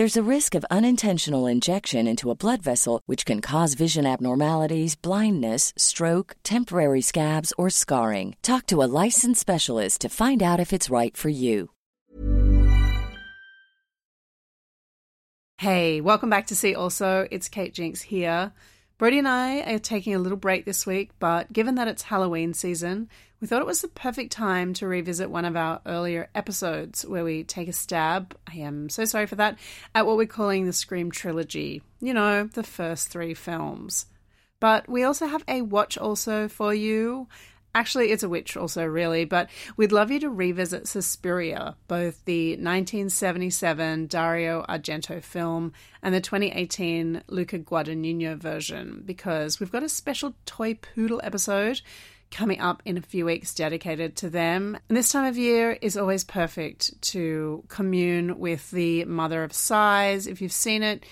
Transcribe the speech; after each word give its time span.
There's 0.00 0.16
a 0.16 0.34
risk 0.36 0.54
of 0.54 0.64
unintentional 0.70 1.46
injection 1.46 2.06
into 2.06 2.30
a 2.30 2.34
blood 2.34 2.62
vessel, 2.62 3.02
which 3.04 3.26
can 3.26 3.42
cause 3.42 3.74
vision 3.74 4.06
abnormalities, 4.06 4.96
blindness, 4.96 5.74
stroke, 5.76 6.36
temporary 6.42 7.02
scabs, 7.02 7.52
or 7.58 7.68
scarring. 7.68 8.34
Talk 8.40 8.64
to 8.68 8.82
a 8.82 8.88
licensed 9.04 9.42
specialist 9.42 10.00
to 10.00 10.08
find 10.08 10.42
out 10.42 10.58
if 10.58 10.72
it's 10.72 10.88
right 10.88 11.14
for 11.14 11.28
you. 11.28 11.68
Hey, 15.58 16.00
welcome 16.00 16.30
back 16.30 16.46
to 16.46 16.56
See 16.56 16.74
Also. 16.74 17.28
It's 17.30 17.50
Kate 17.50 17.74
Jinks 17.74 18.00
here. 18.00 18.54
Brodie 19.00 19.18
and 19.18 19.26
I 19.26 19.60
are 19.60 19.78
taking 19.78 20.14
a 20.14 20.18
little 20.18 20.36
break 20.36 20.66
this 20.66 20.86
week, 20.86 21.12
but 21.18 21.50
given 21.54 21.76
that 21.76 21.88
it's 21.88 22.02
Halloween 22.02 22.52
season, 22.52 23.08
we 23.40 23.46
thought 23.46 23.62
it 23.62 23.66
was 23.66 23.80
the 23.80 23.88
perfect 23.88 24.30
time 24.30 24.74
to 24.74 24.86
revisit 24.86 25.30
one 25.30 25.46
of 25.46 25.56
our 25.56 25.80
earlier 25.86 26.28
episodes 26.34 27.06
where 27.06 27.24
we 27.24 27.42
take 27.42 27.66
a 27.66 27.72
stab, 27.72 28.36
I 28.46 28.56
am 28.56 28.90
so 28.90 29.06
sorry 29.06 29.24
for 29.24 29.36
that, 29.36 29.58
at 29.94 30.04
what 30.04 30.18
we're 30.18 30.26
calling 30.26 30.66
the 30.66 30.74
Scream 30.74 31.10
Trilogy. 31.10 31.80
You 32.02 32.12
know, 32.12 32.44
the 32.44 32.62
first 32.62 33.08
three 33.08 33.32
films. 33.32 34.04
But 34.60 34.86
we 34.86 35.02
also 35.02 35.26
have 35.28 35.44
a 35.48 35.62
watch 35.62 35.96
also 35.96 36.46
for 36.46 36.74
you. 36.74 37.26
Actually, 37.72 38.10
it's 38.10 38.24
a 38.24 38.28
witch 38.28 38.56
also, 38.56 38.84
really, 38.84 39.24
but 39.24 39.48
we'd 39.76 39.92
love 39.92 40.10
you 40.10 40.18
to 40.18 40.28
revisit 40.28 40.88
Suspiria, 40.88 41.76
both 41.86 42.24
the 42.24 42.50
1977 42.52 44.08
Dario 44.08 44.64
Argento 44.68 45.22
film 45.22 45.72
and 46.02 46.12
the 46.12 46.20
2018 46.20 47.22
Luca 47.28 47.60
Guadagnino 47.60 48.36
version, 48.36 49.02
because 49.04 49.60
we've 49.60 49.70
got 49.70 49.84
a 49.84 49.88
special 49.88 50.34
toy 50.46 50.74
poodle 50.74 51.20
episode 51.22 51.80
coming 52.32 52.60
up 52.60 52.82
in 52.84 52.96
a 52.96 53.02
few 53.02 53.24
weeks 53.24 53.54
dedicated 53.54 54.16
to 54.16 54.30
them. 54.30 54.76
And 54.88 54.96
this 54.96 55.12
time 55.12 55.24
of 55.24 55.38
year 55.38 55.78
is 55.80 55.96
always 55.96 56.24
perfect 56.24 57.00
to 57.02 57.64
commune 57.68 58.38
with 58.38 58.70
the 58.72 59.04
mother 59.04 59.44
of 59.44 59.52
sighs. 59.52 60.26
If 60.26 60.42
you've 60.42 60.52
seen 60.52 60.82
it, 60.82 61.04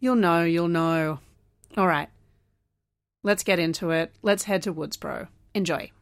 you'll 0.00 0.16
know, 0.16 0.42
you'll 0.42 0.68
know. 0.68 1.20
All 1.76 1.86
right, 1.86 2.08
let's 3.22 3.44
get 3.44 3.60
into 3.60 3.90
it. 3.90 4.12
Let's 4.22 4.44
head 4.44 4.62
to 4.62 4.74
Woodsboro. 4.74 5.28
Enjoy. 5.54 5.92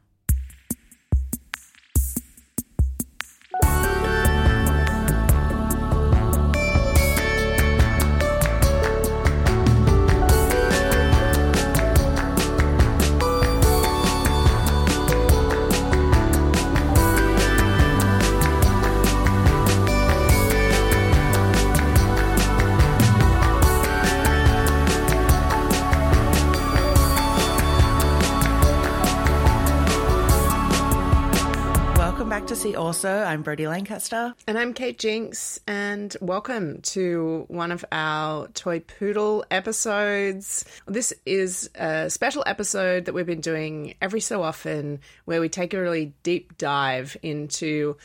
Also. 33.00 33.22
I'm 33.22 33.40
Brodie 33.40 33.66
Lancaster. 33.66 34.34
And 34.46 34.58
I'm 34.58 34.74
Kate 34.74 34.98
Jinks, 34.98 35.58
and 35.66 36.14
welcome 36.20 36.82
to 36.82 37.46
one 37.48 37.72
of 37.72 37.82
our 37.90 38.48
Toy 38.48 38.80
Poodle 38.80 39.42
episodes. 39.50 40.66
This 40.84 41.14
is 41.24 41.70
a 41.76 42.10
special 42.10 42.42
episode 42.44 43.06
that 43.06 43.14
we've 43.14 43.24
been 43.24 43.40
doing 43.40 43.94
every 44.02 44.20
so 44.20 44.42
often 44.42 45.00
where 45.24 45.40
we 45.40 45.48
take 45.48 45.72
a 45.72 45.80
really 45.80 46.12
deep 46.22 46.58
dive 46.58 47.16
into 47.22 47.96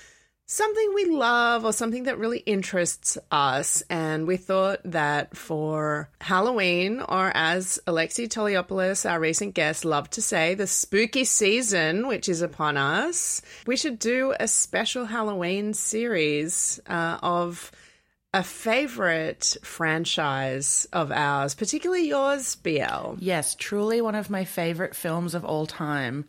something 0.46 0.92
we 0.94 1.06
love 1.06 1.66
or 1.66 1.74
something 1.74 2.04
that 2.04 2.20
really 2.20 2.40
interests 2.40 3.18
us. 3.32 3.84
And 3.90 4.28
we 4.28 4.38
thought 4.38 4.80
that 4.86 5.36
for 5.36 6.10
Halloween, 6.22 7.02
or 7.02 7.32
as 7.34 7.80
Alexei 7.88 8.28
Toliopoulos, 8.28 9.10
our 9.10 9.20
recent 9.20 9.54
guest, 9.54 9.86
loved 9.86 10.14
to 10.14 10.22
say, 10.22 10.54
the 10.54 10.68
spooky 10.68 11.26
season, 11.26 12.08
which 12.08 12.30
is 12.30 12.42
upon 12.42 12.78
us, 12.78 13.42
we 13.66 13.78
should 13.78 14.00
do 14.00 14.34
a 14.40 14.48
special 14.48 15.06
Halloween 15.06 15.74
series 15.74 16.80
uh, 16.88 17.18
of 17.24 17.72
a 18.34 18.44
favorite 18.44 19.56
franchise 19.64 20.86
of 20.92 21.10
ours, 21.10 21.56
particularly 21.56 22.10
yours, 22.10 22.56
BL. 22.56 23.16
Yes, 23.20 23.56
truly 23.56 24.02
one 24.02 24.16
of 24.16 24.30
my 24.30 24.44
favorite 24.44 24.94
films 24.94 25.36
of 25.36 25.46
all 25.46 25.66
time 25.66 26.26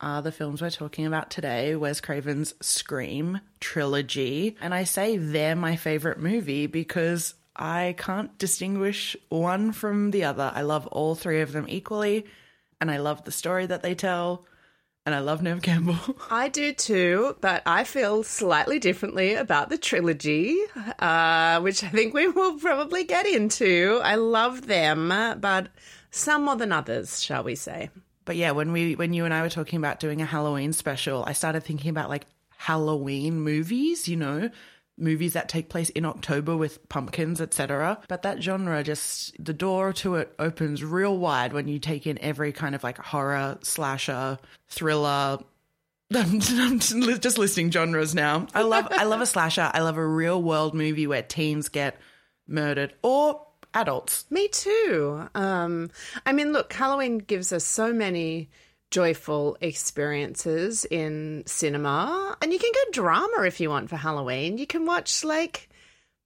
are 0.00 0.22
the 0.22 0.32
films 0.32 0.60
we're 0.60 0.70
talking 0.70 1.06
about 1.06 1.30
today 1.30 1.74
Wes 1.74 2.00
Craven's 2.00 2.54
Scream 2.60 3.40
trilogy. 3.60 4.56
And 4.60 4.74
I 4.74 4.84
say 4.84 5.16
they're 5.16 5.56
my 5.56 5.76
favorite 5.76 6.18
movie 6.18 6.66
because 6.66 7.34
I 7.54 7.94
can't 7.98 8.36
distinguish 8.38 9.16
one 9.28 9.72
from 9.72 10.10
the 10.10 10.24
other. 10.24 10.52
I 10.54 10.62
love 10.62 10.86
all 10.88 11.14
three 11.14 11.40
of 11.40 11.52
them 11.52 11.66
equally, 11.68 12.26
and 12.80 12.90
I 12.90 12.98
love 12.98 13.24
the 13.24 13.32
story 13.32 13.66
that 13.66 13.82
they 13.82 13.94
tell. 13.94 14.44
And 15.06 15.14
I 15.14 15.20
love 15.20 15.40
Neve 15.40 15.62
Campbell. 15.62 16.16
I 16.30 16.48
do 16.48 16.72
too, 16.72 17.36
but 17.40 17.62
I 17.64 17.84
feel 17.84 18.24
slightly 18.24 18.80
differently 18.80 19.34
about 19.34 19.68
the 19.70 19.78
trilogy, 19.78 20.58
uh, 20.98 21.60
which 21.60 21.84
I 21.84 21.88
think 21.88 22.12
we 22.12 22.26
will 22.26 22.58
probably 22.58 23.04
get 23.04 23.24
into. 23.24 24.00
I 24.02 24.16
love 24.16 24.66
them, 24.66 25.08
but 25.40 25.68
some 26.10 26.44
more 26.44 26.56
than 26.56 26.72
others, 26.72 27.22
shall 27.22 27.44
we 27.44 27.54
say. 27.54 27.90
But 28.26 28.36
yeah, 28.36 28.50
when 28.50 28.72
we 28.72 28.94
when 28.96 29.14
you 29.14 29.24
and 29.24 29.32
I 29.32 29.40
were 29.40 29.48
talking 29.48 29.78
about 29.78 30.00
doing 30.00 30.20
a 30.20 30.26
Halloween 30.26 30.74
special, 30.74 31.24
I 31.26 31.32
started 31.32 31.62
thinking 31.62 31.90
about 31.90 32.10
like 32.10 32.26
Halloween 32.58 33.40
movies, 33.40 34.08
you 34.08 34.16
know, 34.16 34.50
movies 34.98 35.34
that 35.34 35.48
take 35.48 35.68
place 35.70 35.90
in 35.90 36.04
October 36.04 36.56
with 36.56 36.86
pumpkins, 36.90 37.40
etc. 37.40 37.98
But 38.08 38.22
that 38.22 38.42
genre 38.42 38.82
just 38.82 39.42
the 39.42 39.54
door 39.54 39.92
to 39.94 40.16
it 40.16 40.34
opens 40.38 40.84
real 40.84 41.16
wide 41.16 41.54
when 41.54 41.68
you 41.68 41.78
take 41.78 42.06
in 42.06 42.18
every 42.20 42.52
kind 42.52 42.74
of 42.74 42.82
like 42.82 42.98
horror, 42.98 43.58
slasher, 43.62 44.38
thriller, 44.68 45.38
I'm, 46.14 46.40
just 46.40 47.38
listing 47.38 47.70
genres 47.70 48.14
now. 48.14 48.46
I 48.54 48.62
love 48.62 48.86
I 48.90 49.04
love 49.04 49.20
a 49.20 49.26
slasher. 49.26 49.70
I 49.72 49.80
love 49.80 49.96
a 49.96 50.06
real 50.06 50.40
world 50.40 50.74
movie 50.74 51.06
where 51.06 51.22
teens 51.22 51.68
get 51.68 51.96
murdered 52.46 52.94
or 53.02 53.45
adults. 53.74 54.26
Me 54.30 54.48
too. 54.48 55.28
Um, 55.34 55.90
I 56.24 56.32
mean, 56.32 56.52
look, 56.52 56.72
Halloween 56.72 57.18
gives 57.18 57.52
us 57.52 57.64
so 57.64 57.92
many 57.92 58.48
joyful 58.90 59.56
experiences 59.60 60.84
in 60.84 61.42
cinema, 61.46 62.36
and 62.40 62.52
you 62.52 62.58
can 62.58 62.72
go 62.72 62.92
drama 62.92 63.42
if 63.44 63.60
you 63.60 63.68
want 63.70 63.90
for 63.90 63.96
Halloween. 63.96 64.58
You 64.58 64.66
can 64.66 64.86
watch 64.86 65.24
like 65.24 65.68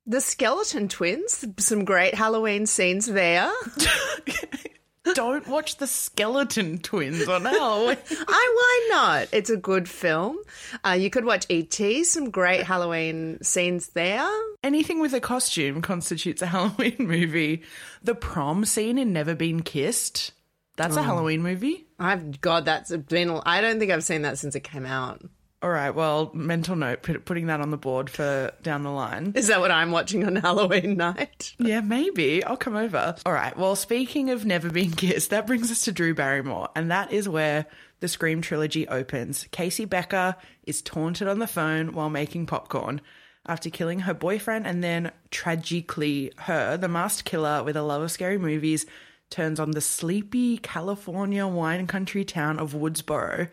the 0.06 0.20
Skeleton 0.20 0.88
Twins, 0.88 1.44
some 1.58 1.84
great 1.84 2.14
Halloween 2.14 2.66
scenes 2.66 3.06
there. 3.06 3.50
Don't 5.14 5.46
watch 5.48 5.76
the 5.76 5.86
Skeleton 5.86 6.78
Twins 6.78 7.28
on 7.28 7.44
Halloween. 7.44 7.96
I 8.10 8.54
why 8.54 8.88
not? 8.90 9.28
It's 9.32 9.50
a 9.50 9.56
good 9.56 9.88
film. 9.88 10.38
Uh, 10.84 10.90
you 10.90 11.10
could 11.10 11.24
watch 11.24 11.46
E.T. 11.48 12.04
Some 12.04 12.30
great 12.30 12.64
Halloween 12.64 13.38
scenes 13.42 13.88
there. 13.88 14.28
Anything 14.62 15.00
with 15.00 15.14
a 15.14 15.20
costume 15.20 15.82
constitutes 15.82 16.42
a 16.42 16.46
Halloween 16.46 16.96
movie. 16.98 17.62
The 18.02 18.14
prom 18.14 18.64
scene 18.64 18.98
in 18.98 19.12
Never 19.12 19.34
Been 19.34 19.62
Kissed. 19.62 20.32
That's 20.76 20.96
a 20.96 21.02
Halloween 21.02 21.42
movie. 21.42 21.86
I've 21.98 22.40
God, 22.40 22.64
that's 22.64 22.94
been. 22.96 23.40
I 23.44 23.60
don't 23.60 23.78
think 23.78 23.90
I've 23.90 24.04
seen 24.04 24.22
that 24.22 24.38
since 24.38 24.54
it 24.54 24.64
came 24.64 24.86
out. 24.86 25.22
All 25.62 25.70
right. 25.70 25.94
Well, 25.94 26.30
mental 26.32 26.74
note, 26.74 27.02
put, 27.02 27.26
putting 27.26 27.48
that 27.48 27.60
on 27.60 27.70
the 27.70 27.76
board 27.76 28.08
for 28.08 28.50
down 28.62 28.82
the 28.82 28.90
line. 28.90 29.32
Is 29.36 29.48
that 29.48 29.60
what 29.60 29.70
I'm 29.70 29.90
watching 29.90 30.24
on 30.24 30.36
Halloween 30.36 30.96
night? 30.96 31.54
Yeah, 31.58 31.82
maybe. 31.82 32.42
I'll 32.42 32.56
come 32.56 32.76
over. 32.76 33.14
All 33.26 33.32
right. 33.32 33.54
Well, 33.56 33.76
speaking 33.76 34.30
of 34.30 34.46
never 34.46 34.70
being 34.70 34.92
kissed, 34.92 35.30
that 35.30 35.46
brings 35.46 35.70
us 35.70 35.84
to 35.84 35.92
Drew 35.92 36.14
Barrymore. 36.14 36.70
And 36.74 36.90
that 36.90 37.12
is 37.12 37.28
where 37.28 37.66
the 38.00 38.08
Scream 38.08 38.40
trilogy 38.40 38.88
opens. 38.88 39.46
Casey 39.50 39.84
Becker 39.84 40.36
is 40.64 40.80
taunted 40.80 41.28
on 41.28 41.40
the 41.40 41.46
phone 41.46 41.92
while 41.92 42.08
making 42.10 42.46
popcorn. 42.46 43.02
After 43.46 43.68
killing 43.68 44.00
her 44.00 44.14
boyfriend 44.14 44.66
and 44.66 44.82
then 44.82 45.12
tragically 45.30 46.32
her, 46.38 46.78
the 46.78 46.88
masked 46.88 47.26
killer 47.26 47.62
with 47.62 47.76
a 47.76 47.82
love 47.82 48.02
of 48.02 48.10
scary 48.10 48.38
movies 48.38 48.86
turns 49.28 49.60
on 49.60 49.70
the 49.72 49.80
sleepy 49.80 50.58
California 50.58 51.46
wine 51.46 51.86
country 51.86 52.24
town 52.24 52.58
of 52.58 52.72
Woodsboro. 52.72 53.48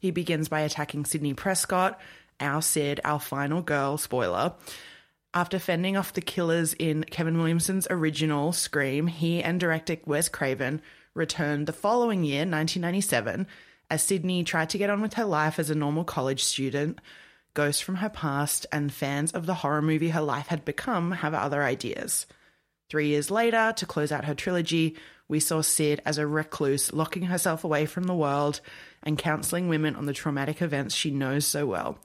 He 0.00 0.10
begins 0.10 0.48
by 0.48 0.60
attacking 0.60 1.04
Sidney 1.04 1.34
Prescott, 1.34 2.00
our 2.40 2.62
Sid, 2.62 3.00
our 3.04 3.20
final 3.20 3.60
girl, 3.60 3.98
spoiler. 3.98 4.54
After 5.34 5.58
fending 5.58 5.96
off 5.96 6.14
the 6.14 6.22
killers 6.22 6.74
in 6.74 7.04
Kevin 7.04 7.38
Williamson's 7.38 7.86
original 7.90 8.52
Scream, 8.52 9.06
he 9.06 9.42
and 9.42 9.60
director 9.60 9.96
Wes 10.06 10.28
Craven 10.28 10.80
returned 11.14 11.66
the 11.66 11.72
following 11.72 12.24
year, 12.24 12.40
1997, 12.40 13.46
as 13.90 14.02
Sidney 14.02 14.42
tried 14.42 14.70
to 14.70 14.78
get 14.78 14.90
on 14.90 15.02
with 15.02 15.14
her 15.14 15.24
life 15.24 15.58
as 15.58 15.68
a 15.68 15.74
normal 15.74 16.04
college 16.04 16.42
student. 16.42 16.98
Ghosts 17.52 17.82
from 17.82 17.96
her 17.96 18.08
past 18.08 18.66
and 18.72 18.92
fans 18.92 19.32
of 19.32 19.44
the 19.44 19.54
horror 19.54 19.82
movie 19.82 20.08
her 20.08 20.22
life 20.22 20.46
had 20.46 20.64
become 20.64 21.12
have 21.12 21.34
other 21.34 21.62
ideas. 21.62 22.26
Three 22.88 23.08
years 23.08 23.30
later, 23.30 23.72
to 23.76 23.86
close 23.86 24.10
out 24.10 24.24
her 24.24 24.34
trilogy, 24.34 24.96
we 25.28 25.40
saw 25.40 25.60
Sid 25.60 26.02
as 26.04 26.18
a 26.18 26.26
recluse, 26.26 26.92
locking 26.92 27.24
herself 27.24 27.62
away 27.62 27.86
from 27.86 28.04
the 28.04 28.14
world 28.14 28.60
and 29.02 29.18
counseling 29.18 29.68
women 29.68 29.96
on 29.96 30.06
the 30.06 30.12
traumatic 30.12 30.62
events 30.62 30.94
she 30.94 31.10
knows 31.10 31.46
so 31.46 31.66
well. 31.66 31.98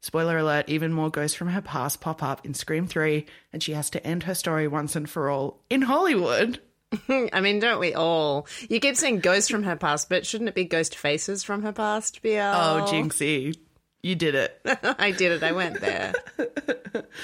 Spoiler 0.00 0.38
alert, 0.38 0.68
even 0.68 0.92
more 0.92 1.10
ghosts 1.10 1.36
from 1.36 1.48
her 1.48 1.62
past 1.62 2.00
pop 2.00 2.22
up 2.22 2.44
in 2.44 2.54
Scream 2.54 2.88
3, 2.88 3.24
and 3.52 3.62
she 3.62 3.72
has 3.72 3.88
to 3.90 4.04
end 4.04 4.24
her 4.24 4.34
story 4.34 4.66
once 4.66 4.96
and 4.96 5.08
for 5.08 5.30
all 5.30 5.62
in 5.70 5.82
Hollywood. 5.82 6.60
I 7.08 7.40
mean, 7.40 7.60
don't 7.60 7.78
we 7.78 7.94
all? 7.94 8.46
You 8.68 8.80
keep 8.80 8.96
saying 8.96 9.20
ghosts 9.20 9.48
from 9.48 9.62
her 9.62 9.76
past, 9.76 10.08
but 10.08 10.26
shouldn't 10.26 10.48
it 10.48 10.56
be 10.56 10.64
ghost 10.64 10.96
faces 10.96 11.44
from 11.44 11.62
her 11.62 11.72
past, 11.72 12.20
BL? 12.20 12.28
Oh, 12.28 12.86
Jinxie. 12.88 13.56
You 14.02 14.16
did 14.16 14.34
it. 14.34 14.60
I 14.98 15.12
did 15.12 15.30
it. 15.32 15.42
I 15.44 15.52
went 15.52 15.80
there. 15.80 16.12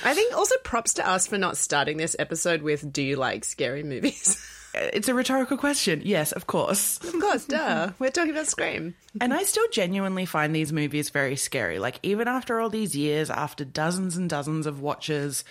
I 0.05 0.15
think 0.15 0.37
also 0.37 0.55
props 0.63 0.95
to 0.95 1.09
us 1.09 1.27
for 1.27 1.37
not 1.37 1.57
starting 1.57 1.97
this 1.97 2.15
episode 2.19 2.63
with 2.63 2.93
Do 2.93 3.03
you 3.03 3.17
like 3.17 3.45
scary 3.45 3.83
movies? 3.83 4.41
It's 4.75 5.09
a 5.09 5.15
rhetorical 5.15 5.57
question. 5.57 6.03
Yes, 6.05 6.33
of 6.33 6.47
course. 6.47 6.99
of 7.03 7.21
course, 7.21 7.45
duh. 7.45 7.93
We're 7.99 8.11
talking 8.11 8.31
about 8.31 8.47
Scream. 8.47 8.95
And 9.21 9.33
I 9.33 9.43
still 9.45 9.67
genuinely 9.71 10.27
find 10.27 10.55
these 10.55 10.73
movies 10.73 11.11
very 11.11 11.37
scary. 11.37 11.79
Like, 11.79 11.99
even 12.03 12.29
after 12.29 12.61
all 12.61 12.71
these 12.71 12.95
years, 12.95 13.31
after 13.31 13.65
dozens 13.65 14.17
and 14.17 14.29
dozens 14.29 14.67
of 14.67 14.81
watches, 14.81 15.45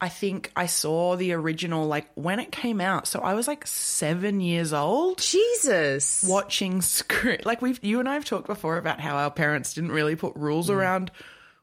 I 0.00 0.08
think 0.08 0.52
I 0.54 0.66
saw 0.66 1.16
the 1.16 1.32
original, 1.32 1.86
like, 1.86 2.08
when 2.14 2.40
it 2.40 2.52
came 2.52 2.80
out. 2.80 3.06
So 3.06 3.20
I 3.20 3.34
was 3.34 3.48
like 3.48 3.66
seven 3.66 4.40
years 4.40 4.72
old. 4.72 5.18
Jesus. 5.18 6.24
Watching 6.28 6.82
Scream. 6.82 7.38
Like, 7.44 7.62
we've, 7.62 7.82
you 7.82 8.00
and 8.00 8.08
I 8.08 8.14
have 8.14 8.24
talked 8.24 8.46
before 8.46 8.76
about 8.76 9.00
how 9.00 9.16
our 9.16 9.30
parents 9.30 9.74
didn't 9.74 9.92
really 9.92 10.16
put 10.16 10.34
rules 10.36 10.68
mm. 10.68 10.74
around 10.74 11.10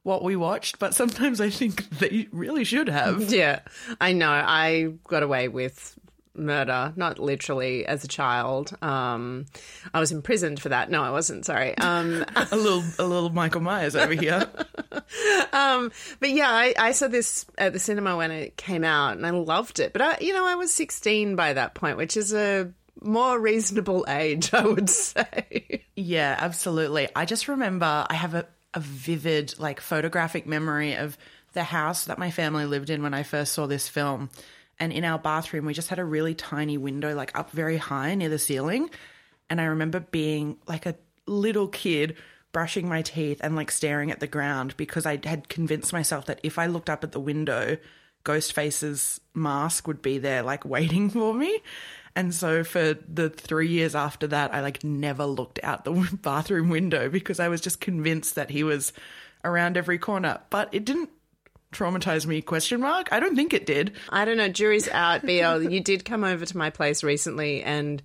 what 0.03 0.23
we 0.23 0.35
watched, 0.35 0.77
but 0.77 0.93
sometimes 0.93 1.41
I 1.41 1.49
think 1.49 1.89
they 1.89 2.27
really 2.31 2.63
should 2.63 2.87
have. 2.89 3.33
Yeah, 3.33 3.61
I 3.99 4.13
know. 4.13 4.29
I 4.29 4.93
got 5.07 5.23
away 5.23 5.47
with 5.47 5.97
murder, 6.35 6.93
not 6.95 7.19
literally 7.19 7.85
as 7.85 8.03
a 8.03 8.07
child. 8.07 8.75
Um, 8.81 9.45
I 9.93 9.99
was 9.99 10.11
imprisoned 10.11 10.59
for 10.61 10.69
that. 10.69 10.89
No, 10.89 11.03
I 11.03 11.11
wasn't. 11.11 11.45
Sorry. 11.45 11.77
Um, 11.77 12.25
a 12.35 12.55
little, 12.55 12.83
a 12.99 13.05
little 13.05 13.29
Michael 13.29 13.61
Myers 13.61 13.95
over 13.95 14.13
here. 14.13 14.49
um, 15.53 15.91
but 16.19 16.29
yeah, 16.29 16.49
I, 16.49 16.73
I, 16.77 16.91
saw 16.91 17.07
this 17.07 17.45
at 17.57 17.73
the 17.73 17.79
cinema 17.79 18.17
when 18.17 18.31
it 18.31 18.57
came 18.57 18.83
out, 18.83 19.17
and 19.17 19.25
I 19.25 19.31
loved 19.31 19.79
it. 19.79 19.93
But 19.93 20.01
I, 20.01 20.17
you 20.21 20.33
know, 20.33 20.45
I 20.45 20.55
was 20.55 20.73
16 20.73 21.35
by 21.35 21.53
that 21.53 21.75
point, 21.75 21.97
which 21.97 22.17
is 22.17 22.33
a 22.33 22.71
more 23.01 23.39
reasonable 23.39 24.05
age, 24.07 24.53
I 24.53 24.65
would 24.65 24.89
say. 24.89 25.85
Yeah, 25.95 26.35
absolutely. 26.39 27.07
I 27.15 27.25
just 27.25 27.47
remember 27.47 28.05
I 28.09 28.13
have 28.13 28.33
a, 28.33 28.45
a 28.73 28.79
vivid, 28.79 29.57
like, 29.59 29.79
photographic 29.79 30.45
memory 30.45 30.95
of 30.95 31.17
the 31.53 31.63
house 31.63 32.05
that 32.05 32.19
my 32.19 32.31
family 32.31 32.65
lived 32.65 32.89
in 32.89 33.01
when 33.01 33.13
I 33.13 33.23
first 33.23 33.53
saw 33.53 33.65
this 33.65 33.87
film. 33.87 34.29
And 34.79 34.91
in 34.91 35.05
our 35.05 35.19
bathroom, 35.19 35.65
we 35.65 35.73
just 35.73 35.89
had 35.89 35.99
a 35.99 36.05
really 36.05 36.35
tiny 36.35 36.77
window, 36.77 37.15
like 37.15 37.37
up 37.37 37.51
very 37.51 37.77
high 37.77 38.15
near 38.15 38.29
the 38.29 38.39
ceiling. 38.39 38.89
And 39.49 39.61
I 39.61 39.65
remember 39.65 39.99
being 39.99 40.57
like 40.67 40.85
a 40.85 40.95
little 41.27 41.67
kid 41.67 42.17
brushing 42.51 42.87
my 42.87 43.01
teeth 43.01 43.39
and 43.41 43.55
like 43.55 43.69
staring 43.71 44.11
at 44.11 44.19
the 44.19 44.27
ground 44.27 44.75
because 44.77 45.05
I 45.05 45.19
had 45.23 45.49
convinced 45.49 45.91
myself 45.91 46.25
that 46.27 46.39
if 46.43 46.57
I 46.57 46.67
looked 46.67 46.89
up 46.89 47.03
at 47.03 47.11
the 47.11 47.19
window, 47.19 47.77
Ghostface's 48.23 49.19
mask 49.33 49.87
would 49.87 50.01
be 50.01 50.17
there, 50.17 50.41
like 50.41 50.65
waiting 50.65 51.09
for 51.09 51.33
me. 51.33 51.61
And 52.15 52.33
so 52.33 52.63
for 52.63 52.93
the 52.93 53.29
three 53.29 53.67
years 53.67 53.93
after 53.93 54.27
that, 54.27 54.53
I 54.53 54.61
like 54.61 54.83
never 54.83 55.25
looked 55.25 55.59
out 55.63 55.83
the 55.83 55.91
bathroom 56.21 56.69
window 56.69 57.09
because 57.09 57.39
I 57.39 57.49
was 57.49 57.61
just 57.61 57.81
convinced 57.81 58.35
that 58.35 58.49
he 58.49 58.63
was 58.63 58.93
around 59.43 59.77
every 59.77 59.97
corner. 59.97 60.39
But 60.49 60.69
it 60.73 60.85
didn't 60.85 61.09
traumatize 61.75 62.25
me 62.25 62.41
question 62.41 62.81
mark 62.81 63.07
i 63.11 63.19
don't 63.19 63.35
think 63.35 63.53
it 63.53 63.65
did 63.65 63.91
i 64.09 64.25
don't 64.25 64.37
know 64.37 64.49
jury's 64.49 64.87
out 64.89 65.21
bl 65.21 65.61
you 65.61 65.81
did 65.81 66.05
come 66.05 66.23
over 66.23 66.45
to 66.45 66.57
my 66.57 66.69
place 66.69 67.03
recently 67.03 67.61
and 67.63 68.01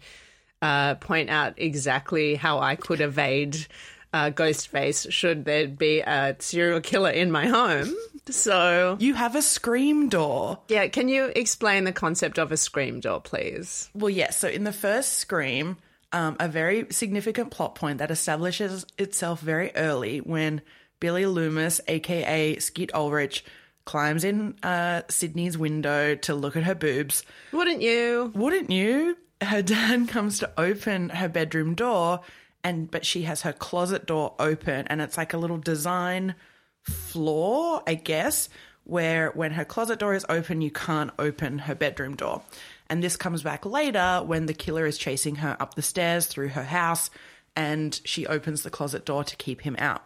uh, 0.62 0.95
point 0.97 1.31
out 1.31 1.55
exactly 1.57 2.35
how 2.35 2.59
i 2.59 2.77
could 2.77 3.00
evade 3.00 3.67
uh, 4.12 4.31
Ghostface 4.31 5.11
should 5.11 5.45
there 5.45 5.69
be 5.69 6.00
a 6.00 6.37
serial 6.39 6.81
killer 6.81 7.11
in 7.11 7.31
my 7.31 7.47
home. 7.47 7.95
So 8.29 8.97
you 9.00 9.15
have 9.15 9.37
a 9.37 9.43
scream 9.43 10.09
door. 10.09 10.59
Yeah, 10.69 10.89
can 10.89 11.09
you 11.09 11.33
explain 11.35 11.85
the 11.85 11.93
concept 11.93 12.39
of 12.39 12.53
a 12.53 12.57
scream 12.57 13.00
door, 13.00 13.21
please? 13.21 13.89
Well, 13.95 14.11
yes. 14.11 14.39
So 14.39 14.49
in 14.49 14.65
the 14.65 14.73
first 14.73 15.15
Scream, 15.15 15.77
um, 16.12 16.37
a 16.41 16.49
very 16.49 16.87
significant 16.91 17.50
plot 17.50 17.75
point 17.75 17.99
that 17.99 18.11
establishes 18.11 18.85
itself 18.99 19.41
very 19.41 19.75
early 19.77 20.19
when 20.19 20.61
Billy 20.99 21.27
Loomis, 21.27 21.81
aka 21.89 22.59
Skeet 22.59 22.93
Ulrich, 22.95 23.45
climbs 23.85 24.25
in 24.25 24.55
uh, 24.63 25.03
Sidney's 25.09 25.59
window 25.59 26.15
to 26.17 26.35
look 26.35 26.57
at 26.57 26.65
her 26.65 26.75
boobs. 26.75 27.25
Wouldn't 27.53 27.83
you? 27.83 28.33
Wouldn't 28.35 28.71
you? 28.71 29.17
Her 29.41 29.63
dad 29.63 30.09
comes 30.09 30.39
to 30.41 30.51
open 30.59 31.11
her 31.11 31.29
bedroom 31.29 31.75
door, 31.75 32.21
and 32.63 32.91
but 32.91 33.07
she 33.07 33.23
has 33.23 33.43
her 33.43 33.53
closet 33.53 34.07
door 34.07 34.35
open, 34.39 34.87
and 34.89 35.01
it's 35.01 35.17
like 35.17 35.33
a 35.33 35.39
little 35.39 35.59
design 35.59 36.35
floor, 36.83 37.83
I 37.87 37.95
guess, 37.95 38.49
where 38.85 39.31
when 39.31 39.53
her 39.53 39.65
closet 39.65 39.99
door 39.99 40.15
is 40.15 40.27
open, 40.29 40.61
you 40.61 40.71
can't 40.71 41.11
open 41.19 41.61
her 41.61 41.75
bedroom 41.75 42.17
door. 42.17 42.43
And 42.89 43.03
this 43.03 43.17
comes 43.17 43.43
back 43.43 43.65
later 43.65 44.23
when 44.25 44.47
the 44.47 44.55
killer 44.55 44.85
is 44.85 44.99
chasing 44.99 45.37
her 45.37 45.57
up 45.61 45.75
the 45.75 45.83
stairs 45.83 46.27
through 46.27 46.49
her 46.49 46.65
house, 46.65 47.11
and 47.55 48.01
she 48.05 48.27
opens 48.27 48.63
the 48.63 48.71
closet 48.71 49.05
door 49.05 49.25
to 49.25 49.37
keep 49.37 49.61
him 49.61 49.77
out. 49.79 50.03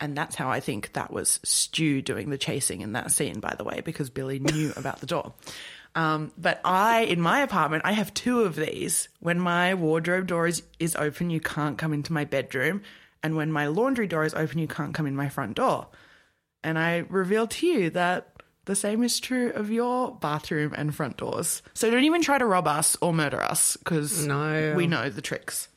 And 0.00 0.16
that's 0.16 0.34
how 0.34 0.48
I 0.50 0.60
think 0.60 0.94
that 0.94 1.12
was 1.12 1.40
Stu 1.44 2.00
doing 2.00 2.30
the 2.30 2.38
chasing 2.38 2.80
in 2.80 2.92
that 2.92 3.10
scene, 3.12 3.38
by 3.40 3.54
the 3.56 3.64
way, 3.64 3.82
because 3.84 4.08
Billy 4.10 4.38
knew 4.38 4.72
about 4.76 5.00
the 5.00 5.06
door. 5.06 5.34
Um, 5.94 6.32
but 6.38 6.60
I, 6.64 7.00
in 7.02 7.20
my 7.20 7.40
apartment, 7.40 7.82
I 7.84 7.92
have 7.92 8.14
two 8.14 8.40
of 8.42 8.56
these. 8.56 9.08
When 9.18 9.38
my 9.40 9.74
wardrobe 9.74 10.26
door 10.26 10.46
is, 10.46 10.62
is 10.78 10.96
open, 10.96 11.30
you 11.30 11.40
can't 11.40 11.76
come 11.76 11.92
into 11.92 12.12
my 12.12 12.24
bedroom. 12.24 12.82
And 13.22 13.36
when 13.36 13.52
my 13.52 13.66
laundry 13.66 14.06
door 14.06 14.24
is 14.24 14.32
open, 14.34 14.58
you 14.58 14.68
can't 14.68 14.94
come 14.94 15.06
in 15.06 15.14
my 15.16 15.28
front 15.28 15.56
door. 15.56 15.88
And 16.64 16.78
I 16.78 17.04
reveal 17.08 17.46
to 17.48 17.66
you 17.66 17.90
that 17.90 18.28
the 18.66 18.76
same 18.76 19.02
is 19.02 19.18
true 19.18 19.50
of 19.50 19.70
your 19.70 20.14
bathroom 20.14 20.74
and 20.76 20.94
front 20.94 21.16
doors. 21.16 21.60
So 21.74 21.90
don't 21.90 22.04
even 22.04 22.22
try 22.22 22.38
to 22.38 22.46
rob 22.46 22.68
us 22.68 22.96
or 23.00 23.12
murder 23.12 23.42
us 23.42 23.76
because 23.76 24.24
No. 24.26 24.74
we 24.76 24.86
know 24.86 25.10
the 25.10 25.22
tricks. 25.22 25.68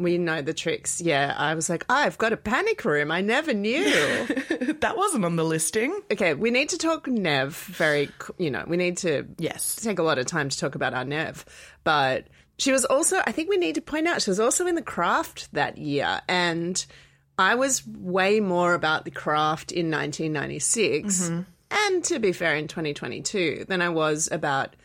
We 0.00 0.16
know 0.18 0.40
the 0.42 0.54
tricks. 0.54 1.00
Yeah, 1.00 1.34
I 1.36 1.54
was 1.54 1.68
like, 1.68 1.84
oh, 1.90 1.94
I've 1.94 2.18
got 2.18 2.32
a 2.32 2.36
panic 2.36 2.84
room. 2.84 3.12
I 3.12 3.20
never 3.20 3.52
knew. 3.52 3.84
that 4.80 4.94
wasn't 4.96 5.24
on 5.24 5.36
the 5.36 5.44
listing. 5.44 6.00
okay, 6.10 6.34
we 6.34 6.50
need 6.50 6.70
to 6.70 6.78
talk 6.78 7.06
Neve 7.06 7.54
very, 7.54 8.10
you 8.38 8.50
know, 8.50 8.64
we 8.66 8.76
need 8.76 8.96
to 8.98 9.26
Yes. 9.38 9.76
take 9.76 9.98
a 9.98 10.02
lot 10.02 10.18
of 10.18 10.26
time 10.26 10.48
to 10.48 10.58
talk 10.58 10.74
about 10.74 10.94
our 10.94 11.04
Neve. 11.04 11.44
But 11.84 12.28
she 12.58 12.72
was 12.72 12.84
also, 12.84 13.20
I 13.26 13.32
think 13.32 13.50
we 13.50 13.56
need 13.56 13.74
to 13.76 13.80
point 13.80 14.06
out, 14.08 14.22
she 14.22 14.30
was 14.30 14.40
also 14.40 14.66
in 14.66 14.74
the 14.74 14.82
craft 14.82 15.52
that 15.52 15.78
year. 15.78 16.20
And 16.28 16.84
I 17.38 17.54
was 17.54 17.86
way 17.86 18.40
more 18.40 18.74
about 18.74 19.04
the 19.04 19.10
craft 19.10 19.72
in 19.72 19.90
1996, 19.90 21.28
mm-hmm. 21.30 21.40
and 21.70 22.04
to 22.04 22.18
be 22.18 22.32
fair, 22.32 22.56
in 22.56 22.68
2022, 22.68 23.64
than 23.68 23.80
I 23.80 23.88
was 23.88 24.28
about 24.30 24.76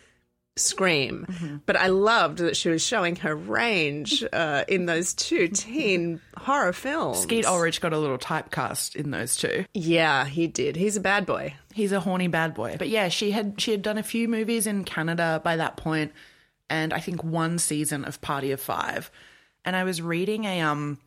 Scream. 0.58 1.62
But 1.66 1.76
I 1.76 1.88
loved 1.88 2.38
that 2.38 2.56
she 2.56 2.70
was 2.70 2.82
showing 2.86 3.18
her 3.18 3.36
range 3.36 4.24
uh, 4.32 4.64
in 4.68 4.86
those 4.86 5.14
two 5.14 5.48
teen 5.54 6.22
horror 6.38 6.72
films. 6.72 7.22
Skeet 7.22 7.46
Ulrich 7.46 7.82
got 7.82 7.92
a 7.92 8.00
little 8.00 8.18
typecast 8.18 8.96
in 8.96 9.12
those 9.12 9.36
two. 9.36 9.66
Yeah, 9.74 10.26
he 10.26 10.48
did. 10.48 10.76
He's 10.78 10.96
a 10.96 11.02
bad 11.02 11.26
boy. 11.26 11.56
He's 11.74 11.92
a 11.92 12.00
horny 12.00 12.30
bad 12.30 12.54
boy. 12.54 12.78
But 12.80 12.88
yeah, 12.88 13.10
she 13.10 13.32
had 13.32 13.60
she 13.60 13.72
had 13.72 13.82
done 13.82 13.98
a 13.98 14.04
few 14.04 14.30
movies 14.30 14.66
in 14.66 14.86
Canada 14.86 15.42
by 15.44 15.58
that 15.58 15.76
point, 15.76 16.14
and 16.70 16.94
I 16.94 17.00
think 17.00 17.22
one 17.22 17.60
season 17.60 18.06
of 18.06 18.22
Party 18.22 18.52
of 18.52 18.62
Five. 18.62 19.12
And 19.66 19.76
I 19.76 19.84
was 19.84 20.02
reading 20.02 20.46
a 20.46 20.62
um 20.62 21.00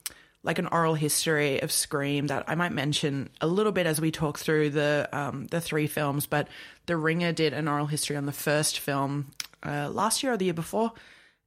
like 0.44 0.58
an 0.58 0.66
oral 0.68 0.94
history 0.94 1.60
of 1.60 1.72
Scream 1.72 2.28
that 2.28 2.44
I 2.46 2.54
might 2.54 2.72
mention 2.72 3.28
a 3.40 3.46
little 3.46 3.72
bit 3.72 3.86
as 3.86 4.00
we 4.00 4.10
talk 4.10 4.38
through 4.38 4.70
the 4.70 5.08
um 5.12 5.46
the 5.46 5.60
three 5.60 5.86
films. 5.86 6.26
But 6.26 6.48
The 6.86 6.96
Ringer 6.98 7.32
did 7.32 7.54
an 7.54 7.66
oral 7.66 7.86
history 7.86 8.16
on 8.16 8.26
the 8.26 8.32
first 8.32 8.78
film 8.78 9.30
uh, 9.64 9.88
last 9.90 10.22
year 10.22 10.32
or 10.32 10.36
the 10.36 10.46
year 10.46 10.54
before, 10.54 10.92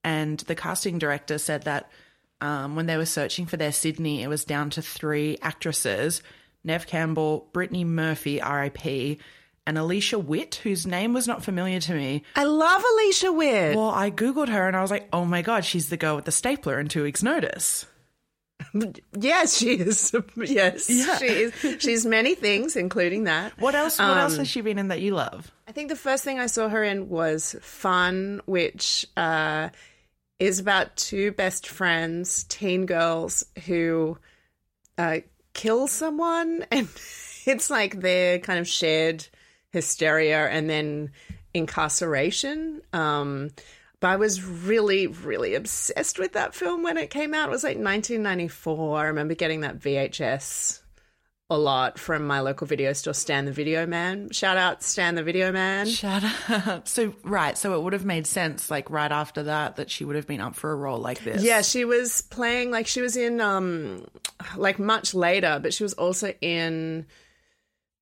and 0.03 0.39
the 0.41 0.55
casting 0.55 0.99
director 0.99 1.37
said 1.37 1.63
that 1.63 1.89
um, 2.41 2.75
when 2.75 2.87
they 2.87 2.97
were 2.97 3.05
searching 3.05 3.45
for 3.45 3.57
their 3.57 3.71
Sidney, 3.71 4.23
it 4.23 4.27
was 4.27 4.45
down 4.45 4.69
to 4.71 4.81
three 4.81 5.37
actresses 5.41 6.21
Neve 6.63 6.85
Campbell, 6.85 7.49
Brittany 7.53 7.83
Murphy, 7.83 8.39
RIP, 8.39 9.19
and 9.65 9.77
Alicia 9.77 10.19
Witt, 10.19 10.55
whose 10.55 10.85
name 10.85 11.13
was 11.13 11.27
not 11.27 11.43
familiar 11.43 11.79
to 11.79 11.93
me. 11.93 12.23
I 12.35 12.43
love 12.43 12.83
Alicia 12.93 13.31
Witt. 13.31 13.75
Well, 13.75 13.89
I 13.89 14.11
Googled 14.11 14.49
her 14.49 14.67
and 14.67 14.75
I 14.75 14.81
was 14.81 14.91
like, 14.91 15.07
oh 15.13 15.25
my 15.25 15.41
God, 15.41 15.65
she's 15.65 15.89
the 15.89 15.97
girl 15.97 16.15
with 16.15 16.25
the 16.25 16.31
stapler 16.31 16.79
in 16.79 16.87
two 16.87 17.03
weeks' 17.03 17.23
notice. 17.23 17.85
Yes, 19.17 19.57
she 19.57 19.73
is. 19.73 20.13
Yes, 20.37 20.89
Yeah. 20.89 21.17
she 21.17 21.25
is. 21.25 21.81
She's 21.81 22.05
many 22.05 22.35
things, 22.35 22.75
including 22.75 23.25
that. 23.25 23.57
What 23.59 23.75
else? 23.75 23.99
What 23.99 24.17
else 24.17 24.33
Um, 24.33 24.39
has 24.39 24.47
she 24.47 24.61
been 24.61 24.77
in 24.79 24.87
that 24.89 25.01
you 25.01 25.13
love? 25.15 25.51
I 25.67 25.71
think 25.71 25.89
the 25.89 25.95
first 25.95 26.23
thing 26.23 26.39
I 26.39 26.47
saw 26.47 26.67
her 26.69 26.83
in 26.83 27.09
was 27.09 27.55
Fun, 27.61 28.41
which 28.45 29.05
uh, 29.17 29.69
is 30.39 30.59
about 30.59 30.95
two 30.97 31.31
best 31.31 31.67
friends, 31.67 32.43
teen 32.45 32.85
girls 32.85 33.45
who 33.65 34.17
uh, 34.97 35.19
kill 35.53 35.87
someone, 35.87 36.65
and 36.71 36.87
it's 37.45 37.69
like 37.69 37.99
their 38.01 38.39
kind 38.39 38.59
of 38.59 38.67
shared 38.67 39.25
hysteria 39.71 40.47
and 40.49 40.69
then 40.69 41.11
incarceration. 41.53 42.81
Um, 42.93 43.51
but 44.01 44.07
I 44.07 44.15
was 44.17 44.43
really, 44.43 45.07
really 45.07 45.55
obsessed 45.55 46.19
with 46.19 46.33
that 46.33 46.53
film 46.53 46.83
when 46.83 46.97
it 46.97 47.09
came 47.09 47.33
out. 47.33 47.47
It 47.47 47.51
was 47.51 47.63
like 47.63 47.77
1994. 47.77 48.97
I 48.99 49.03
remember 49.05 49.35
getting 49.35 49.61
that 49.61 49.79
VHS 49.79 50.81
a 51.51 51.57
lot 51.57 51.99
from 51.99 52.25
my 52.25 52.39
local 52.39 52.65
video 52.65 52.93
store, 52.93 53.13
Stan 53.13 53.45
the 53.45 53.51
Video 53.51 53.85
Man. 53.85 54.31
Shout 54.31 54.57
out 54.57 54.81
Stan 54.81 55.15
the 55.15 55.23
Video 55.23 55.51
Man. 55.51 55.85
Shut 55.85 56.23
up. 56.49 56.87
So, 56.87 57.13
right. 57.23 57.55
So 57.57 57.75
it 57.75 57.83
would 57.83 57.93
have 57.93 58.05
made 58.05 58.25
sense, 58.25 58.71
like 58.71 58.89
right 58.89 59.11
after 59.11 59.43
that, 59.43 59.75
that 59.75 59.91
she 59.91 60.03
would 60.03 60.15
have 60.15 60.27
been 60.27 60.41
up 60.41 60.55
for 60.55 60.71
a 60.71 60.75
role 60.75 60.99
like 60.99 61.23
this. 61.23 61.43
Yeah, 61.43 61.61
she 61.61 61.85
was 61.85 62.21
playing 62.21 62.71
like 62.71 62.87
she 62.87 63.01
was 63.01 63.15
in 63.15 63.39
um 63.39 64.05
like 64.55 64.79
much 64.79 65.13
later, 65.13 65.59
but 65.61 65.73
she 65.75 65.83
was 65.83 65.93
also 65.93 66.33
in 66.41 67.05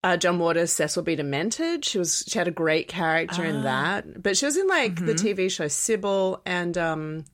uh, 0.03 0.17
John 0.17 0.39
Waters' 0.39 0.71
Cecil 0.71 1.03
B. 1.03 1.15
Demented. 1.15 1.83
She 1.83 1.97
was 1.97 2.23
she 2.27 2.37
had 2.37 2.47
a 2.47 2.51
great 2.51 2.87
character 2.87 3.43
in 3.43 3.63
that, 3.63 4.21
but 4.21 4.37
she 4.37 4.45
was 4.45 4.57
in 4.57 4.67
like 4.67 4.95
the 4.95 5.13
TV 5.13 5.51
show 5.51 5.67
Sybil 5.67 6.41
and 6.45 6.77
um 6.77 7.25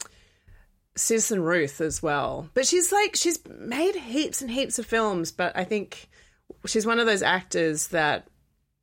Citizen 0.96 1.42
Ruth 1.42 1.82
as 1.82 2.02
well. 2.02 2.50
But 2.54 2.66
she's 2.66 2.92
like 2.92 3.16
she's 3.16 3.40
made 3.60 3.96
heaps 3.96 4.42
and 4.42 4.50
heaps 4.50 4.80
of 4.80 4.86
films, 4.86 5.32
but 5.32 5.56
I 5.56 5.64
think 5.64 6.10
she's 6.66 6.86
one 6.86 7.00
of 7.00 7.06
those 7.06 7.22
actors 7.22 7.88
that 7.88 8.28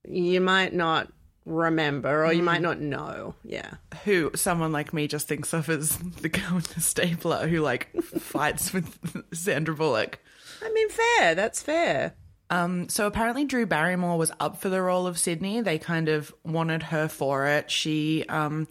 you 0.08 0.40
might 0.40 0.72
not 0.72 1.12
remember 1.44 2.24
or 2.24 2.32
you 2.32 2.42
might 2.42 2.62
not 2.62 2.80
know. 2.80 3.34
Yeah. 3.44 3.74
Who 4.04 4.30
someone 4.34 4.72
like 4.72 4.92
me 4.92 5.08
just 5.08 5.26
thinks 5.26 5.52
of 5.52 5.68
as 5.68 5.96
the 5.96 6.28
girl 6.28 6.54
with 6.54 6.74
the 6.74 6.80
stapler 6.80 7.48
who 7.48 7.60
like 7.60 7.92
fights 8.02 8.72
with 8.72 9.34
Sandra 9.34 9.74
Bullock. 9.74 10.20
I 10.62 10.70
mean 10.72 10.88
fair, 10.88 11.34
that's 11.34 11.62
fair. 11.62 12.14
Um, 12.52 12.90
so 12.90 13.06
apparently 13.06 13.46
Drew 13.46 13.64
Barrymore 13.64 14.18
was 14.18 14.30
up 14.38 14.60
for 14.60 14.68
the 14.68 14.82
role 14.82 15.06
of 15.06 15.18
Sidney. 15.18 15.62
They 15.62 15.78
kind 15.78 16.08
of 16.10 16.34
wanted 16.44 16.82
her 16.84 17.08
for 17.08 17.46
it. 17.46 17.70
She, 17.70 18.26
um, 18.28 18.68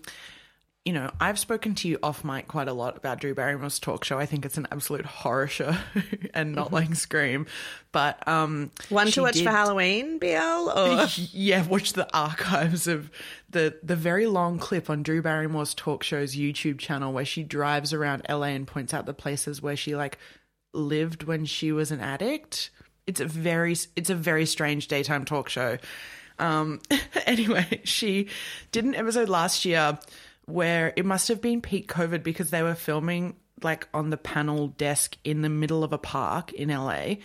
you 0.85 0.93
know, 0.93 1.09
I've 1.19 1.39
spoken 1.39 1.73
to 1.75 1.87
you 1.87 1.97
off 2.03 2.23
mic 2.23 2.47
quite 2.47 2.67
a 2.67 2.73
lot 2.73 2.95
about 2.95 3.19
Drew 3.19 3.33
Barrymore's 3.33 3.79
talk 3.79 4.03
show. 4.03 4.19
I 4.19 4.27
think 4.27 4.45
it's 4.45 4.57
an 4.59 4.67
absolute 4.71 5.07
horror 5.07 5.47
show 5.47 5.75
and 6.35 6.53
not 6.53 6.71
like 6.71 6.93
Scream. 6.93 7.47
But 7.91 8.27
um, 8.27 8.69
One 8.89 9.07
to 9.07 9.21
watch 9.23 9.33
did- 9.33 9.45
for 9.45 9.49
Halloween, 9.49 10.19
BL? 10.19 10.27
Or 10.27 11.07
yeah, 11.31 11.65
watch 11.65 11.93
the 11.93 12.07
archives 12.15 12.87
of 12.87 13.09
the 13.49 13.79
the 13.81 13.95
very 13.95 14.27
long 14.27 14.59
clip 14.59 14.91
on 14.91 15.01
Drew 15.01 15.23
Barrymore's 15.23 15.73
talk 15.73 16.03
show's 16.03 16.35
YouTube 16.35 16.77
channel 16.77 17.13
where 17.13 17.25
she 17.25 17.41
drives 17.43 17.93
around 17.93 18.27
LA 18.29 18.43
and 18.53 18.67
points 18.67 18.93
out 18.93 19.07
the 19.07 19.13
places 19.13 19.59
where 19.59 19.75
she 19.75 19.95
like 19.95 20.19
lived 20.71 21.23
when 21.23 21.45
she 21.45 21.71
was 21.71 21.91
an 21.91 21.99
addict. 21.99 22.69
It's 23.11 23.19
a 23.19 23.25
very 23.25 23.75
it's 23.95 24.09
a 24.09 24.15
very 24.15 24.45
strange 24.45 24.87
daytime 24.87 25.25
talk 25.25 25.49
show. 25.49 25.77
Um 26.39 26.79
anyway, 27.25 27.81
she 27.83 28.29
did 28.71 28.85
an 28.85 28.95
episode 28.95 29.27
last 29.27 29.65
year 29.65 29.99
where 30.45 30.93
it 30.95 31.05
must 31.05 31.27
have 31.27 31.41
been 31.41 31.61
peak 31.61 31.91
COVID 31.91 32.23
because 32.23 32.49
they 32.49 32.63
were 32.63 32.73
filming 32.73 33.35
like 33.61 33.87
on 33.93 34.09
the 34.09 34.17
panel 34.17 34.69
desk 34.69 35.17
in 35.25 35.41
the 35.41 35.49
middle 35.49 35.83
of 35.83 35.91
a 35.91 35.97
park 35.97 36.53
in 36.53 36.69
LA. 36.69 37.15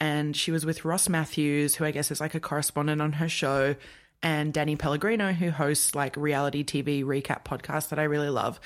And 0.00 0.36
she 0.36 0.50
was 0.52 0.64
with 0.64 0.84
Ross 0.84 1.08
Mathews, 1.08 1.74
who 1.74 1.84
I 1.84 1.90
guess 1.90 2.10
is 2.10 2.20
like 2.20 2.34
a 2.34 2.40
correspondent 2.40 3.00
on 3.00 3.12
her 3.14 3.28
show, 3.28 3.76
and 4.22 4.52
Danny 4.52 4.76
Pellegrino, 4.76 5.32
who 5.32 5.50
hosts 5.50 5.94
like 5.94 6.16
reality 6.16 6.64
TV 6.64 7.04
recap 7.04 7.44
podcast 7.44 7.90
that 7.90 7.98
I 7.98 8.04
really 8.04 8.30
love. 8.30 8.60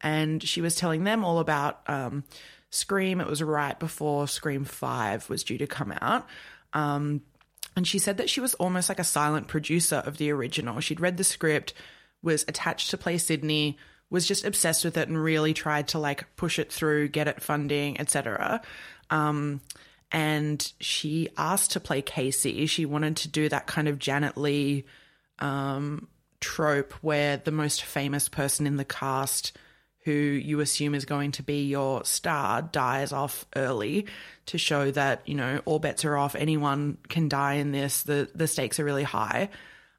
And 0.00 0.42
she 0.42 0.60
was 0.60 0.76
telling 0.76 1.04
them 1.04 1.24
all 1.24 1.38
about 1.38 1.80
um, 1.86 2.24
Scream. 2.74 3.20
It 3.20 3.26
was 3.26 3.42
right 3.42 3.78
before 3.78 4.26
Scream 4.28 4.64
5 4.64 5.28
was 5.30 5.44
due 5.44 5.58
to 5.58 5.66
come 5.66 5.94
out. 6.00 6.26
Um, 6.72 7.22
and 7.76 7.86
she 7.86 7.98
said 7.98 8.18
that 8.18 8.30
she 8.30 8.40
was 8.40 8.54
almost 8.54 8.88
like 8.88 8.98
a 8.98 9.04
silent 9.04 9.48
producer 9.48 9.96
of 9.96 10.16
the 10.16 10.30
original. 10.30 10.80
She'd 10.80 11.00
read 11.00 11.16
the 11.16 11.24
script, 11.24 11.74
was 12.22 12.44
attached 12.46 12.90
to 12.90 12.98
play 12.98 13.18
Sidney, 13.18 13.78
was 14.10 14.26
just 14.26 14.44
obsessed 14.44 14.84
with 14.84 14.96
it 14.96 15.08
and 15.08 15.22
really 15.22 15.54
tried 15.54 15.88
to 15.88 15.98
like 15.98 16.36
push 16.36 16.58
it 16.58 16.72
through, 16.72 17.08
get 17.08 17.28
it 17.28 17.42
funding, 17.42 17.98
etc. 18.00 18.60
Um, 19.10 19.60
and 20.12 20.72
she 20.78 21.28
asked 21.36 21.72
to 21.72 21.80
play 21.80 22.02
Casey. 22.02 22.66
She 22.66 22.86
wanted 22.86 23.16
to 23.18 23.28
do 23.28 23.48
that 23.48 23.66
kind 23.66 23.88
of 23.88 23.98
Janet 23.98 24.36
Leigh 24.36 24.84
um, 25.40 26.08
trope 26.40 26.92
where 27.02 27.36
the 27.36 27.50
most 27.50 27.82
famous 27.82 28.28
person 28.28 28.66
in 28.66 28.76
the 28.76 28.84
cast 28.84 29.56
who 30.04 30.12
you 30.12 30.60
assume 30.60 30.94
is 30.94 31.04
going 31.04 31.32
to 31.32 31.42
be 31.42 31.64
your 31.64 32.04
star 32.04 32.60
dies 32.62 33.12
off 33.12 33.46
early 33.56 34.06
to 34.46 34.58
show 34.58 34.90
that 34.90 35.26
you 35.26 35.34
know 35.34 35.60
all 35.64 35.78
bets 35.78 36.04
are 36.04 36.16
off 36.16 36.34
anyone 36.34 36.98
can 37.08 37.28
die 37.28 37.54
in 37.54 37.72
this 37.72 38.02
the 38.02 38.28
the 38.34 38.46
stakes 38.46 38.78
are 38.78 38.84
really 38.84 39.02
high 39.02 39.48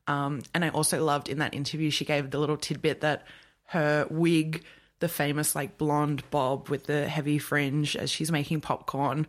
um, 0.08 0.42
and 0.54 0.64
i 0.64 0.70
also 0.70 1.04
loved 1.04 1.30
in 1.30 1.40
that 1.40 1.54
interview 1.54 1.90
she 1.90 2.06
gave 2.06 2.30
the 2.30 2.40
little 2.40 2.58
tidbit 2.58 3.02
that 3.02 3.26
her 3.66 4.08
wig 4.10 4.64
the 5.00 5.10
famous 5.10 5.56
like 5.56 5.78
blonde 5.78 6.24
bob 6.30 6.70
with 6.70 6.86
the 6.86 7.08
heavy 7.08 7.40
fringe 7.40 7.96
as 7.96 8.10
she's 8.10 8.32
making 8.32 8.62
popcorn 8.62 9.28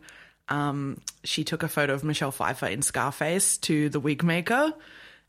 um, 0.49 1.01
she 1.25 1.43
took 1.43 1.63
a 1.63 1.67
photo 1.67 1.93
of 1.93 2.03
michelle 2.03 2.31
pfeiffer 2.31 2.67
in 2.67 2.81
scarface 2.81 3.57
to 3.57 3.89
the 3.89 3.99
wig 3.99 4.23
maker 4.23 4.73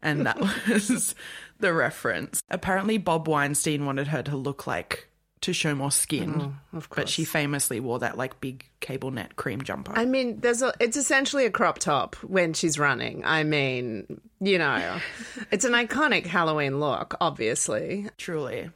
and 0.02 0.26
that 0.26 0.38
was 0.68 1.14
the 1.58 1.72
reference. 1.72 2.40
Apparently, 2.50 2.98
Bob 2.98 3.26
Weinstein 3.26 3.84
wanted 3.84 4.06
her 4.06 4.22
to 4.22 4.36
look 4.36 4.66
like 4.66 5.07
to 5.40 5.52
show 5.52 5.74
more 5.74 5.90
skin, 5.90 6.34
mm, 6.34 6.52
of 6.76 6.88
but 6.94 7.08
she 7.08 7.24
famously 7.24 7.80
wore 7.80 7.98
that 8.00 8.16
like 8.16 8.40
big 8.40 8.64
cable 8.80 9.10
net 9.10 9.36
cream 9.36 9.62
jumper. 9.62 9.92
I 9.94 10.04
mean, 10.04 10.40
there's 10.40 10.62
a. 10.62 10.72
It's 10.80 10.96
essentially 10.96 11.46
a 11.46 11.50
crop 11.50 11.78
top 11.78 12.16
when 12.16 12.52
she's 12.54 12.78
running. 12.78 13.24
I 13.24 13.44
mean, 13.44 14.20
you 14.40 14.58
know, 14.58 14.98
it's 15.50 15.64
an 15.64 15.72
iconic 15.72 16.26
Halloween 16.26 16.80
look, 16.80 17.14
obviously. 17.20 18.08
Truly, 18.16 18.70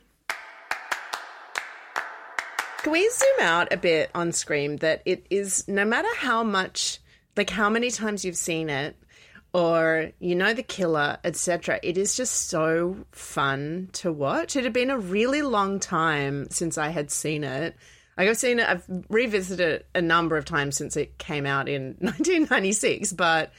Can 2.82 2.92
we 2.92 3.08
zoom 3.10 3.46
out 3.46 3.72
a 3.72 3.76
bit 3.76 4.10
on 4.14 4.32
Scream? 4.32 4.76
That 4.78 5.02
it 5.04 5.26
is 5.30 5.66
no 5.68 5.84
matter 5.84 6.12
how 6.16 6.42
much, 6.42 6.98
like 7.36 7.50
how 7.50 7.70
many 7.70 7.90
times 7.90 8.24
you've 8.24 8.36
seen 8.36 8.68
it, 8.68 8.96
or 9.54 10.12
you 10.18 10.34
know 10.34 10.54
the 10.54 10.62
killer, 10.62 11.18
etc. 11.24 11.78
It 11.82 11.98
is 11.98 12.16
just 12.16 12.48
so 12.48 12.96
fun 13.12 13.90
to 13.94 14.12
watch. 14.12 14.56
It 14.56 14.64
had 14.64 14.72
been 14.72 14.90
a 14.90 14.98
really 14.98 15.42
long 15.42 15.78
time 15.78 16.48
since 16.50 16.78
I 16.78 16.88
had 16.88 17.10
seen 17.10 17.44
it. 17.44 17.76
Like 18.16 18.28
I've 18.28 18.36
seen 18.36 18.58
it, 18.58 18.68
I've 18.68 18.84
revisited 19.08 19.68
it 19.68 19.86
a 19.94 20.02
number 20.02 20.36
of 20.36 20.44
times 20.44 20.76
since 20.76 20.96
it 20.96 21.18
came 21.18 21.46
out 21.46 21.68
in 21.68 21.82
1996, 22.00 23.12
but 23.14 23.52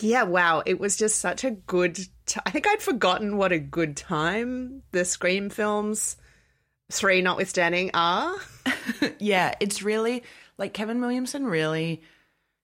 yeah, 0.00 0.24
wow, 0.24 0.62
it 0.64 0.78
was 0.78 0.96
just 0.96 1.18
such 1.18 1.44
a 1.44 1.50
good. 1.50 1.96
T- 1.96 2.40
I 2.44 2.50
think 2.50 2.66
I'd 2.66 2.82
forgotten 2.82 3.36
what 3.36 3.52
a 3.52 3.58
good 3.58 3.96
time 3.96 4.82
the 4.90 5.04
Scream 5.04 5.48
films, 5.48 6.16
three 6.92 7.22
notwithstanding, 7.22 7.90
are. 7.94 8.34
yeah, 9.18 9.54
it's 9.60 9.82
really 9.82 10.24
like 10.58 10.74
Kevin 10.74 11.00
Williamson 11.00 11.46
really 11.46 12.02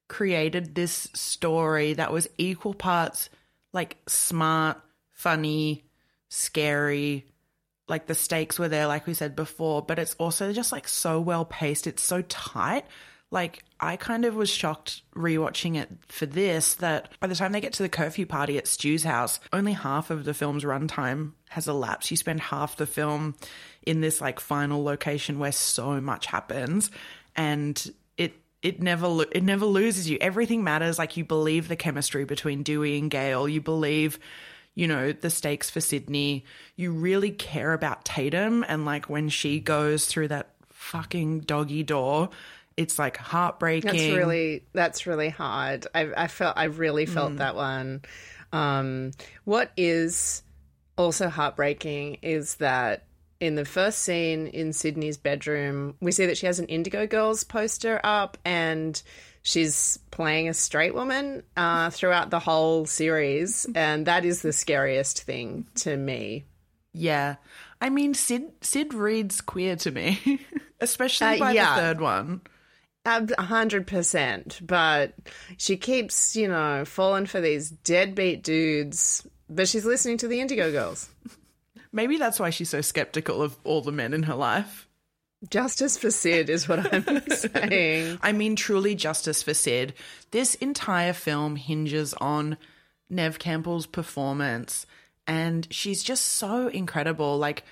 created 0.07 0.75
this 0.75 1.09
story 1.13 1.93
that 1.93 2.11
was 2.11 2.27
equal 2.37 2.73
parts 2.73 3.29
like 3.75 3.97
smart, 4.07 4.81
funny, 5.11 5.83
scary. 6.29 7.25
Like 7.87 8.07
the 8.07 8.15
stakes 8.15 8.57
were 8.57 8.69
there, 8.69 8.87
like 8.87 9.05
we 9.05 9.13
said 9.13 9.35
before, 9.35 9.83
but 9.83 9.99
it's 9.99 10.15
also 10.15 10.53
just 10.53 10.71
like 10.71 10.87
so 10.87 11.19
well 11.19 11.45
paced. 11.45 11.85
It's 11.85 12.01
so 12.01 12.23
tight. 12.23 12.85
Like 13.29 13.63
I 13.79 13.97
kind 13.97 14.25
of 14.25 14.35
was 14.35 14.49
shocked 14.49 15.01
rewatching 15.15 15.75
it 15.75 15.91
for 16.07 16.25
this 16.25 16.75
that 16.75 17.09
by 17.19 17.27
the 17.27 17.35
time 17.35 17.51
they 17.51 17.61
get 17.61 17.73
to 17.73 17.83
the 17.83 17.89
curfew 17.89 18.25
party 18.25 18.57
at 18.57 18.67
Stu's 18.67 19.03
house, 19.03 19.39
only 19.51 19.73
half 19.73 20.09
of 20.09 20.23
the 20.23 20.33
film's 20.33 20.63
runtime 20.63 21.33
has 21.49 21.67
elapsed. 21.67 22.09
You 22.09 22.17
spend 22.17 22.39
half 22.39 22.77
the 22.77 22.87
film 22.87 23.35
in 23.85 24.01
this 24.01 24.21
like 24.21 24.39
final 24.39 24.83
location 24.83 25.37
where 25.37 25.51
so 25.51 25.99
much 26.01 26.27
happens 26.27 26.89
and 27.35 27.93
it 28.65 28.81
never 28.81 29.07
lo- 29.07 29.25
it 29.31 29.43
never 29.43 29.65
loses 29.65 30.09
you. 30.09 30.17
Everything 30.19 30.63
matters. 30.63 30.97
Like 30.97 31.15
you 31.17 31.23
believe 31.23 31.67
the 31.67 31.75
chemistry 31.75 32.25
between 32.25 32.63
Dewey 32.63 32.97
and 32.97 33.09
Gale. 33.11 33.47
You 33.47 33.61
believe 33.61 34.19
you 34.77 34.87
know, 34.89 35.13
the 35.13 35.29
stakes 35.29 35.69
for 35.69 35.79
Sidney. 35.79 36.43
You 36.75 36.91
really 36.91 37.31
care 37.31 37.71
about 37.71 38.03
Tatum 38.03 38.65
and 38.67 38.83
like 38.83 39.09
when 39.09 39.29
she 39.29 39.61
goes 39.61 40.05
through 40.05 40.27
that 40.27 40.49
fucking 40.73 41.41
doggy 41.41 41.83
door, 41.83 42.29
it's 42.75 42.99
like 42.99 43.15
heartbreaking. 43.15 43.89
That's 43.91 44.17
really 44.17 44.65
that's 44.73 45.07
really 45.07 45.29
hard. 45.29 45.87
I, 45.95 46.11
I 46.17 46.27
felt 46.27 46.57
I 46.57 46.65
really 46.65 47.05
felt 47.05 47.33
Mm. 47.33 47.37
that 47.37 47.55
one. 47.55 48.01
Um, 48.51 49.11
what 49.45 49.71
is 49.77 50.43
also 50.97 51.29
heartbreaking 51.29 52.17
is 52.21 52.55
that 52.55 53.04
in 53.39 53.55
the 53.55 53.65
first 53.65 53.99
scene 53.99 54.47
in 54.47 54.71
Sidney's 54.73 55.17
bedroom, 55.17 55.95
we 55.99 56.11
see 56.11 56.25
that 56.25 56.37
she 56.37 56.45
has 56.45 56.59
an 56.59 56.67
Indigo 56.67 57.05
Girls 57.07 57.43
poster 57.43 57.99
up 58.03 58.37
and 58.45 59.01
she's 59.43 59.99
playing 60.11 60.47
a 60.49 60.53
straight 60.53 60.93
woman 60.95 61.43
uh, 61.57 61.89
throughout 61.89 62.29
the 62.29 62.39
whole 62.39 62.85
series, 62.85 63.67
and 63.75 64.07
that 64.07 64.25
is 64.25 64.41
the 64.41 64.53
scariest 64.53 65.21
thing 65.23 65.65
to 65.75 65.95
me. 65.97 66.45
Yeah. 66.93 67.35
I 67.81 67.89
mean 67.89 68.13
Sid 68.13 68.43
Sid 68.61 68.93
reads 68.93 69.41
queer 69.41 69.75
to 69.77 69.91
me, 69.91 70.39
especially 70.79 71.27
Uh, 71.35 71.39
by 71.39 71.51
yeah. 71.51 71.75
the 71.75 71.81
third 71.81 72.01
one. 72.01 72.41
A 73.07 73.41
hundred 73.43 73.85
percent, 73.85 74.59
but 74.63 75.13
she 75.57 75.77
keeps, 75.77 76.35
you 76.35 76.47
know, 76.47 76.85
falling 76.85 77.27
for 77.27 77.39
these 77.39 77.69
deadbeat 77.69 78.41
dudes. 78.41 79.27
But 79.47 79.67
she's 79.67 79.85
listening 79.85 80.17
to 80.19 80.27
the 80.27 80.39
Indigo 80.41 80.71
Girls. 80.71 81.07
Maybe 81.95 82.17
that's 82.17 82.41
why 82.41 82.49
she's 82.49 82.69
so 82.69 82.81
skeptical 82.81 83.41
of 83.41 83.57
all 83.63 83.79
the 83.79 83.93
men 83.93 84.13
in 84.13 84.23
her 84.23 84.35
life. 84.35 84.85
Justice 85.49 85.97
for 85.97 86.11
Sid 86.11 86.49
is 86.49 86.67
what 86.67 86.93
I'm 86.93 87.21
saying. 87.29 88.19
I 88.21 88.33
mean, 88.33 88.57
truly 88.57 88.95
justice 88.95 89.41
for 89.41 89.53
Sid. 89.53 89.93
This 90.31 90.55
entire 90.55 91.13
film 91.13 91.55
hinges 91.55 92.13
on 92.15 92.57
Neve 93.09 93.39
Campbell's 93.39 93.85
performance, 93.85 94.85
and 95.25 95.65
she's 95.71 96.03
just 96.03 96.25
so 96.25 96.67
incredible. 96.67 97.37
Like, 97.37 97.63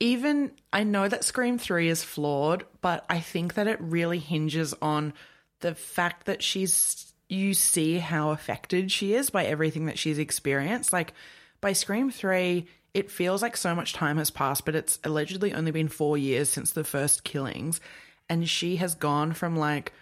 even 0.00 0.50
I 0.72 0.82
know 0.82 1.06
that 1.06 1.22
Scream 1.22 1.58
3 1.58 1.88
is 1.88 2.02
flawed, 2.02 2.64
but 2.80 3.04
I 3.08 3.20
think 3.20 3.54
that 3.54 3.68
it 3.68 3.80
really 3.80 4.18
hinges 4.18 4.74
on 4.82 5.12
the 5.60 5.76
fact 5.76 6.26
that 6.26 6.42
she's, 6.42 7.12
you 7.28 7.54
see 7.54 7.98
how 7.98 8.30
affected 8.30 8.90
she 8.90 9.14
is 9.14 9.30
by 9.30 9.44
everything 9.44 9.86
that 9.86 9.98
she's 9.98 10.18
experienced. 10.18 10.92
Like, 10.92 11.14
by 11.60 11.72
Scream 11.72 12.10
3, 12.10 12.66
it 12.98 13.12
feels 13.12 13.42
like 13.42 13.56
so 13.56 13.76
much 13.76 13.92
time 13.92 14.18
has 14.18 14.28
passed, 14.28 14.64
but 14.64 14.74
it's 14.74 14.98
allegedly 15.04 15.54
only 15.54 15.70
been 15.70 15.86
four 15.86 16.18
years 16.18 16.48
since 16.48 16.72
the 16.72 16.82
first 16.82 17.22
killings. 17.22 17.80
And 18.28 18.48
she 18.48 18.74
has 18.76 18.96
gone 18.96 19.34
from 19.34 19.56
like 19.56 19.92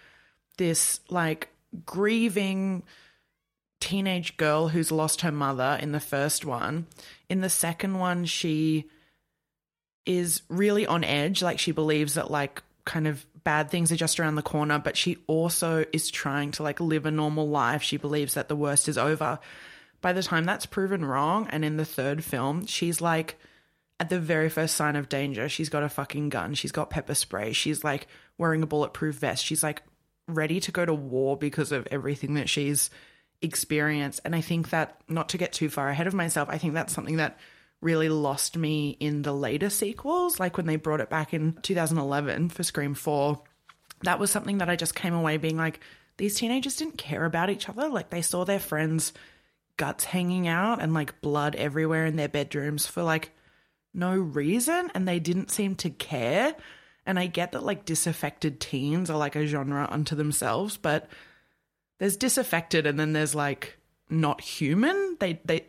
this, 0.57 0.99
like, 1.07 1.49
grieving 1.85 2.81
teenage 3.79 4.35
girl 4.37 4.69
who's 4.69 4.91
lost 4.91 5.21
her 5.21 5.31
mother 5.31 5.77
in 5.79 5.91
the 5.91 5.99
first 5.99 6.43
one. 6.43 6.87
In 7.29 7.41
the 7.41 7.51
second 7.51 7.99
one, 7.99 8.25
she 8.25 8.89
is 10.07 10.41
really 10.49 10.87
on 10.87 11.03
edge. 11.03 11.43
Like, 11.43 11.59
she 11.59 11.71
believes 11.71 12.15
that, 12.15 12.31
like, 12.31 12.63
kind 12.83 13.07
of 13.07 13.23
bad 13.43 13.69
things 13.69 13.91
are 13.91 13.95
just 13.95 14.19
around 14.19 14.35
the 14.35 14.41
corner, 14.41 14.79
but 14.79 14.97
she 14.97 15.17
also 15.27 15.85
is 15.93 16.09
trying 16.09 16.49
to, 16.53 16.63
like, 16.63 16.79
live 16.79 17.05
a 17.05 17.11
normal 17.11 17.47
life. 17.47 17.83
She 17.83 17.97
believes 17.97 18.33
that 18.33 18.47
the 18.47 18.55
worst 18.55 18.89
is 18.89 18.97
over. 18.97 19.37
By 20.01 20.13
the 20.13 20.23
time 20.23 20.43
that's 20.43 20.65
proven 20.65 21.03
wrong, 21.03 21.47
and 21.49 21.65
in 21.65 21.77
the 21.77 21.85
third 21.85 22.23
film, 22.23 22.65
she's 22.65 23.01
like, 23.01 23.39
at 23.99 24.09
the 24.09 24.19
very 24.19 24.49
first 24.49 24.75
sign 24.75 24.95
of 24.95 25.09
danger, 25.09 25.49
she's 25.49 25.69
got 25.69 25.83
a 25.83 25.89
fucking 25.89 26.29
gun. 26.29 26.53
She's 26.53 26.71
got 26.71 26.89
pepper 26.89 27.15
spray. 27.15 27.51
She's 27.53 27.83
like 27.83 28.07
wearing 28.37 28.61
a 28.61 28.67
bulletproof 28.67 29.15
vest. 29.15 29.43
She's 29.43 29.63
like 29.63 29.81
ready 30.27 30.59
to 30.59 30.71
go 30.71 30.85
to 30.85 30.93
war 30.93 31.35
because 31.35 31.71
of 31.71 31.87
everything 31.89 32.35
that 32.35 32.49
she's 32.49 32.91
experienced. 33.41 34.19
And 34.23 34.35
I 34.35 34.41
think 34.41 34.69
that, 34.69 35.01
not 35.07 35.29
to 35.29 35.37
get 35.37 35.51
too 35.51 35.69
far 35.69 35.89
ahead 35.89 36.07
of 36.07 36.13
myself, 36.13 36.47
I 36.49 36.57
think 36.57 36.73
that's 36.73 36.93
something 36.93 37.17
that 37.17 37.39
really 37.81 38.09
lost 38.09 38.57
me 38.57 38.97
in 38.99 39.21
the 39.21 39.33
later 39.33 39.69
sequels, 39.69 40.39
like 40.39 40.57
when 40.57 40.65
they 40.65 40.75
brought 40.75 41.01
it 41.01 41.09
back 41.09 41.33
in 41.33 41.53
2011 41.61 42.49
for 42.49 42.63
Scream 42.63 42.93
4. 42.93 43.41
That 44.03 44.19
was 44.19 44.29
something 44.29 44.59
that 44.59 44.69
I 44.69 44.75
just 44.75 44.95
came 44.95 45.13
away 45.13 45.37
being 45.37 45.57
like, 45.57 45.79
these 46.17 46.35
teenagers 46.35 46.75
didn't 46.75 46.97
care 46.97 47.25
about 47.25 47.49
each 47.49 47.69
other. 47.69 47.89
Like 47.89 48.09
they 48.09 48.21
saw 48.21 48.45
their 48.45 48.59
friends' 48.59 49.13
guts 49.77 50.05
hanging 50.05 50.47
out 50.47 50.81
and 50.81 50.93
like 50.93 51.21
blood 51.21 51.55
everywhere 51.55 52.05
in 52.05 52.15
their 52.15 52.27
bedrooms 52.27 52.87
for 52.87 53.03
like 53.03 53.31
no 53.93 54.15
reason 54.15 54.91
and 54.93 55.07
they 55.07 55.19
didn't 55.19 55.51
seem 55.51 55.75
to 55.75 55.89
care. 55.89 56.55
And 57.05 57.17
I 57.17 57.27
get 57.27 57.53
that 57.53 57.63
like 57.63 57.85
disaffected 57.85 58.59
teens 58.59 59.09
are 59.09 59.17
like 59.17 59.35
a 59.35 59.45
genre 59.45 59.87
unto 59.89 60.15
themselves, 60.15 60.77
but 60.77 61.09
there's 61.99 62.17
disaffected 62.17 62.85
and 62.85 62.99
then 62.99 63.13
there's 63.13 63.33
like 63.33 63.77
not 64.09 64.41
human. 64.41 65.17
They 65.19 65.39
they 65.45 65.67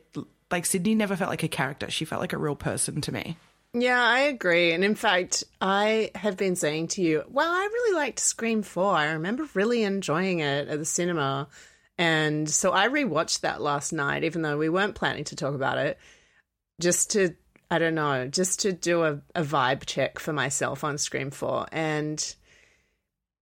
like 0.50 0.66
Sidney 0.66 0.94
never 0.94 1.16
felt 1.16 1.30
like 1.30 1.42
a 1.42 1.48
character. 1.48 1.90
She 1.90 2.04
felt 2.04 2.20
like 2.20 2.32
a 2.32 2.38
real 2.38 2.56
person 2.56 3.00
to 3.02 3.12
me. 3.12 3.36
Yeah, 3.74 4.02
I 4.02 4.20
agree. 4.20 4.72
And 4.72 4.82
in 4.82 4.94
fact, 4.94 5.44
I 5.60 6.10
have 6.14 6.36
been 6.36 6.56
saying 6.56 6.88
to 6.88 7.02
you, 7.02 7.22
well, 7.28 7.50
I 7.50 7.64
really 7.64 7.96
liked 7.96 8.18
Scream 8.18 8.62
4. 8.62 8.94
I 8.94 9.12
remember 9.12 9.46
really 9.54 9.82
enjoying 9.82 10.40
it 10.40 10.68
at 10.68 10.78
the 10.78 10.86
cinema. 10.86 11.48
And 11.98 12.48
so 12.48 12.72
I 12.72 12.88
rewatched 12.88 13.40
that 13.40 13.60
last 13.60 13.92
night, 13.92 14.22
even 14.22 14.42
though 14.42 14.56
we 14.56 14.68
weren't 14.68 14.94
planning 14.94 15.24
to 15.24 15.36
talk 15.36 15.54
about 15.54 15.78
it, 15.78 15.98
just 16.80 17.10
to, 17.12 17.34
I 17.70 17.78
don't 17.78 17.96
know, 17.96 18.28
just 18.28 18.60
to 18.60 18.72
do 18.72 19.02
a, 19.02 19.20
a 19.34 19.42
vibe 19.42 19.84
check 19.84 20.20
for 20.20 20.32
myself 20.32 20.84
on 20.84 20.96
Scream 20.96 21.32
4. 21.32 21.66
And 21.72 22.34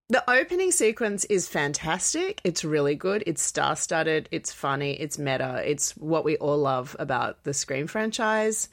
the 0.08 0.28
opening 0.30 0.70
sequence 0.70 1.24
is 1.26 1.48
fantastic. 1.48 2.40
It's 2.44 2.64
really 2.64 2.94
good. 2.94 3.24
It's 3.26 3.42
star 3.42 3.76
studded. 3.76 4.28
It's 4.30 4.52
funny. 4.52 4.92
It's 4.92 5.18
meta. 5.18 5.62
It's 5.64 5.96
what 5.96 6.24
we 6.24 6.36
all 6.36 6.58
love 6.58 6.96
about 6.98 7.44
the 7.44 7.52
Scream 7.52 7.86
franchise. 7.86 8.70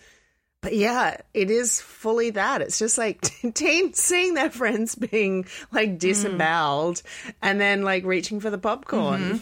But 0.64 0.74
yeah, 0.78 1.18
it 1.34 1.52
is 1.52 1.82
fully 1.82 2.30
that. 2.32 2.62
It's 2.62 2.80
just 2.80 2.98
like 2.98 3.20
teens 3.54 4.00
seeing 4.00 4.34
their 4.34 4.50
friends 4.50 4.96
being 4.96 5.46
like 5.74 6.00
disemboweled 6.00 7.02
and 7.42 7.60
then 7.60 7.82
like 7.82 8.06
reaching 8.06 8.40
for 8.40 8.50
the 8.50 8.58
popcorn. 8.58 9.42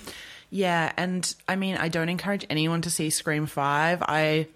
Yeah, 0.49 0.91
and 0.97 1.33
I 1.47 1.57
mean, 1.57 1.77
I 1.77 1.89
don't 1.89 2.09
encourage 2.09 2.47
anyone 2.49 2.81
to 2.81 2.89
see 2.89 3.11
Scream 3.11 3.45
5. 3.45 4.01
I 4.01 4.47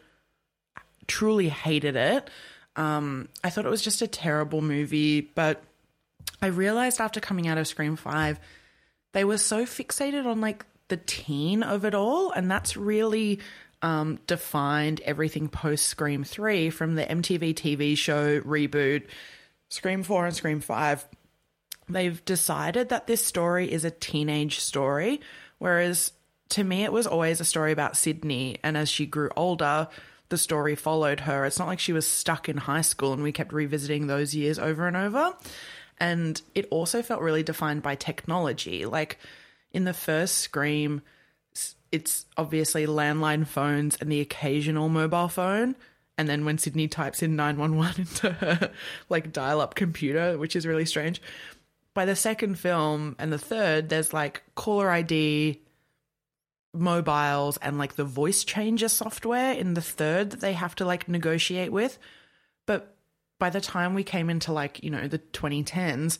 truly 1.07 1.49
hated 1.49 1.95
it. 1.95 2.31
Um, 2.75 3.29
I 3.43 3.51
thought 3.51 3.67
it 3.67 3.69
was 3.69 3.83
just 3.83 4.01
a 4.01 4.07
terrible 4.07 4.61
movie, 4.61 5.21
but 5.21 5.61
I 6.41 6.47
realized 6.47 6.99
after 6.99 7.19
coming 7.19 7.47
out 7.47 7.59
of 7.59 7.67
Scream 7.67 7.95
5, 7.95 8.39
they 9.13 9.23
were 9.23 9.37
so 9.37 9.65
fixated 9.65 10.25
on 10.25 10.41
like 10.41 10.65
the 10.87 10.97
teen 10.97 11.61
of 11.61 11.85
it 11.85 11.93
all, 11.93 12.31
and 12.31 12.49
that's 12.49 12.75
really 12.75 13.39
um, 13.85 14.19
defined 14.25 14.99
everything 15.01 15.47
post 15.47 15.85
Scream 15.85 16.23
3 16.23 16.71
from 16.71 16.95
the 16.95 17.05
MTV 17.05 17.53
TV 17.53 17.95
show 17.95 18.41
reboot, 18.41 19.03
Scream 19.69 20.01
4 20.01 20.25
and 20.25 20.35
Scream 20.35 20.59
5 20.59 21.05
they've 21.87 22.23
decided 22.25 22.89
that 22.89 23.05
this 23.05 23.23
story 23.23 23.71
is 23.71 23.85
a 23.85 23.91
teenage 23.91 24.59
story, 24.59 25.21
whereas 25.59 26.11
to 26.49 26.63
me 26.63 26.83
it 26.83 26.91
was 26.91 27.05
always 27.05 27.39
a 27.39 27.45
story 27.45 27.71
about 27.71 27.95
Sidney. 27.95 28.57
And 28.63 28.75
as 28.75 28.89
she 28.89 29.05
grew 29.05 29.29
older, 29.35 29.87
the 30.29 30.37
story 30.39 30.75
followed 30.75 31.19
her. 31.21 31.45
It's 31.45 31.59
not 31.59 31.67
like 31.67 31.79
she 31.79 31.93
was 31.93 32.07
stuck 32.07 32.49
in 32.49 32.57
high 32.57 32.81
school 32.81 33.13
and 33.13 33.21
we 33.21 33.31
kept 33.31 33.53
revisiting 33.53 34.07
those 34.07 34.33
years 34.33 34.57
over 34.57 34.87
and 34.87 34.97
over. 34.97 35.33
And 35.99 36.41
it 36.55 36.67
also 36.71 37.03
felt 37.03 37.21
really 37.21 37.43
defined 37.43 37.83
by 37.83 37.93
technology. 37.93 38.85
Like 38.87 39.19
in 39.71 39.85
the 39.85 39.93
first 39.93 40.39
Scream, 40.39 41.03
it's 41.95 42.25
obviously 42.35 42.85
landline 42.85 43.47
phones 43.47 43.95
and 44.01 44.11
the 44.11 44.19
occasional 44.19 44.89
mobile 44.89 45.29
phone. 45.29 45.75
and 46.17 46.29
then 46.29 46.45
when 46.45 46.57
Sidney 46.57 46.87
types 46.87 47.21
in 47.21 47.35
911 47.35 48.01
into 48.01 48.31
her 48.31 48.71
like 49.09 49.33
dial 49.33 49.61
up 49.61 49.75
computer, 49.75 50.37
which 50.37 50.55
is 50.55 50.67
really 50.67 50.85
strange. 50.85 51.21
By 51.93 52.05
the 52.05 52.15
second 52.15 52.59
film 52.59 53.15
and 53.19 53.31
the 53.31 53.37
third, 53.37 53.89
there's 53.89 54.13
like 54.13 54.43
caller 54.55 54.89
ID, 54.89 55.61
mobiles, 56.73 57.57
and 57.57 57.77
like 57.77 57.95
the 57.95 58.03
voice 58.03 58.43
changer 58.43 58.89
software 58.89 59.53
in 59.53 59.73
the 59.73 59.81
third 59.81 60.31
that 60.31 60.41
they 60.41 60.53
have 60.53 60.75
to 60.75 60.85
like 60.85 61.07
negotiate 61.07 61.71
with. 61.71 61.97
But 62.65 62.95
by 63.39 63.49
the 63.49 63.61
time 63.61 63.93
we 63.93 64.03
came 64.03 64.29
into 64.29 64.51
like, 64.51 64.83
you 64.83 64.89
know, 64.89 65.07
the 65.07 65.19
2010s, 65.19 66.19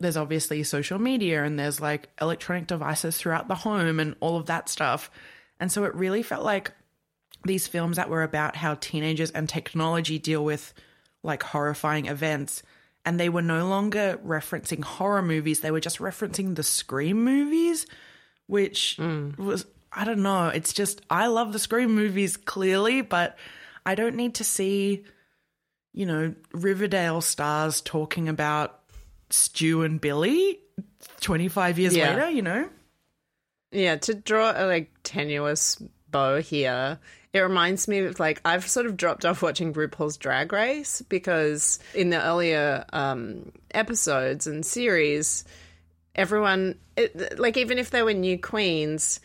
there's 0.00 0.16
obviously 0.16 0.62
social 0.62 0.98
media 0.98 1.44
and 1.44 1.58
there's 1.58 1.80
like 1.80 2.08
electronic 2.20 2.66
devices 2.66 3.16
throughout 3.18 3.48
the 3.48 3.54
home 3.54 3.98
and 3.98 4.14
all 4.20 4.36
of 4.36 4.46
that 4.46 4.68
stuff. 4.68 5.10
And 5.58 5.72
so 5.72 5.84
it 5.84 5.94
really 5.94 6.22
felt 6.22 6.44
like 6.44 6.72
these 7.44 7.66
films 7.66 7.96
that 7.96 8.10
were 8.10 8.22
about 8.22 8.56
how 8.56 8.74
teenagers 8.74 9.30
and 9.30 9.48
technology 9.48 10.18
deal 10.18 10.44
with 10.44 10.72
like 11.22 11.42
horrifying 11.42 12.06
events 12.06 12.62
and 13.04 13.18
they 13.18 13.28
were 13.28 13.42
no 13.42 13.68
longer 13.68 14.20
referencing 14.24 14.82
horror 14.82 15.22
movies 15.22 15.60
they 15.60 15.70
were 15.70 15.80
just 15.80 15.98
referencing 15.98 16.54
the 16.54 16.62
scream 16.62 17.24
movies 17.24 17.86
which 18.46 18.96
mm. 18.98 19.36
was 19.38 19.66
i 19.92 20.04
don't 20.04 20.22
know 20.22 20.48
it's 20.48 20.72
just 20.72 21.00
i 21.10 21.26
love 21.26 21.52
the 21.52 21.58
scream 21.58 21.94
movies 21.94 22.36
clearly 22.36 23.00
but 23.00 23.36
i 23.86 23.94
don't 23.94 24.16
need 24.16 24.34
to 24.34 24.44
see 24.44 25.04
you 25.92 26.06
know 26.06 26.34
riverdale 26.52 27.20
stars 27.20 27.80
talking 27.80 28.28
about 28.28 28.77
stu 29.30 29.82
and 29.82 30.00
billy 30.00 30.58
25 31.20 31.78
years 31.78 31.96
Yeah. 31.96 32.14
later 32.14 32.30
you 32.30 32.42
know 32.42 32.68
Yeah, 33.70 33.96
to 33.96 34.14
draw 34.14 34.52
a 34.56 34.64
like 34.66 34.90
tenuous 35.02 35.76
bow 36.10 36.40
here, 36.40 36.98
it 37.34 37.40
reminds 37.40 37.86
me 37.86 37.98
of 37.98 38.18
like 38.18 38.40
I've 38.44 38.66
sort 38.66 38.86
of 38.86 38.96
dropped 38.96 39.26
off 39.26 39.42
watching 39.42 39.74
RuPaul's 39.74 40.16
Drag 40.16 40.50
Race 40.52 41.02
because 41.02 41.78
in 41.94 42.08
the 42.08 42.24
earlier 42.24 42.86
um, 42.94 43.52
episodes 43.72 44.46
and 44.46 44.64
series, 44.64 45.44
everyone 46.14 46.78
it, 46.96 47.38
like 47.38 47.58
even 47.58 47.76
if 47.78 47.90
they 47.90 48.02
were 48.02 48.14
new 48.14 48.38
queens. 48.38 49.20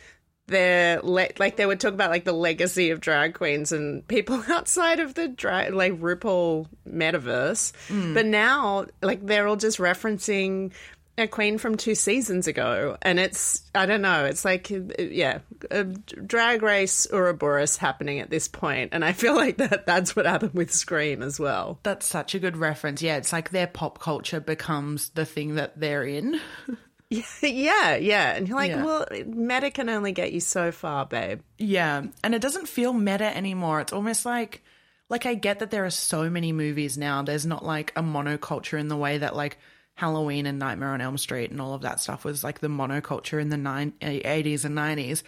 They're 0.46 1.00
le- 1.02 1.28
like 1.38 1.56
they 1.56 1.66
would 1.66 1.80
talk 1.80 1.94
about 1.94 2.10
like 2.10 2.24
the 2.24 2.32
legacy 2.32 2.90
of 2.90 3.00
drag 3.00 3.34
queens 3.34 3.72
and 3.72 4.06
people 4.06 4.42
outside 4.48 5.00
of 5.00 5.14
the 5.14 5.28
drag 5.28 5.72
like 5.72 5.98
RuPaul 6.00 6.66
metaverse, 6.88 7.72
but 8.14 8.26
now 8.26 8.86
like 9.02 9.24
they're 9.24 9.48
all 9.48 9.56
just 9.56 9.78
referencing 9.78 10.72
a 11.16 11.26
queen 11.28 11.58
from 11.58 11.76
two 11.76 11.94
seasons 11.94 12.46
ago, 12.46 12.96
and 13.02 13.20
it's 13.20 13.62
I 13.74 13.86
don't 13.86 14.02
know, 14.02 14.24
it's 14.24 14.44
like 14.44 14.70
uh, 14.70 15.02
yeah, 15.02 15.38
a 15.70 15.84
drag 15.84 16.62
race 16.62 17.06
Ouroboros 17.12 17.76
happening 17.76 18.20
at 18.20 18.30
this 18.30 18.48
point, 18.48 18.90
and 18.92 19.04
I 19.04 19.12
feel 19.12 19.34
like 19.34 19.58
that 19.58 19.86
that's 19.86 20.16
what 20.16 20.26
happened 20.26 20.54
with 20.54 20.72
Scream 20.72 21.22
as 21.22 21.38
well. 21.38 21.78
That's 21.84 22.06
such 22.06 22.34
a 22.34 22.38
good 22.38 22.56
reference. 22.56 23.00
Yeah, 23.00 23.16
it's 23.16 23.32
like 23.32 23.50
their 23.50 23.66
pop 23.66 24.00
culture 24.00 24.40
becomes 24.40 25.10
the 25.10 25.24
thing 25.24 25.54
that 25.54 25.78
they're 25.78 26.04
in. 26.04 26.40
yeah, 27.42 27.96
yeah, 27.96 28.34
and 28.34 28.48
you're 28.48 28.56
like, 28.56 28.70
Yeah. 28.70 28.84
well, 28.84 29.06
meta 29.26 29.70
can 29.70 29.88
only 29.88 30.12
get 30.12 30.32
you 30.32 30.40
so 30.40 30.72
far, 30.72 31.06
babe. 31.06 31.40
Yeah, 31.58 32.04
and 32.22 32.34
it 32.34 32.42
doesn't 32.42 32.68
feel 32.68 32.92
meta 32.92 33.36
anymore. 33.36 33.80
It's 33.80 33.92
almost 33.92 34.24
like 34.26 34.62
like 35.08 35.26
I 35.26 35.34
get 35.34 35.58
that 35.58 35.70
there 35.70 35.84
are 35.84 35.90
so 35.90 36.30
many 36.30 36.52
movies 36.52 36.96
now. 36.96 37.22
There's 37.22 37.46
not 37.46 37.64
like 37.64 37.92
a 37.96 38.02
monoculture 38.02 38.78
in 38.80 38.88
the 38.88 38.96
way 38.96 39.18
that 39.18 39.36
like 39.36 39.58
Halloween 39.94 40.46
and 40.46 40.58
Nightmare 40.58 40.90
on 40.90 41.00
Elm 41.00 41.18
Street 41.18 41.50
and 41.50 41.60
all 41.60 41.74
of 41.74 41.82
that 41.82 42.00
stuff 42.00 42.24
was 42.24 42.42
like 42.42 42.60
the 42.60 42.68
monoculture 42.68 43.40
in 43.40 43.48
the 43.50 43.56
nine, 43.56 43.92
80s 44.00 44.64
and 44.64 44.76
90s. 44.76 45.22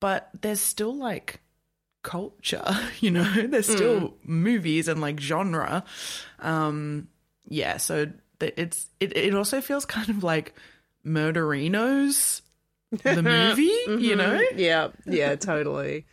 But 0.00 0.30
there's 0.40 0.60
still 0.60 0.94
like 0.96 1.40
culture, 2.02 2.64
you 3.00 3.10
know? 3.10 3.46
There's 3.46 3.68
still 3.68 4.14
movies 4.24 4.88
and 4.88 5.00
like 5.00 5.20
genre. 5.20 5.84
Um 6.40 7.08
yeah, 7.46 7.76
so 7.76 8.10
it's 8.40 8.88
it 9.00 9.16
it 9.16 9.34
also 9.34 9.60
feels 9.60 9.84
kind 9.84 10.08
of 10.08 10.24
like 10.24 10.54
Murderinos 11.04 12.42
the 13.02 13.22
movie, 13.22 14.04
you 14.04 14.16
know? 14.16 14.40
Yeah, 14.54 14.88
yeah, 15.06 15.34
totally. 15.36 16.06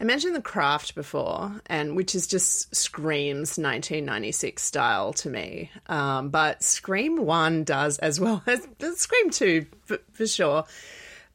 I 0.00 0.04
mentioned 0.04 0.34
The 0.34 0.42
Craft 0.42 0.94
before, 0.94 1.60
and 1.66 1.96
which 1.96 2.14
is 2.14 2.26
just 2.26 2.74
screams 2.74 3.58
1996 3.58 4.62
style 4.62 5.12
to 5.14 5.28
me. 5.30 5.70
Um, 5.86 6.30
but 6.30 6.62
Scream 6.62 7.24
One 7.24 7.62
does 7.62 7.98
as 7.98 8.18
well 8.18 8.42
as 8.46 8.66
Scream 8.96 9.30
Two 9.30 9.66
for, 9.84 9.98
for 10.12 10.26
sure. 10.26 10.64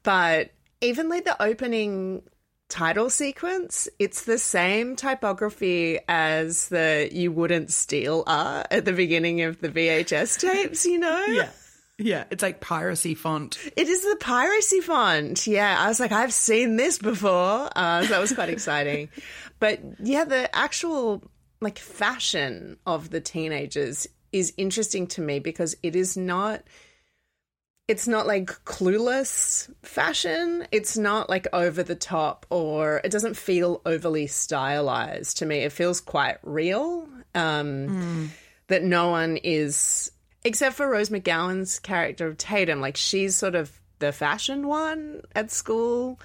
But 0.03 0.49
even 0.81 1.07
like 1.07 1.25
the 1.25 1.41
opening 1.41 2.23
title 2.67 3.09
sequence, 3.11 3.87
it's 3.99 4.25
the 4.25 4.39
same 4.39 4.95
typography 4.95 5.99
as 6.07 6.69
the 6.69 7.09
"You 7.11 7.31
Wouldn't 7.31 7.71
Steal" 7.71 8.23
are 8.25 8.65
at 8.71 8.85
the 8.85 8.93
beginning 8.93 9.41
of 9.41 9.59
the 9.61 9.69
VHS 9.69 10.39
tapes. 10.39 10.85
You 10.85 10.97
know, 10.99 11.25
Yeah. 11.27 11.49
Yeah, 12.03 12.23
it's 12.31 12.41
like 12.41 12.59
piracy 12.61 13.13
font. 13.15 13.57
it 13.77 13.87
is 13.87 14.01
the 14.03 14.17
piracy 14.19 14.81
font. 14.81 15.45
Yeah, 15.45 15.75
I 15.79 15.87
was 15.87 15.99
like, 15.99 16.11
I've 16.11 16.33
seen 16.33 16.75
this 16.75 16.97
before. 16.97 17.69
Uh, 17.75 18.01
so 18.03 18.07
that 18.09 18.19
was 18.19 18.33
quite 18.33 18.49
exciting. 18.49 19.09
But 19.59 19.79
yeah, 19.99 20.23
the 20.23 20.53
actual 20.55 21.21
like 21.59 21.77
fashion 21.77 22.77
of 22.87 23.11
the 23.11 23.21
teenagers 23.21 24.07
is 24.31 24.53
interesting 24.57 25.05
to 25.07 25.21
me 25.21 25.37
because 25.37 25.75
it 25.83 25.95
is 25.95 26.17
not. 26.17 26.63
It's 27.87 28.07
not 28.07 28.25
like 28.25 28.47
clueless 28.65 29.69
fashion. 29.83 30.65
It's 30.71 30.97
not 30.97 31.29
like 31.29 31.47
over 31.53 31.83
the 31.83 31.93
top 31.95 32.47
or 32.49 33.01
it 33.03 33.11
doesn't 33.11 33.35
feel 33.37 33.81
overly 33.85 34.25
stylized 34.25 35.37
to 35.37 35.45
me. 35.45 35.57
It 35.59 35.73
feels 35.73 36.01
quite 36.01 36.37
real. 36.41 37.07
Um, 37.35 38.31
That 38.67 38.81
no 38.83 39.09
one 39.09 39.37
is 39.37 40.11
except 40.43 40.75
for 40.75 40.89
Rose 40.89 41.09
McGowan's 41.09 41.79
character 41.79 42.27
of 42.27 42.37
Tatum, 42.37 42.81
like 42.81 42.97
she's 42.97 43.35
sort 43.35 43.55
of 43.55 43.71
the 43.99 44.11
fashion 44.11 44.67
one 44.67 45.21
at 45.35 45.51
school, 45.51 46.19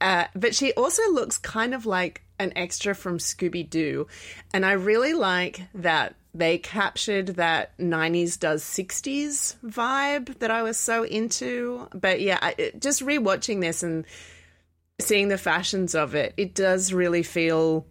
uh, 0.00 0.24
but 0.34 0.54
she 0.54 0.72
also 0.74 1.02
looks 1.12 1.38
kind 1.38 1.74
of 1.74 1.86
like 1.86 2.22
an 2.38 2.52
extra 2.56 2.94
from 2.94 3.18
Scooby 3.18 3.68
Doo, 3.68 4.06
and 4.52 4.64
I 4.64 4.72
really 4.72 5.12
like 5.12 5.62
that 5.74 6.14
they 6.34 6.58
captured 6.58 7.28
that 7.36 7.76
90s 7.78 8.38
does 8.38 8.62
60s 8.62 9.56
vibe 9.64 10.38
that 10.38 10.50
I 10.50 10.62
was 10.62 10.78
so 10.78 11.04
into. 11.04 11.88
But 11.92 12.20
yeah, 12.20 12.38
I, 12.40 12.72
just 12.78 13.02
rewatching 13.02 13.60
this 13.60 13.82
and 13.82 14.04
seeing 15.00 15.28
the 15.28 15.38
fashions 15.38 15.94
of 15.94 16.14
it, 16.14 16.34
it 16.36 16.54
does 16.54 16.92
really 16.92 17.22
feel 17.22 17.86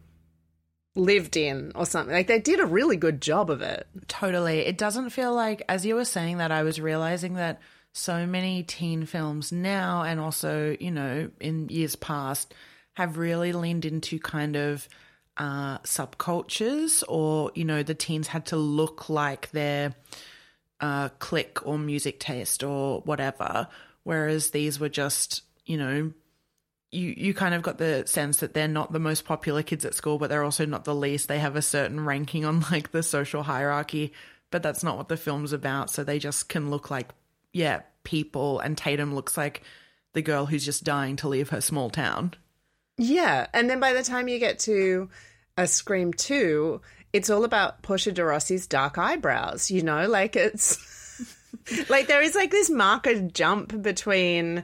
lived 0.97 1.37
in 1.37 1.71
or 1.75 1.85
something. 1.85 2.13
Like 2.13 2.27
they 2.27 2.39
did 2.39 2.59
a 2.59 2.65
really 2.65 2.97
good 2.97 3.21
job 3.21 3.49
of 3.49 3.61
it. 3.61 3.87
Totally. 4.07 4.59
It 4.59 4.77
doesn't 4.77 5.11
feel 5.11 5.33
like, 5.33 5.63
as 5.69 5.85
you 5.85 5.95
were 5.95 6.05
saying 6.05 6.39
that, 6.39 6.51
I 6.51 6.63
was 6.63 6.81
realizing 6.81 7.35
that 7.35 7.61
so 7.93 8.25
many 8.25 8.63
teen 8.63 9.05
films 9.05 9.51
now 9.51 10.03
and 10.03 10.19
also, 10.19 10.75
you 10.79 10.91
know, 10.91 11.29
in 11.39 11.69
years 11.69 11.95
past 11.95 12.53
have 12.93 13.17
really 13.17 13.53
leaned 13.53 13.85
into 13.85 14.19
kind 14.19 14.55
of 14.55 14.87
uh, 15.37 15.77
subcultures 15.79 17.03
or, 17.07 17.51
you 17.55 17.63
know, 17.63 17.83
the 17.83 17.95
teens 17.95 18.27
had 18.27 18.47
to 18.47 18.57
look 18.57 19.09
like 19.09 19.51
their 19.51 19.93
uh, 20.79 21.09
clique 21.19 21.65
or 21.65 21.77
music 21.77 22.19
taste 22.19 22.63
or 22.63 23.01
whatever. 23.01 23.67
Whereas 24.03 24.51
these 24.51 24.79
were 24.79 24.89
just, 24.89 25.43
you 25.65 25.77
know, 25.77 26.11
you 26.91 27.13
you 27.17 27.33
kind 27.33 27.53
of 27.53 27.61
got 27.61 27.77
the 27.77 28.03
sense 28.05 28.37
that 28.37 28.53
they're 28.53 28.67
not 28.67 28.93
the 28.93 28.99
most 28.99 29.25
popular 29.25 29.63
kids 29.63 29.85
at 29.85 29.95
school, 29.95 30.17
but 30.17 30.29
they're 30.29 30.43
also 30.43 30.65
not 30.65 30.85
the 30.85 30.95
least. 30.95 31.27
They 31.27 31.39
have 31.39 31.55
a 31.55 31.61
certain 31.61 32.05
ranking 32.05 32.45
on 32.45 32.61
like 32.71 32.91
the 32.91 33.03
social 33.03 33.43
hierarchy, 33.43 34.13
but 34.51 34.63
that's 34.63 34.83
not 34.83 34.97
what 34.97 35.09
the 35.09 35.17
film's 35.17 35.53
about. 35.53 35.89
So 35.89 36.03
they 36.03 36.19
just 36.19 36.49
can 36.49 36.69
look 36.69 36.89
like 36.89 37.09
yeah 37.53 37.81
people, 38.03 38.59
and 38.59 38.77
Tatum 38.77 39.13
looks 39.13 39.37
like 39.37 39.63
the 40.13 40.21
girl 40.21 40.45
who's 40.45 40.65
just 40.65 40.83
dying 40.83 41.15
to 41.17 41.27
leave 41.27 41.49
her 41.49 41.61
small 41.61 41.89
town. 41.89 42.33
Yeah, 42.97 43.47
and 43.53 43.69
then 43.69 43.79
by 43.79 43.93
the 43.93 44.03
time 44.03 44.27
you 44.27 44.39
get 44.39 44.59
to 44.59 45.09
a 45.55 45.67
Scream 45.67 46.13
2, 46.13 46.81
it's 47.13 47.29
all 47.29 47.43
about 47.43 47.81
Portia 47.81 48.11
de 48.11 48.23
Rossi's 48.23 48.67
dark 48.67 48.97
eyebrows, 48.97 49.69
you 49.69 49.83
know? 49.83 50.07
Like 50.07 50.35
it's 50.35 50.77
like 51.89 52.07
there 52.07 52.21
is 52.21 52.35
like 52.35 52.51
this 52.51 52.69
marker 52.69 53.19
jump 53.21 53.81
between 53.81 54.63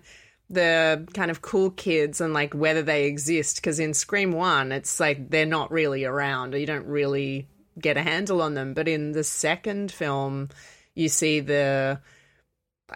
the 0.54 1.08
kind 1.14 1.32
of 1.32 1.42
cool 1.42 1.72
kids 1.72 2.22
and 2.22 2.34
like 2.34 2.54
whether 2.54 2.82
they 2.82 3.06
exist 3.06 3.58
because 3.58 3.80
in 3.80 3.94
Scream 3.94 4.32
1 4.32 4.72
it's 4.72 5.00
like 5.00 5.30
they're 5.30 5.46
not 5.46 5.72
really 5.72 6.06
around 6.06 6.54
or 6.54 6.58
you 6.58 6.66
don't 6.66 6.86
really 6.86 7.48
get 7.80 7.98
a 7.98 8.02
handle 8.02 8.42
on 8.42 8.54
them, 8.54 8.74
but 8.74 8.88
in 8.88 9.12
the 9.12 9.24
second 9.24 9.92
film 9.92 10.50
you 10.96 11.10
see 11.10 11.40
the 11.40 12.00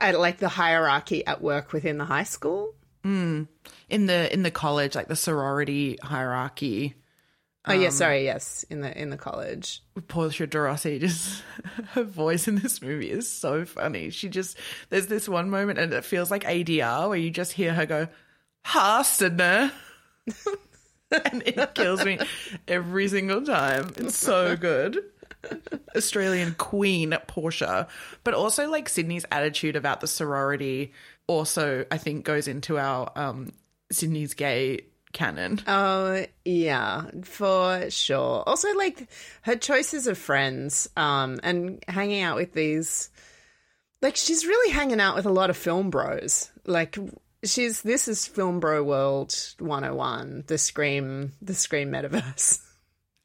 like 0.01 0.37
the 0.37 0.49
hierarchy 0.49 1.25
at 1.25 1.41
work 1.41 1.73
within 1.73 1.97
the 1.97 2.05
high 2.05 2.23
school. 2.23 2.73
Hmm. 3.03 3.43
In 3.89 4.05
the 4.05 4.31
in 4.33 4.43
the 4.43 4.51
college, 4.51 4.95
like 4.95 5.07
the 5.07 5.15
sorority 5.15 5.97
hierarchy, 6.03 6.95
Oh 7.67 7.73
yeah, 7.73 7.89
sorry, 7.89 8.23
yes, 8.23 8.63
in 8.69 8.81
the 8.81 8.99
in 8.99 9.09
the 9.09 9.17
college. 9.17 9.83
Portia 10.07 10.47
de 10.47 10.59
Rossi 10.59 10.99
just 10.99 11.43
her 11.91 12.03
voice 12.03 12.47
in 12.47 12.55
this 12.55 12.81
movie 12.81 13.09
is 13.09 13.29
so 13.29 13.65
funny. 13.65 14.09
She 14.09 14.29
just 14.29 14.57
there's 14.89 15.07
this 15.07 15.27
one 15.27 15.49
moment 15.49 15.79
and 15.79 15.93
it 15.93 16.05
feels 16.05 16.31
like 16.31 16.43
ADR 16.43 17.09
where 17.09 17.17
you 17.17 17.29
just 17.29 17.51
hear 17.51 17.73
her 17.73 17.85
go, 17.85 18.07
"Ha, 18.65 19.01
Sidney." 19.01 19.71
and 21.11 21.43
it 21.45 21.75
kills 21.75 22.03
me 22.03 22.19
every 22.67 23.07
single 23.07 23.41
time. 23.41 23.91
It's 23.97 24.17
so 24.17 24.55
good. 24.55 24.99
Australian 25.95 26.55
queen 26.55 27.15
Portia, 27.27 27.87
but 28.23 28.33
also 28.33 28.69
like 28.69 28.89
Sidney's 28.89 29.25
attitude 29.31 29.75
about 29.75 30.01
the 30.01 30.07
sorority 30.07 30.93
also 31.27 31.85
I 31.91 31.97
think 31.97 32.25
goes 32.25 32.47
into 32.47 32.77
our 32.79 33.11
um 33.15 33.51
Sidney's 33.91 34.33
gay 34.33 34.85
canon. 35.13 35.61
Oh, 35.67 36.25
yeah, 36.45 37.05
for 37.23 37.89
sure. 37.89 38.43
Also, 38.45 38.73
like 38.75 39.09
her 39.43 39.55
choices 39.55 40.07
of 40.07 40.17
friends 40.17 40.89
um, 40.97 41.39
and 41.43 41.83
hanging 41.87 42.21
out 42.21 42.35
with 42.35 42.53
these. 42.53 43.09
Like, 44.01 44.15
she's 44.15 44.45
really 44.45 44.71
hanging 44.71 44.99
out 45.01 45.15
with 45.15 45.25
a 45.25 45.31
lot 45.31 45.49
of 45.49 45.57
film 45.57 45.89
bros. 45.89 46.51
Like, 46.65 46.97
she's 47.43 47.81
this 47.81 48.07
is 48.07 48.27
Film 48.27 48.59
Bro 48.59 48.83
World 48.83 49.35
101, 49.59 50.43
the 50.47 50.57
Scream, 50.57 51.33
the 51.41 51.55
Scream 51.55 51.91
metaverse. 51.91 52.61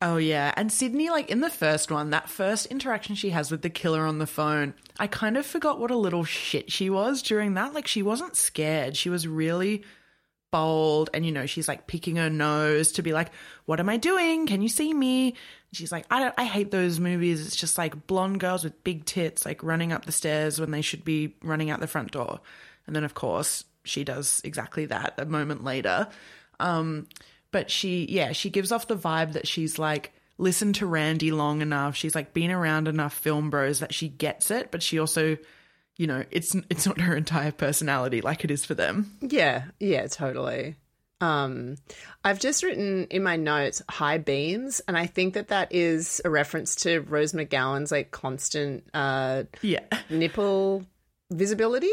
Oh 0.05 0.16
yeah, 0.16 0.53
and 0.57 0.73
Sidney 0.73 1.11
like 1.11 1.31
in 1.31 1.38
the 1.38 1.49
first 1.49 1.92
one, 1.92 2.11
that 2.11 2.29
first 2.29 2.66
interaction 2.66 3.14
she 3.14 3.31
has 3.31 3.53
with 3.53 3.62
the 3.62 3.71
killer 3.71 4.05
on 4.05 4.18
the 4.18 4.27
phone, 4.27 4.75
I 4.99 5.07
kind 5.07 5.37
of 5.37 5.47
forgot 5.47 5.79
what 5.79 5.92
a 5.92 5.97
little 5.97 6.25
shit 6.25 6.73
she 6.73 6.90
was 6.90 7.23
during 7.23 7.55
that. 7.55 7.73
Like 7.73 7.87
she 7.87 8.03
wasn't 8.03 8.35
scared. 8.35 8.97
She 8.97 9.11
was 9.11 9.29
really 9.29 9.85
bold 10.53 11.11
and 11.12 11.27
you 11.27 11.33
know, 11.33 11.47
she's 11.47 11.67
like 11.67 11.88
picking 11.88 12.17
her 12.17 12.31
nose 12.31 12.93
to 12.93 13.03
be 13.03 13.12
like, 13.12 13.33
"What 13.65 13.81
am 13.81 13.88
I 13.88 13.97
doing? 13.97 14.47
Can 14.47 14.62
you 14.62 14.69
see 14.69 14.95
me?" 14.95 15.35
She's 15.73 15.91
like, 15.91 16.07
"I 16.09 16.21
don't 16.21 16.35
I 16.38 16.45
hate 16.45 16.71
those 16.71 17.01
movies. 17.01 17.45
It's 17.45 17.57
just 17.57 17.77
like 17.77 18.07
blonde 18.07 18.38
girls 18.38 18.62
with 18.62 18.85
big 18.85 19.05
tits 19.05 19.45
like 19.45 19.65
running 19.65 19.93
up 19.93 20.07
the 20.07 20.12
stairs 20.12 20.61
when 20.61 20.71
they 20.71 20.83
should 20.83 21.05
be 21.05 21.35
running 21.43 21.71
out 21.71 21.81
the 21.81 21.88
front 21.88 22.12
door." 22.12 22.41
And 22.87 22.95
then 22.95 23.03
of 23.03 23.15
course, 23.15 23.65
she 23.83 24.05
does 24.05 24.41
exactly 24.45 24.87
that 24.87 25.15
a 25.19 25.25
moment 25.25 25.65
later. 25.65 26.07
Um 26.61 27.09
but 27.53 27.71
she 27.71 28.07
yeah 28.11 28.33
she 28.33 28.51
gives 28.51 28.73
off 28.73 28.88
the 28.88 28.97
vibe 28.97 29.35
that 29.35 29.47
she's 29.47 29.79
like 29.79 30.12
listened 30.38 30.75
to 30.75 30.87
randy 30.87 31.31
long 31.31 31.61
enough 31.61 31.95
she's 31.95 32.15
like 32.15 32.33
been 32.33 32.51
around 32.51 32.88
enough 32.88 33.12
film 33.12 33.51
bros 33.51 33.79
that 33.79 33.95
she 33.95 34.09
gets 34.09 34.51
it 34.51 34.71
but 34.73 34.83
she 34.83 34.99
also 34.99 35.37
you 36.03 36.09
know 36.09 36.25
it's 36.33 36.57
it's 36.69 36.85
not 36.85 37.01
her 37.01 37.15
entire 37.17 37.53
personality 37.53 38.21
like 38.21 38.43
it 38.43 38.51
is 38.51 38.65
for 38.65 38.75
them 38.75 38.97
Yeah, 39.21 39.67
yeah, 39.79 40.09
totally. 40.09 40.75
Um, 41.21 41.77
I've 42.25 42.41
just 42.41 42.65
written 42.65 43.07
in 43.09 43.23
my 43.23 43.37
notes 43.37 43.81
high 43.88 44.19
beams, 44.19 44.81
and 44.88 44.99
I 44.99 45.07
think 45.07 45.35
that 45.35 45.49
that 45.55 45.73
is 45.73 46.21
a 46.25 46.31
reference 46.31 46.75
to 46.83 46.99
Rose 47.03 47.33
McGowan's 47.33 47.93
like 47.93 48.11
constant 48.11 48.83
uh, 48.93 49.45
yeah 49.62 49.85
nipple 50.11 50.85
visibility. 51.31 51.93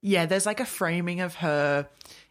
yeah 0.00 0.26
there's 0.26 0.46
like 0.46 0.60
a 0.60 0.64
framing 0.64 1.20
of 1.20 1.34
her 1.36 1.88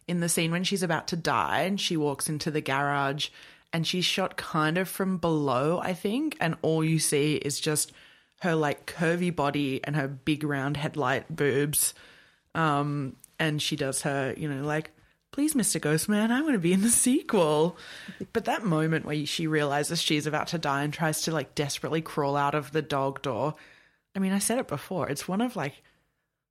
in 0.08 0.20
the 0.20 0.28
scene 0.30 0.50
when 0.52 0.64
she's 0.64 0.82
about 0.82 1.08
to 1.08 1.16
die 1.16 1.62
and 1.68 1.78
she 1.78 1.98
walks 1.98 2.30
into 2.30 2.50
the 2.50 2.62
garage 2.62 3.28
and 3.74 3.86
she's 3.86 4.04
shot 4.06 4.36
kind 4.38 4.78
of 4.78 4.88
from 4.88 5.18
below 5.18 5.78
i 5.82 5.92
think 5.92 6.36
and 6.40 6.54
all 6.62 6.82
you 6.84 6.98
see 6.98 7.34
is 7.36 7.60
just 7.60 7.92
her 8.40 8.54
like 8.54 8.86
curvy 8.86 9.34
body 9.34 9.80
and 9.82 9.96
her 9.96 10.08
big 10.08 10.44
round 10.44 10.76
headlight 10.76 11.34
boobs. 11.34 11.94
Um 12.54 13.16
and 13.38 13.60
she 13.60 13.76
does 13.76 14.02
her 14.02 14.34
you 14.36 14.48
know 14.48 14.64
like 14.64 14.90
please 15.30 15.52
mr 15.52 15.78
ghostman 15.78 16.30
i 16.30 16.40
want 16.40 16.54
to 16.54 16.58
be 16.58 16.72
in 16.72 16.82
the 16.82 16.88
sequel. 16.90 17.76
But 18.32 18.46
that 18.46 18.64
moment 18.64 19.04
where 19.04 19.26
she 19.26 19.46
realizes 19.46 20.00
she's 20.00 20.26
about 20.26 20.48
to 20.48 20.58
die 20.58 20.82
and 20.82 20.92
tries 20.92 21.22
to 21.22 21.32
like 21.32 21.54
desperately 21.54 22.00
crawl 22.02 22.36
out 22.36 22.54
of 22.54 22.72
the 22.72 22.82
dog 22.82 23.22
door 23.22 23.54
i 24.14 24.18
mean 24.18 24.32
i 24.32 24.38
said 24.38 24.58
it 24.58 24.68
before 24.68 25.08
it's 25.08 25.28
one 25.28 25.40
of 25.40 25.56
like 25.56 25.82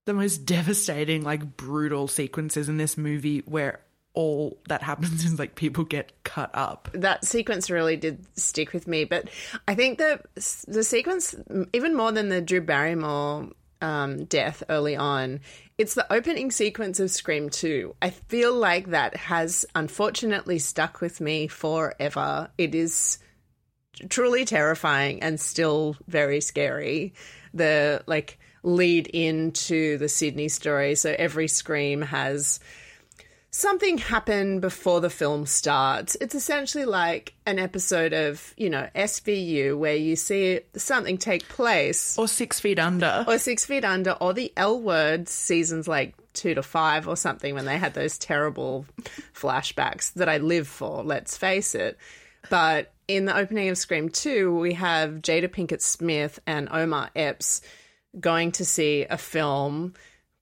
the 0.05 0.13
most 0.13 0.45
devastating, 0.45 1.23
like 1.23 1.57
brutal 1.57 2.07
sequences 2.07 2.69
in 2.69 2.77
this 2.77 2.97
movie 2.97 3.39
where 3.39 3.79
all 4.15 4.57
that 4.67 4.81
happens 4.81 5.23
is 5.25 5.37
like 5.37 5.55
people 5.55 5.83
get 5.83 6.11
cut 6.23 6.49
up. 6.53 6.89
that 6.93 7.25
sequence 7.25 7.69
really 7.69 7.97
did 7.97 8.25
stick 8.37 8.73
with 8.73 8.87
me. 8.87 9.03
But 9.05 9.29
I 9.67 9.75
think 9.75 9.99
that 9.99 10.25
the 10.67 10.83
sequence, 10.83 11.35
even 11.73 11.95
more 11.95 12.11
than 12.11 12.29
the 12.29 12.41
Drew 12.41 12.61
Barrymore 12.61 13.49
um, 13.81 14.25
death 14.25 14.63
early 14.69 14.95
on, 14.95 15.41
it's 15.77 15.93
the 15.93 16.11
opening 16.11 16.51
sequence 16.51 16.99
of 16.99 17.11
Scream 17.11 17.49
2. 17.49 17.95
I 18.01 18.09
feel 18.09 18.53
like 18.53 18.87
that 18.87 19.15
has 19.17 19.65
unfortunately 19.75 20.59
stuck 20.59 21.01
with 21.01 21.19
me 21.19 21.47
forever. 21.47 22.49
It 22.57 22.73
is 22.73 23.19
truly 24.09 24.45
terrifying 24.45 25.21
and 25.21 25.39
still 25.39 25.97
very 26.07 26.41
scary. 26.41 27.13
The 27.53 28.03
like 28.07 28.39
lead 28.63 29.07
into 29.07 29.97
the 29.97 30.09
Sidney 30.09 30.47
story. 30.47 30.95
So 30.95 31.15
every 31.17 31.47
Scream 31.47 32.01
has 32.01 32.59
something 33.55 33.97
happened 33.97 34.59
before 34.59 34.99
the 34.99 35.09
film 35.09 35.45
starts. 35.45 36.17
It's 36.19 36.35
essentially 36.35 36.83
like 36.83 37.33
an 37.45 37.57
episode 37.57 38.11
of, 38.11 38.53
you 38.57 38.69
know, 38.69 38.89
SVU 38.93 39.77
where 39.77 39.95
you 39.95 40.17
see 40.17 40.59
something 40.75 41.17
take 41.17 41.47
place. 41.47 42.17
Or 42.17 42.27
Six 42.27 42.59
Feet 42.59 42.79
Under. 42.79 43.23
Or 43.25 43.37
Six 43.37 43.65
Feet 43.65 43.85
Under, 43.85 44.11
or 44.11 44.33
the 44.33 44.51
L 44.57 44.79
Word 44.79 45.29
seasons 45.29 45.87
like 45.87 46.15
two 46.33 46.53
to 46.53 46.61
five 46.61 47.07
or 47.07 47.15
something 47.15 47.55
when 47.55 47.63
they 47.63 47.77
had 47.77 47.93
those 47.93 48.17
terrible 48.17 48.85
flashbacks 49.33 50.11
that 50.15 50.27
I 50.27 50.37
live 50.37 50.67
for, 50.67 51.01
let's 51.01 51.37
face 51.37 51.75
it. 51.75 51.97
But 52.49 52.91
in 53.07 53.23
the 53.23 53.37
opening 53.37 53.69
of 53.69 53.77
Scream 53.77 54.09
2, 54.09 54.53
we 54.53 54.73
have 54.73 55.21
Jada 55.21 55.47
Pinkett 55.47 55.81
Smith 55.81 56.39
and 56.45 56.67
Omar 56.69 57.09
Epps 57.15 57.61
going 58.19 58.51
to 58.53 58.65
see 58.65 59.05
a 59.09 59.17
film 59.17 59.93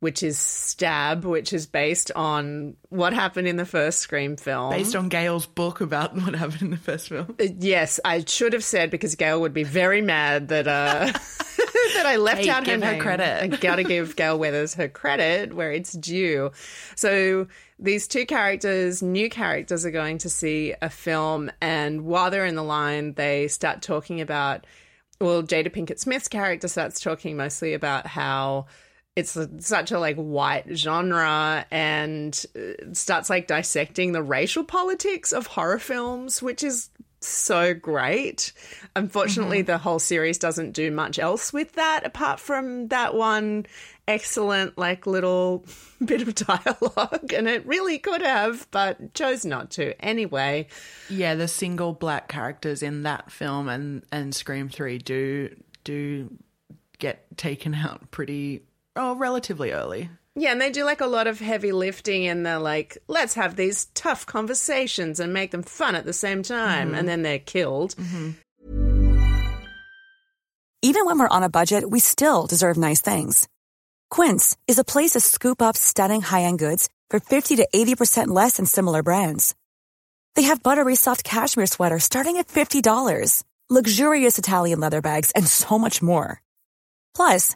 which 0.03 0.21
is 0.21 0.37
Stab, 0.37 1.25
which 1.25 1.53
is 1.53 1.65
based 1.65 2.11
on 2.15 2.75
what 2.89 3.13
happened 3.13 3.47
in 3.47 3.55
the 3.55 3.65
first 3.65 3.99
Scream 3.99 4.37
film. 4.37 4.69
Based 4.71 4.95
on 4.95 5.09
Gale's 5.09 5.45
book 5.45 5.81
about 5.81 6.13
what 6.21 6.35
happened 6.35 6.61
in 6.61 6.69
the 6.71 6.77
first 6.77 7.09
film. 7.09 7.35
Uh, 7.39 7.45
Yes, 7.59 7.99
I 8.05 8.23
should 8.25 8.53
have 8.53 8.63
said 8.63 8.91
because 8.91 9.15
Gale 9.15 9.41
would 9.41 9.53
be 9.53 9.63
very 9.63 10.01
mad 10.01 10.49
that 10.49 10.67
uh, 10.67 11.05
that 11.95 12.05
I 12.05 12.17
left 12.17 12.43
Hey, 12.43 12.49
out 12.49 12.67
her 12.67 12.77
name. 12.77 12.99
credit. 13.01 13.43
I 13.43 13.47
gotta 13.47 13.83
give 13.83 14.15
Gale 14.15 14.37
Weathers 14.37 14.73
her 14.75 14.87
credit 14.87 15.53
where 15.53 15.71
it's 15.71 15.93
due. 15.93 16.51
So 16.95 17.47
these 17.79 18.07
two 18.07 18.25
characters, 18.25 19.01
new 19.01 19.29
characters, 19.29 19.85
are 19.85 19.91
going 19.91 20.17
to 20.19 20.29
see 20.29 20.73
a 20.81 20.89
film, 20.89 21.51
and 21.61 22.01
while 22.05 22.29
they're 22.29 22.45
in 22.45 22.55
the 22.55 22.63
line, 22.63 23.13
they 23.13 23.47
start 23.47 23.81
talking 23.81 24.21
about. 24.21 24.65
Well, 25.21 25.43
Jada 25.43 25.69
Pinkett 25.73 25.99
Smith's 25.99 26.27
character 26.27 26.67
starts 26.67 26.99
talking 26.99 27.37
mostly 27.37 27.73
about 27.73 28.07
how 28.07 28.65
it's 29.15 29.35
a- 29.35 29.61
such 29.61 29.91
a 29.91 29.99
like 29.99 30.15
white 30.15 30.65
genre 30.75 31.65
and 31.71 32.45
uh, 32.55 32.93
starts 32.93 33.29
like 33.29 33.47
dissecting 33.47 34.11
the 34.11 34.23
racial 34.23 34.63
politics 34.63 35.31
of 35.31 35.47
horror 35.47 35.79
films 35.79 36.41
which 36.41 36.63
is 36.63 36.89
so 37.21 37.73
great. 37.73 38.51
Unfortunately 38.97 39.61
the 39.61 39.77
whole 39.77 39.99
series 39.99 40.37
doesn't 40.37 40.71
do 40.71 40.91
much 40.91 41.19
else 41.19 41.53
with 41.53 41.71
that 41.73 42.05
apart 42.05 42.39
from 42.39 42.89
that 42.89 43.13
one 43.15 43.65
excellent 44.07 44.77
like 44.77 45.07
little 45.07 45.65
bit 46.05 46.21
of 46.21 46.35
dialogue 46.35 47.31
and 47.33 47.47
it 47.47 47.65
really 47.65 47.97
could 47.97 48.21
have 48.21 48.67
but 48.71 49.13
chose 49.13 49.45
not 49.45 49.71
to. 49.71 49.93
Anyway. 50.03 50.67
Yeah, 51.09 51.35
the 51.35 51.47
single 51.47 51.93
black 51.93 52.27
characters 52.27 52.83
in 52.83 53.03
that 53.03 53.31
film 53.31 53.69
and 53.69 54.03
and 54.11 54.35
Scream 54.35 54.67
3 54.67 54.97
do 54.97 55.55
do 55.85 56.29
get 56.99 57.37
taken 57.37 57.73
out 57.73 58.11
pretty 58.11 58.63
oh 58.95 59.15
relatively 59.15 59.71
early. 59.71 60.09
Yeah, 60.35 60.51
and 60.51 60.59
they 60.59 60.71
do 60.71 60.83
like 60.83 61.01
a 61.01 61.05
lot 61.05 61.27
of 61.27 61.39
heavy 61.39 61.71
lifting 61.71 62.25
and 62.25 62.45
they're 62.45 62.57
like, 62.57 62.97
let's 63.07 63.35
have 63.35 63.55
these 63.55 63.85
tough 63.93 64.25
conversations 64.25 65.19
and 65.19 65.31
make 65.31 65.51
them 65.51 65.61
fun 65.61 65.95
at 65.95 66.05
the 66.05 66.13
same 66.13 66.41
time. 66.41 66.87
Mm-hmm. 66.87 66.97
And 66.97 67.07
then 67.07 67.21
they're 67.21 67.39
killed. 67.39 67.95
Mm-hmm. 67.95 68.31
Even 70.81 71.05
when 71.05 71.17
we're 71.17 71.29
on 71.29 71.43
a 71.43 71.49
budget, 71.49 71.89
we 71.89 71.99
still 71.99 72.45
deserve 72.45 72.77
nice 72.77 72.99
things. 72.99 73.47
Quince 74.09 74.57
is 74.67 74.79
a 74.79 74.83
place 74.83 75.11
to 75.11 75.19
scoop 75.21 75.61
up 75.61 75.77
stunning 75.77 76.21
high-end 76.21 76.59
goods 76.59 76.89
for 77.09 77.19
50 77.19 77.57
to 77.57 77.67
80% 77.73 78.27
less 78.27 78.57
than 78.57 78.65
similar 78.65 79.01
brands. 79.01 79.55
They 80.35 80.43
have 80.43 80.63
buttery 80.63 80.95
soft 80.95 81.23
cashmere 81.23 81.67
sweaters 81.67 82.03
starting 82.03 82.37
at 82.37 82.47
$50, 82.47 83.43
luxurious 83.69 84.37
Italian 84.37 84.79
leather 84.79 85.01
bags, 85.01 85.31
and 85.31 85.47
so 85.47 85.79
much 85.79 86.01
more. 86.01 86.41
Plus, 87.15 87.55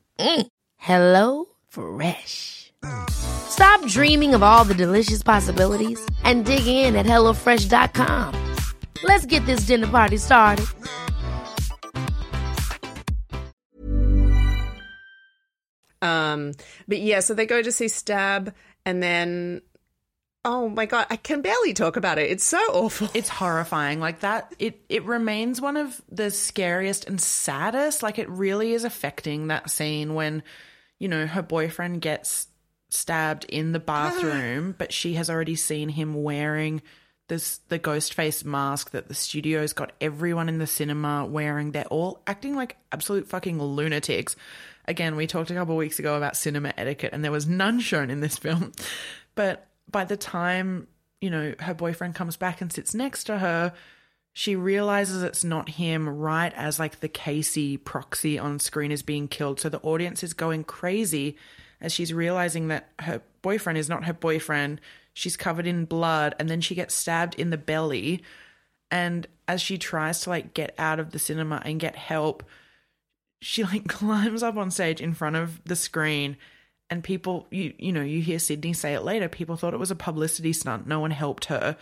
Mm. 0.21 0.47
Hello 0.77 1.45
Fresh. 1.67 2.71
Stop 3.09 3.85
dreaming 3.87 4.35
of 4.35 4.43
all 4.43 4.63
the 4.63 4.75
delicious 4.75 5.23
possibilities 5.23 5.99
and 6.23 6.45
dig 6.45 6.67
in 6.67 6.95
at 6.95 7.05
HelloFresh.com. 7.07 8.35
Let's 9.03 9.25
get 9.25 9.45
this 9.47 9.61
dinner 9.61 9.87
party 9.87 10.17
started. 10.17 10.67
Um, 16.03 16.53
but 16.87 16.99
yeah, 16.99 17.19
so 17.21 17.33
they 17.33 17.45
go 17.45 17.61
to 17.61 17.71
see 17.71 17.87
Stab, 17.87 18.53
and 18.85 19.01
then 19.01 19.61
oh 20.43 20.69
my 20.69 20.85
god, 20.85 21.07
I 21.09 21.15
can 21.15 21.41
barely 21.41 21.73
talk 21.73 21.97
about 21.97 22.17
it. 22.17 22.31
It's 22.31 22.43
so 22.43 22.59
awful. 22.71 23.09
It's 23.13 23.29
horrifying. 23.29 23.99
Like 23.99 24.21
that 24.21 24.53
it 24.59 24.81
it 24.89 25.03
remains 25.05 25.61
one 25.61 25.77
of 25.77 26.01
the 26.09 26.31
scariest 26.31 27.05
and 27.05 27.21
saddest. 27.21 28.03
Like 28.03 28.19
it 28.19 28.29
really 28.29 28.73
is 28.73 28.83
affecting 28.83 29.47
that 29.47 29.69
scene 29.69 30.13
when 30.13 30.43
you 30.99 31.07
know 31.07 31.27
her 31.27 31.41
boyfriend 31.41 32.01
gets 32.01 32.47
stabbed 32.89 33.45
in 33.45 33.71
the 33.71 33.79
bathroom, 33.79 34.75
but 34.77 34.91
she 34.91 35.13
has 35.15 35.29
already 35.29 35.55
seen 35.55 35.89
him 35.89 36.23
wearing 36.23 36.81
this 37.27 37.59
the 37.69 37.79
ghost 37.79 38.13
face 38.13 38.43
mask 38.43 38.91
that 38.91 39.07
the 39.07 39.13
studio's 39.13 39.73
got 39.73 39.93
everyone 40.01 40.49
in 40.49 40.57
the 40.57 40.67
cinema 40.67 41.25
wearing. 41.25 41.71
They're 41.71 41.85
all 41.85 42.21
acting 42.27 42.55
like 42.55 42.77
absolute 42.91 43.27
fucking 43.27 43.61
lunatics. 43.61 44.35
Again, 44.85 45.15
we 45.15 45.27
talked 45.27 45.51
a 45.51 45.53
couple 45.53 45.77
weeks 45.77 45.99
ago 45.99 46.15
about 46.15 46.35
cinema 46.35 46.73
etiquette, 46.75 47.13
and 47.13 47.23
there 47.23 47.31
was 47.31 47.47
none 47.47 47.79
shown 47.79 48.09
in 48.09 48.19
this 48.19 48.37
film. 48.37 48.71
But 49.35 49.70
by 49.91 50.05
the 50.05 50.17
time, 50.17 50.87
you 51.19 51.29
know, 51.29 51.53
her 51.59 51.73
boyfriend 51.73 52.15
comes 52.15 52.37
back 52.37 52.61
and 52.61 52.71
sits 52.71 52.93
next 52.93 53.25
to 53.25 53.37
her, 53.39 53.73
she 54.33 54.55
realizes 54.55 55.23
it's 55.23 55.43
not 55.43 55.69
him 55.69 56.07
right 56.07 56.53
as 56.55 56.79
like 56.79 56.99
the 56.99 57.09
Casey 57.09 57.77
proxy 57.77 58.39
on 58.39 58.59
screen 58.59 58.91
is 58.91 59.03
being 59.03 59.27
killed. 59.27 59.59
So 59.59 59.69
the 59.69 59.81
audience 59.81 60.23
is 60.23 60.33
going 60.33 60.63
crazy 60.63 61.37
as 61.81 61.91
she's 61.91 62.13
realizing 62.13 62.69
that 62.69 62.89
her 62.99 63.21
boyfriend 63.41 63.77
is 63.77 63.89
not 63.89 64.05
her 64.05 64.13
boyfriend. 64.13 64.79
She's 65.13 65.35
covered 65.35 65.67
in 65.67 65.85
blood 65.85 66.35
and 66.39 66.49
then 66.49 66.61
she 66.61 66.75
gets 66.75 66.95
stabbed 66.95 67.35
in 67.35 67.49
the 67.49 67.57
belly. 67.57 68.23
And 68.89 69.27
as 69.47 69.61
she 69.61 69.77
tries 69.77 70.21
to 70.21 70.29
like 70.29 70.53
get 70.53 70.73
out 70.77 70.99
of 70.99 71.11
the 71.11 71.19
cinema 71.19 71.61
and 71.65 71.79
get 71.79 71.95
help, 71.97 72.43
she 73.41 73.63
like 73.63 73.87
climbs 73.89 74.43
up 74.43 74.55
on 74.55 74.71
stage 74.71 75.01
in 75.01 75.13
front 75.13 75.35
of 75.35 75.61
the 75.65 75.75
screen 75.75 76.37
and 76.91 77.03
people 77.03 77.47
you 77.49 77.73
you 77.79 77.91
know 77.91 78.01
you 78.01 78.21
hear 78.21 78.37
Sidney 78.37 78.73
say 78.73 78.93
it 78.93 79.01
later 79.03 79.29
people 79.29 79.55
thought 79.55 79.73
it 79.73 79.79
was 79.79 79.89
a 79.91 79.95
publicity 79.95 80.53
stunt 80.53 80.85
no 80.85 80.99
one 80.99 81.11
helped 81.11 81.45
her 81.45 81.77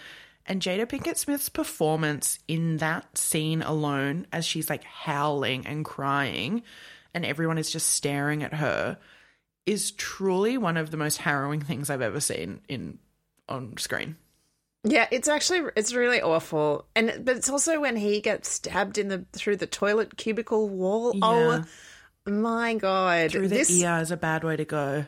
and 0.45 0.61
Jada 0.61 0.85
Pinkett 0.85 1.17
Smith's 1.17 1.49
performance 1.49 2.39
in 2.47 2.77
that 2.77 3.17
scene 3.17 3.61
alone 3.61 4.27
as 4.31 4.45
she's 4.45 4.69
like 4.69 4.83
howling 4.83 5.65
and 5.67 5.83
crying 5.83 6.63
and 7.13 7.25
everyone 7.25 7.57
is 7.57 7.71
just 7.71 7.87
staring 7.87 8.43
at 8.43 8.53
her 8.53 8.97
is 9.65 9.91
truly 9.91 10.57
one 10.57 10.77
of 10.77 10.91
the 10.91 10.97
most 10.97 11.17
harrowing 11.17 11.61
things 11.61 11.89
I've 11.89 12.01
ever 12.01 12.19
seen 12.19 12.61
in 12.69 12.99
on 13.47 13.77
screen. 13.77 14.15
Yeah, 14.83 15.07
it's 15.11 15.27
actually 15.27 15.69
it's 15.75 15.93
really 15.93 16.21
awful, 16.21 16.85
and 16.95 17.21
but 17.25 17.35
it's 17.35 17.49
also 17.49 17.81
when 17.81 17.97
he 17.97 18.21
gets 18.21 18.49
stabbed 18.49 18.97
in 18.97 19.09
the 19.09 19.25
through 19.33 19.57
the 19.57 19.67
toilet 19.67 20.15
cubicle 20.15 20.69
wall. 20.69 21.13
Oh, 21.21 21.49
yeah. 21.49 21.61
Oh 21.61 21.65
my 22.25 22.75
god! 22.75 23.31
Through 23.31 23.47
the 23.47 23.55
this 23.55 23.71
ear 23.71 23.97
is 24.01 24.11
a 24.11 24.17
bad 24.17 24.43
way 24.43 24.55
to 24.57 24.65
go. 24.65 25.05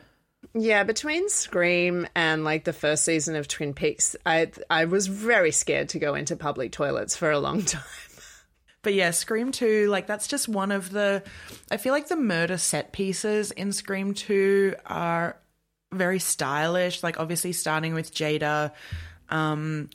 yeah, 0.54 0.82
between 0.84 1.28
Scream 1.28 2.06
and 2.14 2.44
like 2.44 2.64
the 2.64 2.72
first 2.72 3.04
season 3.04 3.36
of 3.36 3.48
Twin 3.48 3.74
Peaks, 3.74 4.16
I 4.26 4.50
I 4.68 4.86
was 4.86 5.06
very 5.06 5.52
scared 5.52 5.90
to 5.90 5.98
go 5.98 6.14
into 6.14 6.36
public 6.36 6.72
toilets 6.72 7.16
for 7.16 7.30
a 7.30 7.38
long 7.38 7.62
time. 7.64 7.82
But 8.82 8.94
yeah, 8.94 9.12
Scream 9.12 9.52
2, 9.52 9.88
like 9.88 10.08
that's 10.08 10.26
just 10.26 10.48
one 10.48 10.72
of 10.72 10.90
the 10.90 11.22
I 11.70 11.76
feel 11.76 11.92
like 11.92 12.08
the 12.08 12.16
murder 12.16 12.58
set 12.58 12.92
pieces 12.92 13.52
in 13.52 13.72
Scream 13.72 14.12
2 14.12 14.74
are 14.86 15.36
very 15.92 16.18
stylish, 16.18 17.02
like 17.02 17.20
obviously 17.20 17.52
starting 17.52 17.94
with 17.94 18.12
Jada. 18.12 18.72
Um 19.28 19.90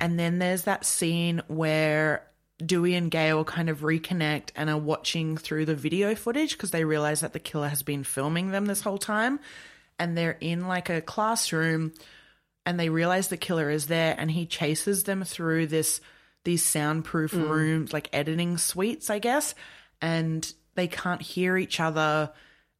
and 0.00 0.18
then 0.18 0.40
there's 0.40 0.62
that 0.62 0.84
scene 0.84 1.42
where 1.46 2.26
Dewey 2.66 2.94
and 2.94 3.10
Gale 3.10 3.44
kind 3.44 3.68
of 3.68 3.80
reconnect 3.80 4.50
and 4.56 4.70
are 4.70 4.78
watching 4.78 5.36
through 5.36 5.66
the 5.66 5.74
video 5.74 6.14
footage 6.14 6.52
because 6.52 6.70
they 6.70 6.84
realize 6.84 7.20
that 7.20 7.32
the 7.32 7.40
killer 7.40 7.68
has 7.68 7.82
been 7.82 8.04
filming 8.04 8.50
them 8.50 8.66
this 8.66 8.80
whole 8.80 8.98
time. 8.98 9.40
And 9.98 10.16
they're 10.16 10.38
in 10.40 10.66
like 10.66 10.88
a 10.88 11.00
classroom 11.00 11.92
and 12.64 12.78
they 12.78 12.88
realize 12.88 13.28
the 13.28 13.36
killer 13.36 13.70
is 13.70 13.86
there 13.86 14.14
and 14.18 14.30
he 14.30 14.46
chases 14.46 15.04
them 15.04 15.24
through 15.24 15.66
this 15.66 16.00
these 16.44 16.64
soundproof 16.64 17.32
mm. 17.32 17.48
rooms 17.48 17.92
like 17.92 18.08
editing 18.12 18.58
suites 18.58 19.10
i 19.10 19.18
guess. 19.18 19.54
And 20.00 20.52
they 20.74 20.88
can't 20.88 21.22
hear 21.22 21.56
each 21.56 21.78
other. 21.78 22.32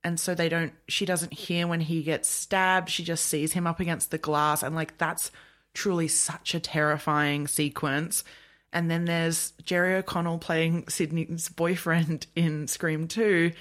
And 0.03 0.19
so 0.19 0.35
they 0.35 0.49
don't 0.49 0.73
she 0.89 1.07
doesn't 1.07 1.33
hear 1.33 1.67
when 1.67 1.81
he 1.81 2.03
gets 2.03 2.29
stabbed. 2.29 2.89
She 2.89 3.05
just 3.05 3.27
sees 3.27 3.53
him 3.53 3.67
up 3.67 3.79
against 3.79 4.11
the 4.11 4.19
glass. 4.19 4.63
And 4.63 4.75
like 4.75 4.99
that's 4.99 5.31
truly 5.75 6.09
such 6.09 6.55
a 6.55 6.61
terrifying 6.61 7.47
sequence 7.47 8.25
and 8.73 8.91
then 8.91 9.05
there's 9.05 9.53
Jerry 9.65 9.95
O'Connell 9.95 10.39
playing 10.39 10.89
Sidney's 10.89 11.49
boyfriend 11.49 12.27
in 12.35 12.69
Scream 12.69 13.09
2 13.09 13.53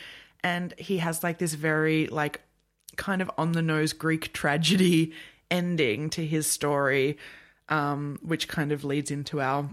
and 0.43 0.73
he 0.77 0.97
has 0.99 1.23
like 1.23 1.37
this 1.37 1.53
very 1.53 2.07
like 2.07 2.41
kind 2.95 3.21
of 3.21 3.31
on 3.37 3.53
the 3.53 3.61
nose 3.61 3.93
Greek 3.93 4.33
tragedy 4.33 5.13
ending 5.49 6.09
to 6.11 6.25
his 6.25 6.47
story, 6.47 7.17
um, 7.69 8.19
which 8.21 8.47
kind 8.47 8.71
of 8.71 8.83
leads 8.83 9.11
into 9.11 9.41
our 9.41 9.69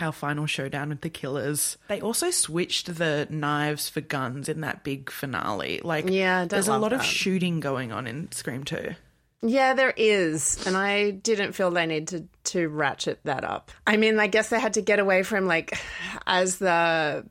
our 0.00 0.12
final 0.12 0.46
showdown 0.46 0.90
with 0.90 1.00
the 1.00 1.10
killers. 1.10 1.76
They 1.88 2.00
also 2.00 2.30
switched 2.30 2.94
the 2.94 3.26
knives 3.30 3.88
for 3.88 4.00
guns 4.00 4.48
in 4.48 4.60
that 4.60 4.84
big 4.84 5.10
finale. 5.10 5.80
Like, 5.82 6.08
Yeah, 6.08 6.44
there's 6.44 6.68
a 6.68 6.72
love 6.72 6.82
lot 6.82 6.92
of 6.92 7.02
shooting 7.04 7.58
going 7.58 7.90
on 7.90 8.06
in 8.06 8.30
Scream 8.30 8.62
2. 8.62 8.94
Yeah, 9.40 9.74
there 9.74 9.94
is, 9.96 10.66
and 10.66 10.76
I 10.76 11.10
didn't 11.10 11.52
feel 11.52 11.70
they 11.70 11.86
needed 11.86 12.28
to 12.44 12.68
ratchet 12.68 13.20
that 13.24 13.44
up. 13.44 13.70
I 13.86 13.96
mean, 13.96 14.18
I 14.18 14.26
guess 14.26 14.48
they 14.48 14.58
had 14.58 14.74
to 14.74 14.82
get 14.82 14.98
away 14.98 15.22
from 15.22 15.46
like 15.46 15.78
as 16.26 16.58
the 16.58 17.24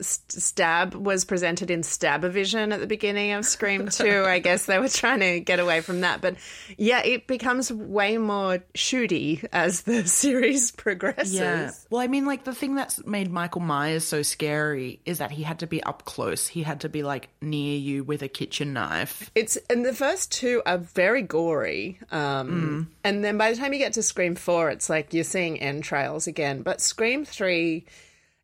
stab 0.00 0.94
was 0.94 1.24
presented 1.24 1.70
in 1.70 1.82
Stabavision 1.82 2.72
at 2.72 2.80
the 2.80 2.86
beginning 2.86 3.32
of 3.32 3.44
Scream 3.44 3.88
2. 3.90 4.24
I 4.24 4.38
guess 4.38 4.66
they 4.66 4.78
were 4.78 4.88
trying 4.88 5.20
to 5.20 5.40
get 5.40 5.60
away 5.60 5.80
from 5.80 6.00
that, 6.00 6.20
but 6.20 6.36
yeah, 6.76 7.02
it 7.04 7.26
becomes 7.26 7.72
way 7.72 8.18
more 8.18 8.58
shooty 8.74 9.46
as 9.52 9.82
the 9.82 10.06
series 10.06 10.70
progresses. 10.70 11.34
Yeah. 11.34 11.70
Well, 11.90 12.00
I 12.00 12.06
mean, 12.06 12.26
like 12.26 12.44
the 12.44 12.54
thing 12.54 12.74
that's 12.74 13.04
made 13.06 13.30
Michael 13.30 13.60
Myers 13.60 14.04
so 14.04 14.22
scary 14.22 15.00
is 15.04 15.18
that 15.18 15.30
he 15.30 15.42
had 15.42 15.60
to 15.60 15.66
be 15.66 15.82
up 15.82 16.04
close. 16.04 16.46
He 16.46 16.62
had 16.62 16.80
to 16.80 16.88
be 16.88 17.02
like 17.02 17.28
near 17.40 17.76
you 17.76 18.04
with 18.04 18.22
a 18.22 18.28
kitchen 18.28 18.72
knife. 18.72 19.30
It's 19.34 19.56
and 19.68 19.84
the 19.84 19.94
first 19.94 20.32
two 20.32 20.62
are 20.66 20.78
very 20.78 21.22
gory, 21.22 21.98
um, 22.10 22.90
and 23.04 23.24
then 23.24 23.38
by 23.38 23.50
the 23.50 23.56
time 23.56 23.72
you 23.72 23.78
get 23.78 23.94
to 23.94 24.02
Scream 24.02 24.34
Four, 24.34 24.70
it's 24.70 24.88
like 24.90 25.14
you're 25.14 25.24
seeing 25.24 25.60
entrails 25.60 26.26
again. 26.26 26.62
But 26.62 26.80
Scream 26.80 27.24
Three 27.24 27.84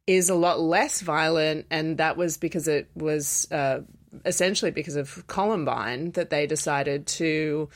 is 0.06 0.30
a 0.30 0.34
lot 0.34 0.60
less 0.60 1.00
violent, 1.00 1.66
and 1.70 1.98
that 1.98 2.16
was 2.16 2.36
because 2.38 2.68
it 2.68 2.88
was 2.94 3.50
uh, 3.50 3.80
essentially 4.24 4.70
because 4.70 4.96
of 4.96 5.26
Columbine 5.26 6.12
that 6.12 6.30
they 6.30 6.46
decided 6.46 7.06
to 7.06 7.68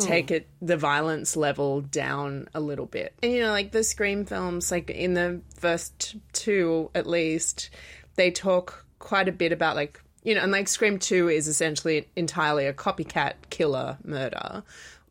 take 0.00 0.30
it 0.30 0.48
the 0.60 0.76
violence 0.76 1.36
level 1.36 1.80
down 1.80 2.48
a 2.54 2.60
little 2.60 2.86
bit. 2.86 3.14
And 3.22 3.32
you 3.32 3.40
know, 3.40 3.50
like 3.50 3.72
the 3.72 3.84
Scream 3.84 4.24
films, 4.24 4.70
like 4.70 4.90
in 4.90 5.14
the 5.14 5.40
first 5.56 6.16
two 6.32 6.90
at 6.94 7.06
least, 7.06 7.70
they 8.16 8.30
talk 8.30 8.84
quite 8.98 9.28
a 9.28 9.32
bit 9.32 9.52
about 9.52 9.76
like 9.76 10.02
you 10.22 10.34
know, 10.34 10.42
and 10.42 10.52
like 10.52 10.68
Scream 10.68 10.98
Two 10.98 11.28
is 11.28 11.48
essentially 11.48 12.08
entirely 12.16 12.66
a 12.66 12.74
copycat 12.74 13.34
killer 13.48 13.96
murder 14.04 14.62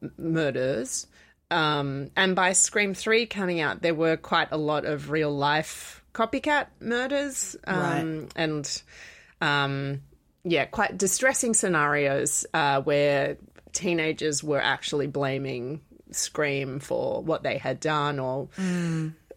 m- 0.04 0.12
murders. 0.18 1.08
Um, 1.52 2.12
and 2.16 2.36
by 2.36 2.54
Scream 2.54 2.94
3 2.94 3.26
coming 3.26 3.60
out, 3.60 3.82
there 3.82 3.96
were 3.96 4.18
quite 4.18 4.50
a 4.52 4.58
lot 4.58 4.86
of 4.86 5.10
real 5.10 5.36
life 5.36 5.99
copycat 6.14 6.68
murders. 6.80 7.56
Um, 7.66 7.78
And, 8.36 8.82
um, 9.42 10.02
yeah, 10.44 10.66
quite 10.66 10.98
distressing 10.98 11.54
scenarios 11.54 12.46
uh, 12.54 12.82
where 12.82 13.38
teenagers 13.74 14.44
were 14.44 14.62
actually 14.62 15.08
blaming 15.08 15.82
Scream 16.12 16.80
for 16.80 17.22
what 17.22 17.44
they 17.44 17.58
had 17.60 17.80
done 17.80 18.18
or 18.20 18.48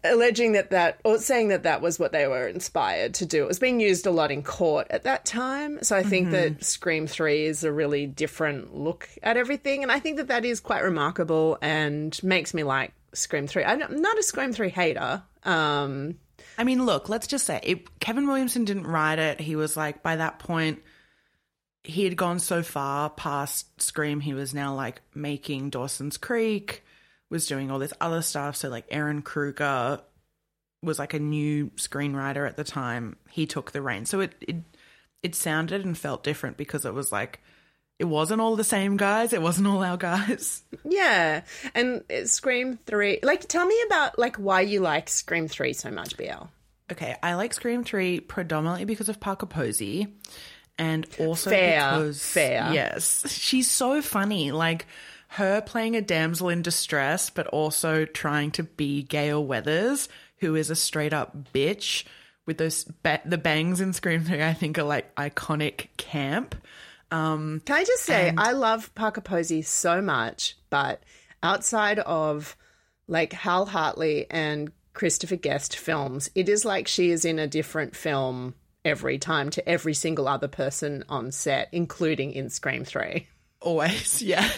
alleging 0.05 0.53
that 0.53 0.71
that 0.71 0.99
or 1.05 1.19
saying 1.19 1.49
that 1.49 1.65
that 1.65 1.81
was 1.83 1.99
what 1.99 2.13
they 2.13 2.27
were 2.27 2.49
inspired 2.49 3.15
to 3.15 3.27
do. 3.27 3.45
It 3.45 3.49
was 3.49 3.59
being 3.59 3.79
used 3.79 4.07
a 4.07 4.11
lot 4.11 4.31
in 4.33 4.43
court 4.43 4.87
at 4.91 5.05
that 5.05 5.25
time. 5.25 5.79
So 5.83 5.97
I 5.97 6.03
think 6.03 6.31
that 6.31 6.65
Scream 6.65 7.07
3 7.07 7.45
is 7.45 7.63
a 7.63 7.71
really 7.71 8.07
different 8.07 8.75
look 8.75 9.09
at 9.23 9.37
everything 9.37 9.83
and 9.83 9.93
I 9.93 9.99
think 10.01 10.17
that 10.17 10.29
that 10.29 10.45
is 10.45 10.61
quite 10.61 10.83
remarkable 10.83 11.59
and 11.61 12.19
makes 12.23 12.55
me 12.55 12.65
like 12.65 12.93
Scream 13.13 13.47
3. 13.47 13.65
I'm 13.65 14.01
not 14.01 14.19
a 14.19 14.23
Scream 14.23 14.53
3 14.53 14.71
hater. 14.71 15.23
Um 15.45 16.15
I 16.59 16.65
mean, 16.65 16.85
look, 16.85 17.09
let's 17.09 17.27
just 17.27 17.47
say 17.47 17.61
it, 17.63 18.01
Kevin 18.01 18.27
Williamson 18.27 18.65
didn't 18.65 18.87
write 18.87 19.19
it. 19.19 19.41
He 19.41 19.57
was 19.57 19.77
like, 19.77 20.03
by 20.03 20.17
that 20.17 20.39
point, 20.39 20.83
he 21.85 22.05
had 22.05 22.17
gone 22.17 22.39
so 22.39 22.63
far 22.63 23.11
past 23.11 23.81
Scream, 23.81 24.21
he 24.21 24.35
was 24.35 24.55
now 24.55 24.75
like 24.75 25.01
making 25.15 25.71
Dawson's 25.71 26.17
Creek, 26.17 26.85
was 27.31 27.47
doing 27.47 27.71
all 27.71 27.79
this 27.79 27.95
other 28.01 28.23
stuff. 28.23 28.57
So, 28.57 28.69
like, 28.69 28.89
Ehren 28.91 29.25
Kruger 29.25 30.01
was 30.83 30.99
like 30.99 31.15
a 31.15 31.19
new 31.19 31.71
screenwriter 31.77 32.47
at 32.47 32.57
the 32.57 32.65
time. 32.65 33.17
He 33.31 33.47
took 33.47 33.73
the 33.73 33.83
reins. 33.83 34.11
So 34.11 34.21
it, 34.21 34.35
it, 34.41 34.57
it 35.23 35.35
sounded 35.35 35.85
and 35.85 35.97
felt 35.97 36.25
different 36.25 36.57
because 36.57 36.85
it 36.85 36.95
was 36.95 37.11
like, 37.11 37.41
it 38.03 38.07
wasn't 38.07 38.41
all 38.41 38.57
the 38.57 38.65
same 38.65 38.97
guys. 38.97 39.33
It 39.33 39.41
wasn't 39.41 39.69
all 39.69 39.83
our 39.83 39.97
guys. 39.97 40.65
Yeah, 40.85 41.43
and 41.75 42.03
Scream 42.25 42.79
Three. 42.85 43.21
Like, 43.23 43.47
tell 43.47 43.65
me 43.65 43.81
about 43.87 44.19
like 44.19 44.37
why 44.37 44.63
you 44.63 44.81
like 44.81 45.09
Scream 45.09 45.47
Three 45.47 45.73
so 45.73 45.93
much, 45.93 46.17
BL. 46.17 46.47
Okay, 46.91 47.17
I 47.23 47.35
like 47.35 47.55
Scream 47.55 47.85
3 47.85 48.21
predominantly 48.21 48.85
because 48.85 49.09
of 49.09 49.19
Parker 49.21 49.47
Posey 49.47 50.09
and 50.77 51.07
also 51.19 51.49
Fair, 51.49 51.91
because 51.91 52.27
fair. 52.27 52.71
Yes, 52.73 53.33
she's 53.33 53.71
so 53.71 54.03
funny. 54.03 54.51
Like 54.51 54.87
her 55.29 55.63
playing 55.63 55.97
a 55.97 56.03
damsel 56.03 56.49
in 56.51 56.61
distress 56.61 57.31
but 57.31 57.47
also 57.47 58.05
trying 58.05 58.51
to 58.53 58.65
be 58.65 59.05
Gale 59.05 59.43
Weathers, 59.43 60.09
who 60.39 60.55
is 60.57 60.69
a 60.69 60.77
straight 60.77 61.15
up 61.15 61.53
bitch 61.55 62.05
with 62.45 62.59
those 62.59 62.85
ba- 62.85 63.23
the 63.25 63.39
bangs 63.39 63.81
in 63.81 63.93
Scream 63.93 64.25
3 64.25 64.43
I 64.43 64.53
think 64.53 64.77
are 64.79 64.83
like 64.83 65.15
iconic 65.15 65.87
camp. 65.97 66.57
Um 67.13 67.61
Can 67.65 67.77
I 67.77 67.85
just 67.85 68.03
say, 68.05 68.31
And- 68.31 68.41
I 68.41 68.53
love 68.53 68.95
Parker 68.95 69.21
Posey 69.21 69.63
so 69.63 70.01
much, 70.03 70.57
but 70.71 71.03
outside 71.43 71.99
of 72.01 72.57
like 73.09 73.33
Hal 73.33 73.67
Hartley 73.67 74.27
and 74.31 74.73
Christopher 74.95 75.37
Guest 75.37 75.77
films, 75.77 76.31
it 76.35 76.49
is 76.49 76.65
like 76.65 76.89
she 76.89 77.11
is 77.11 77.25
in 77.25 77.39
a 77.39 77.47
different 77.47 77.95
film 77.97 78.55
every 78.85 79.19
time 79.19 79.51
to 79.51 79.69
every 79.69 79.95
single 79.95 80.27
other 80.27 80.49
person 80.49 81.05
on 81.09 81.31
set, 81.33 81.69
including 81.73 82.33
in 82.33 82.51
Scream 82.51 82.85
3. 82.85 83.27
always 83.61 84.21
yeah 84.33 84.49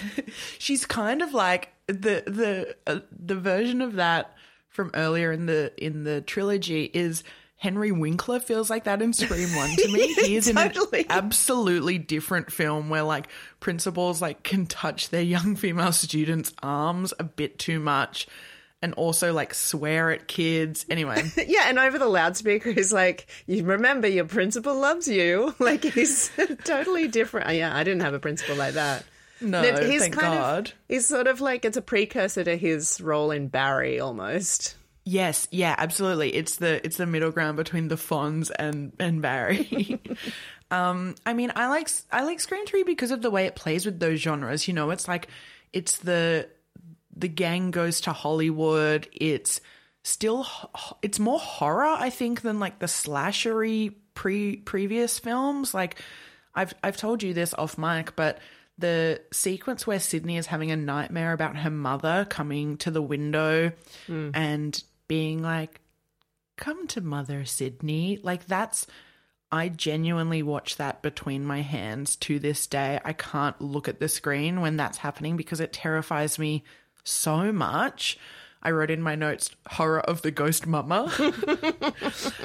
she's 0.58 0.86
kind 0.86 1.20
of 1.20 1.34
like 1.34 1.68
the 1.88 2.22
the 2.26 2.74
uh, 2.86 3.00
the 3.12 3.34
version 3.36 3.82
of 3.82 3.94
that 3.96 4.34
from 4.70 4.90
earlier 4.94 5.30
in 5.30 5.44
the 5.46 5.70
in 5.76 6.04
the 6.04 6.22
trilogy 6.22 6.90
is 6.94 7.22
Henry 7.64 7.92
Winkler 7.92 8.40
feels 8.40 8.68
like 8.68 8.84
that 8.84 9.00
in 9.00 9.14
Scream 9.14 9.48
1 9.56 9.76
to 9.76 9.88
me. 9.88 10.12
He 10.24 10.36
is 10.36 10.48
in 10.48 10.58
an 10.58 10.70
absolutely 11.08 11.96
different 11.96 12.52
film 12.52 12.90
where 12.90 13.02
like 13.04 13.28
principals 13.58 14.20
like 14.20 14.42
can 14.42 14.66
touch 14.66 15.08
their 15.08 15.22
young 15.22 15.56
female 15.56 15.92
students' 15.92 16.52
arms 16.62 17.14
a 17.18 17.24
bit 17.24 17.58
too 17.58 17.80
much 17.80 18.26
and 18.82 18.92
also 18.92 19.32
like 19.32 19.54
swear 19.54 20.10
at 20.10 20.28
kids. 20.28 20.84
Anyway, 20.90 21.24
yeah, 21.48 21.62
and 21.64 21.78
over 21.78 21.98
the 21.98 22.06
loudspeaker, 22.06 22.70
he's 22.70 22.92
like, 22.92 23.28
"You 23.46 23.64
remember 23.64 24.08
your 24.08 24.26
principal 24.26 24.78
loves 24.78 25.08
you." 25.08 25.54
Like 25.58 25.84
he's 25.84 26.30
totally 26.64 27.08
different. 27.08 27.56
Yeah, 27.56 27.74
I 27.74 27.82
didn't 27.82 28.02
have 28.02 28.12
a 28.12 28.20
principal 28.20 28.56
like 28.56 28.74
that. 28.74 29.06
No, 29.40 29.62
he's 29.62 30.02
thank 30.02 30.14
kind 30.14 30.34
of- 30.34 30.38
God. 30.38 30.72
he's 30.86 31.06
sort 31.06 31.28
of 31.28 31.40
like 31.40 31.64
it's 31.64 31.78
a 31.78 31.82
precursor 31.82 32.44
to 32.44 32.58
his 32.58 33.00
role 33.00 33.30
in 33.30 33.48
Barry, 33.48 34.00
almost. 34.00 34.76
Yes, 35.04 35.48
yeah, 35.50 35.74
absolutely. 35.76 36.34
It's 36.34 36.56
the 36.56 36.84
it's 36.84 36.96
the 36.96 37.06
middle 37.06 37.30
ground 37.30 37.58
between 37.58 37.88
the 37.88 37.96
Fonz 37.96 38.50
and 38.58 38.92
and 38.98 39.20
Barry. 39.20 40.00
um, 40.70 41.14
I 41.26 41.34
mean, 41.34 41.52
I 41.54 41.68
like 41.68 41.90
I 42.10 42.24
like 42.24 42.40
Scream 42.40 42.64
Three 42.64 42.84
because 42.84 43.10
of 43.10 43.20
the 43.20 43.30
way 43.30 43.44
it 43.44 43.54
plays 43.54 43.84
with 43.84 44.00
those 44.00 44.20
genres. 44.20 44.66
You 44.66 44.72
know, 44.72 44.90
it's 44.90 45.06
like 45.06 45.28
it's 45.74 45.98
the 45.98 46.48
the 47.14 47.28
gang 47.28 47.70
goes 47.70 48.00
to 48.02 48.12
Hollywood. 48.12 49.06
It's 49.12 49.60
still 50.02 50.46
it's 51.02 51.18
more 51.18 51.38
horror, 51.38 51.84
I 51.84 52.08
think, 52.08 52.40
than 52.40 52.58
like 52.58 52.78
the 52.78 52.86
slashery 52.86 53.94
pre 54.14 54.56
previous 54.56 55.18
films. 55.18 55.74
Like 55.74 56.00
I've 56.54 56.72
I've 56.82 56.96
told 56.96 57.22
you 57.22 57.34
this 57.34 57.52
off 57.52 57.76
mic, 57.76 58.16
but 58.16 58.38
the 58.78 59.20
sequence 59.32 59.86
where 59.86 60.00
Sidney 60.00 60.38
is 60.38 60.46
having 60.46 60.70
a 60.70 60.76
nightmare 60.76 61.32
about 61.32 61.58
her 61.58 61.70
mother 61.70 62.26
coming 62.28 62.78
to 62.78 62.90
the 62.90 63.02
window 63.02 63.70
and 64.34 64.82
being 65.08 65.42
like, 65.42 65.80
"Come 66.56 66.86
to 66.88 67.00
mother, 67.00 67.44
Sidney." 67.44 68.18
Like 68.22 68.46
that's 68.46 68.86
I 69.54 69.68
genuinely 69.68 70.42
watch 70.42 70.78
that 70.78 71.00
between 71.00 71.44
my 71.44 71.60
hands 71.60 72.16
to 72.16 72.40
this 72.40 72.66
day. 72.66 73.00
I 73.04 73.12
can't 73.12 73.60
look 73.60 73.86
at 73.86 74.00
the 74.00 74.08
screen 74.08 74.60
when 74.60 74.76
that's 74.76 74.98
happening 74.98 75.36
because 75.36 75.60
it 75.60 75.72
terrifies 75.72 76.40
me 76.40 76.64
so 77.04 77.52
much. 77.52 78.18
I 78.64 78.72
wrote 78.72 78.90
in 78.90 79.00
my 79.00 79.14
notes 79.14 79.50
horror 79.68 80.00
of 80.00 80.22
the 80.22 80.32
ghost 80.32 80.66
mama. 80.66 81.12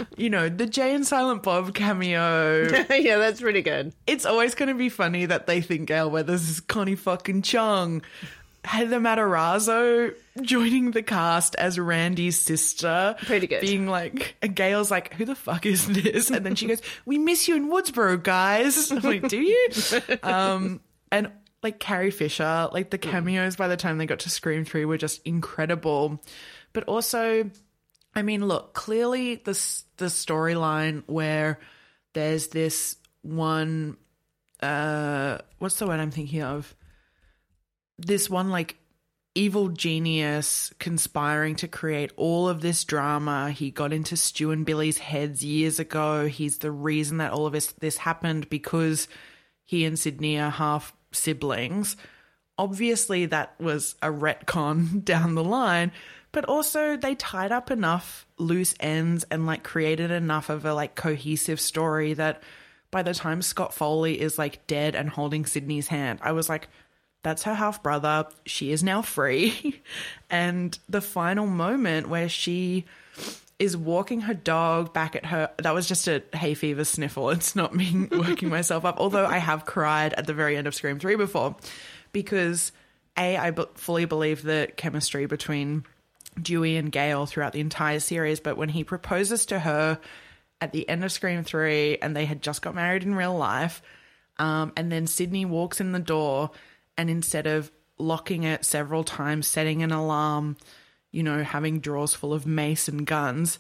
you 0.18 0.30
know, 0.30 0.50
the 0.50 0.68
Jay 0.68 0.94
and 0.94 1.08
Silent 1.08 1.42
Bob 1.42 1.74
cameo. 1.74 2.68
yeah, 2.92 3.18
that's 3.18 3.42
pretty 3.42 3.64
good. 3.64 3.94
It's 4.06 4.26
always 4.26 4.54
going 4.54 4.70
to 4.70 4.76
be 4.76 4.90
funny 4.90 5.26
that 5.26 5.48
they 5.48 5.62
think 5.62 5.88
Gale 5.88 6.12
Weathers 6.12 6.48
is 6.48 6.60
Connie 6.60 6.96
fucking 6.96 7.42
Chung. 7.42 8.04
Heather 8.64 9.00
Matarazzo 9.00 10.14
joining 10.42 10.92
the 10.92 11.02
cast 11.02 11.56
as 11.56 11.80
Randy's 11.80 12.40
sister. 12.40 13.16
Pretty 13.26 13.48
good. 13.48 13.62
Being 13.62 13.88
like, 13.88 14.36
and 14.42 14.56
Gale's 14.56 14.92
like, 14.92 15.14
who 15.14 15.26
the 15.26 15.36
fuck 15.36 15.66
is 15.66 15.88
this? 15.88 16.30
And 16.30 16.46
then 16.46 16.56
she 16.56 16.68
goes, 16.68 16.82
we 17.06 17.18
miss 17.18 17.48
you 17.48 17.56
in 17.56 17.70
Woodsboro, 17.70 18.22
guys. 18.22 18.92
I'm 18.92 19.02
like, 19.02 19.28
do 19.28 19.40
you? 19.40 19.70
Um, 20.24 20.82
and 21.12 21.32
like 21.64 21.80
Carrie 21.80 22.12
Fisher, 22.12 22.70
like 22.72 22.90
the 22.90 22.98
cameos 22.98 23.56
by 23.56 23.68
the 23.68 23.78
time 23.78 23.98
they 23.98 24.06
got 24.06 24.20
to 24.20 24.30
Scream 24.30 24.66
3 24.66 24.86
were 24.86 24.98
just 24.98 25.22
incredible. 25.26 26.22
But 26.74 26.84
also, 26.86 27.50
I 28.16 28.22
mean, 28.22 28.48
look, 28.48 28.74
clearly 28.74 29.36
the 29.36 29.54
the 29.98 30.06
storyline 30.06 31.04
where 31.08 31.60
there's 32.14 32.48
this 32.48 32.96
one 33.22 33.98
uh 34.62 35.38
what's 35.60 35.78
the 35.78 35.88
word 35.88 36.00
I'm 36.00 36.12
thinking 36.12 36.42
of? 36.42 36.74
This 38.06 38.30
one 38.30 38.50
like 38.50 38.78
evil 39.36 39.70
genius 39.70 40.74
conspiring 40.80 41.56
to 41.56 41.68
create 41.68 42.12
all 42.18 42.50
of 42.50 42.62
this 42.62 42.84
drama. 42.84 43.52
He 43.52 43.72
got 43.72 43.94
into 43.94 44.18
Stu 44.18 44.52
and 44.52 44.66
Billy's 44.66 44.98
heads 44.98 45.44
years 45.44 45.80
ago. 45.80 46.28
He's 46.28 46.58
the 46.58 46.72
reason 46.72 47.18
that 47.18 47.32
all 47.32 47.46
of 47.46 47.54
this 47.54 47.72
this 47.74 47.98
happened 47.98 48.50
because 48.50 49.08
he 49.64 49.86
and 49.86 49.98
Sidney 49.98 50.40
are 50.40 50.50
half 50.50 50.94
siblings. 51.12 51.96
Obviously, 52.58 53.28
that 53.28 53.54
was 53.60 53.96
a 54.02 54.10
retcon 54.10 55.04
down 55.06 55.36
the 55.36 55.44
line, 55.44 55.92
but 56.32 56.46
also 56.46 56.98
they 56.98 57.16
tied 57.16 57.52
up 57.52 57.72
enough 57.72 58.26
loose 58.38 58.76
ends 58.80 59.24
and 59.32 59.46
like 59.46 59.64
created 59.64 60.12
enough 60.12 60.50
of 60.50 60.66
a 60.66 60.74
like 60.74 60.96
cohesive 60.96 61.60
story 61.60 62.14
that 62.14 62.42
by 62.92 63.04
the 63.04 63.14
time 63.14 63.42
Scott 63.42 63.74
Foley 63.74 64.20
is 64.20 64.38
like 64.38 64.66
dead 64.66 64.96
and 64.96 65.10
holding 65.10 65.46
Sidney's 65.46 65.88
hand, 65.88 66.20
I 66.22 66.32
was 66.32 66.50
like, 66.50 66.68
that's 67.24 67.44
her 67.44 67.54
half 67.54 67.84
brother. 67.84 68.28
She 68.46 68.72
is 68.72 68.84
now 68.84 69.02
free. 69.02 69.82
and 70.30 70.78
the 70.88 71.02
final 71.02 71.48
moment 71.48 72.10
where 72.10 72.30
she 72.30 72.86
is 73.60 73.76
walking 73.76 74.22
her 74.22 74.34
dog 74.34 74.94
back 74.94 75.18
at 75.18 75.26
her. 75.26 75.52
That 75.58 75.74
was 75.74 75.88
just 75.88 76.08
a 76.08 76.24
hay 76.34 76.54
fever 76.54 76.86
sniffle. 76.86 77.30
It's 77.40 77.56
not 77.56 77.76
me 77.76 78.08
working 78.10 78.50
myself 78.50 78.86
up. 78.86 79.00
Although 79.00 79.26
I 79.26 79.38
have 79.38 79.66
cried 79.66 80.14
at 80.14 80.26
the 80.26 80.34
very 80.34 80.56
end 80.56 80.66
of 80.66 80.74
Scream 80.74 80.98
3 80.98 81.16
before 81.16 81.56
because 82.14 82.72
A, 83.18 83.38
I 83.38 83.54
fully 83.76 84.06
believe 84.06 84.42
the 84.42 84.70
chemistry 84.78 85.26
between 85.26 85.84
Dewey 86.42 86.78
and 86.78 86.92
Gale 86.92 87.26
throughout 87.26 87.52
the 87.52 87.60
entire 87.60 88.00
series. 88.00 88.40
But 88.40 88.56
when 88.56 88.70
he 88.70 88.86
proposes 88.86 89.46
to 89.48 89.60
her 89.60 90.00
at 90.62 90.72
the 90.72 90.88
end 90.88 91.04
of 91.04 91.12
Scream 91.12 91.44
3 91.44 91.98
and 91.98 92.16
they 92.16 92.26
had 92.26 92.42
just 92.42 92.62
got 92.62 92.76
married 92.76 93.04
in 93.04 93.14
real 93.14 93.38
life, 93.38 93.82
um, 94.38 94.72
and 94.78 94.90
then 94.90 95.06
Sidney 95.06 95.44
walks 95.44 95.82
in 95.82 95.92
the 95.92 96.00
door 96.00 96.52
and 97.00 97.10
instead 97.10 97.48
of 97.48 97.72
locking 97.98 98.44
it 98.44 98.66
several 98.66 99.06
times, 99.06 99.48
setting 99.48 99.82
an 99.84 99.94
alarm, 99.94 100.58
you 101.12 101.24
know, 101.24 101.46
having 101.46 101.80
drawers 101.80 102.14
full 102.14 102.34
of 102.34 102.46
mace 102.46 102.90
and 102.90 103.08
guns, 103.08 103.58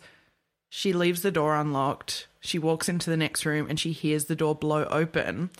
she 0.68 0.92
leaves 0.92 1.22
the 1.22 1.32
door 1.32 1.56
unlocked. 1.56 2.28
She 2.42 2.60
walks 2.60 2.90
into 2.90 3.10
the 3.10 3.16
next 3.16 3.46
room 3.46 3.68
and 3.70 3.80
she 3.80 3.94
hears 3.94 4.26
the 4.26 4.36
door 4.36 4.56
blow 4.56 4.84
open. 4.92 5.52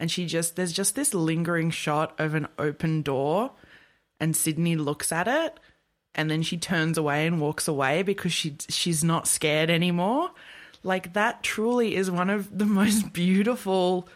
And 0.00 0.10
she 0.10 0.26
just, 0.26 0.56
there's 0.56 0.72
just 0.72 0.96
this 0.96 1.14
lingering 1.14 1.70
shot 1.70 2.12
of 2.18 2.34
an 2.34 2.48
open 2.58 3.02
door. 3.02 3.52
And 4.18 4.34
Sidney 4.34 4.74
looks 4.74 5.12
at 5.12 5.28
it 5.28 5.60
and 6.16 6.28
then 6.28 6.42
she 6.42 6.56
turns 6.56 6.98
away 6.98 7.24
and 7.24 7.40
walks 7.40 7.68
away 7.68 8.02
because 8.02 8.32
she 8.32 8.56
she's 8.68 9.04
not 9.04 9.28
scared 9.28 9.70
anymore. 9.70 10.32
Like 10.82 11.12
that 11.12 11.44
truly 11.44 11.94
is 11.94 12.10
one 12.10 12.30
of 12.30 12.58
the 12.58 12.66
most 12.80 13.12
beautiful 13.12 14.08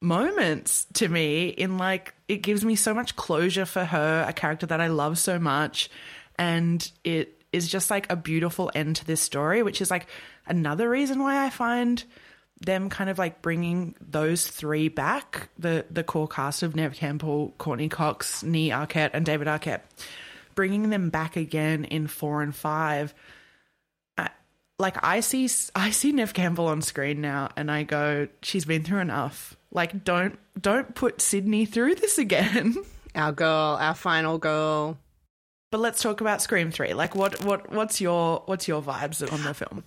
moments 0.00 0.86
to 0.94 1.08
me 1.08 1.48
in 1.48 1.78
like 1.78 2.14
it 2.28 2.38
gives 2.38 2.64
me 2.64 2.76
so 2.76 2.92
much 2.92 3.16
closure 3.16 3.66
for 3.66 3.84
her, 3.84 4.24
a 4.28 4.32
character 4.32 4.66
that 4.66 4.80
I 4.80 4.88
love 4.88 5.18
so 5.18 5.38
much 5.38 5.90
and 6.38 6.90
it 7.04 7.42
is 7.52 7.68
just 7.68 7.90
like 7.90 8.10
a 8.10 8.16
beautiful 8.16 8.70
end 8.74 8.96
to 8.96 9.04
this 9.04 9.20
story, 9.20 9.62
which 9.62 9.80
is 9.80 9.90
like 9.90 10.08
another 10.46 10.90
reason 10.90 11.22
why 11.22 11.44
I 11.44 11.50
find 11.50 12.02
them 12.60 12.88
kind 12.88 13.10
of 13.10 13.18
like 13.18 13.42
bringing 13.42 13.94
those 14.00 14.46
three 14.46 14.88
back 14.88 15.48
the 15.58 15.84
the 15.90 16.04
core 16.04 16.28
cast 16.28 16.62
of 16.62 16.74
Neve 16.74 16.94
Campbell, 16.94 17.54
Courteney 17.58 17.88
Cox, 17.88 18.42
Nee 18.42 18.70
Arquette, 18.70 19.10
and 19.12 19.24
David 19.24 19.46
Arquette, 19.46 19.82
bringing 20.54 20.90
them 20.90 21.10
back 21.10 21.36
again 21.36 21.84
in 21.84 22.06
four 22.06 22.42
and 22.42 22.54
five. 22.54 23.14
Like 24.76 25.04
I 25.04 25.20
see 25.20 25.48
I 25.76 25.90
see 25.90 26.10
Neve 26.10 26.34
Campbell 26.34 26.66
on 26.66 26.82
screen 26.82 27.20
now, 27.20 27.50
and 27.56 27.70
I 27.70 27.84
go, 27.84 28.26
she's 28.42 28.64
been 28.64 28.82
through 28.82 29.00
enough. 29.00 29.56
Like 29.74 30.04
don't 30.04 30.38
don't 30.58 30.94
put 30.94 31.20
Sidney 31.20 31.66
through 31.66 31.96
this 31.96 32.16
again. 32.16 32.76
Our 33.16 33.30
girl, 33.30 33.78
our 33.80 33.94
final 33.94 34.38
girl. 34.38 34.98
But 35.70 35.78
let's 35.78 36.02
talk 36.02 36.20
about 36.20 36.42
Scream 36.42 36.72
Three. 36.72 36.94
Like 36.94 37.14
what 37.14 37.44
what 37.44 37.70
what's 37.70 38.00
your 38.00 38.42
what's 38.46 38.66
your 38.66 38.82
vibes 38.82 39.32
on 39.32 39.42
the 39.44 39.54
film? 39.54 39.84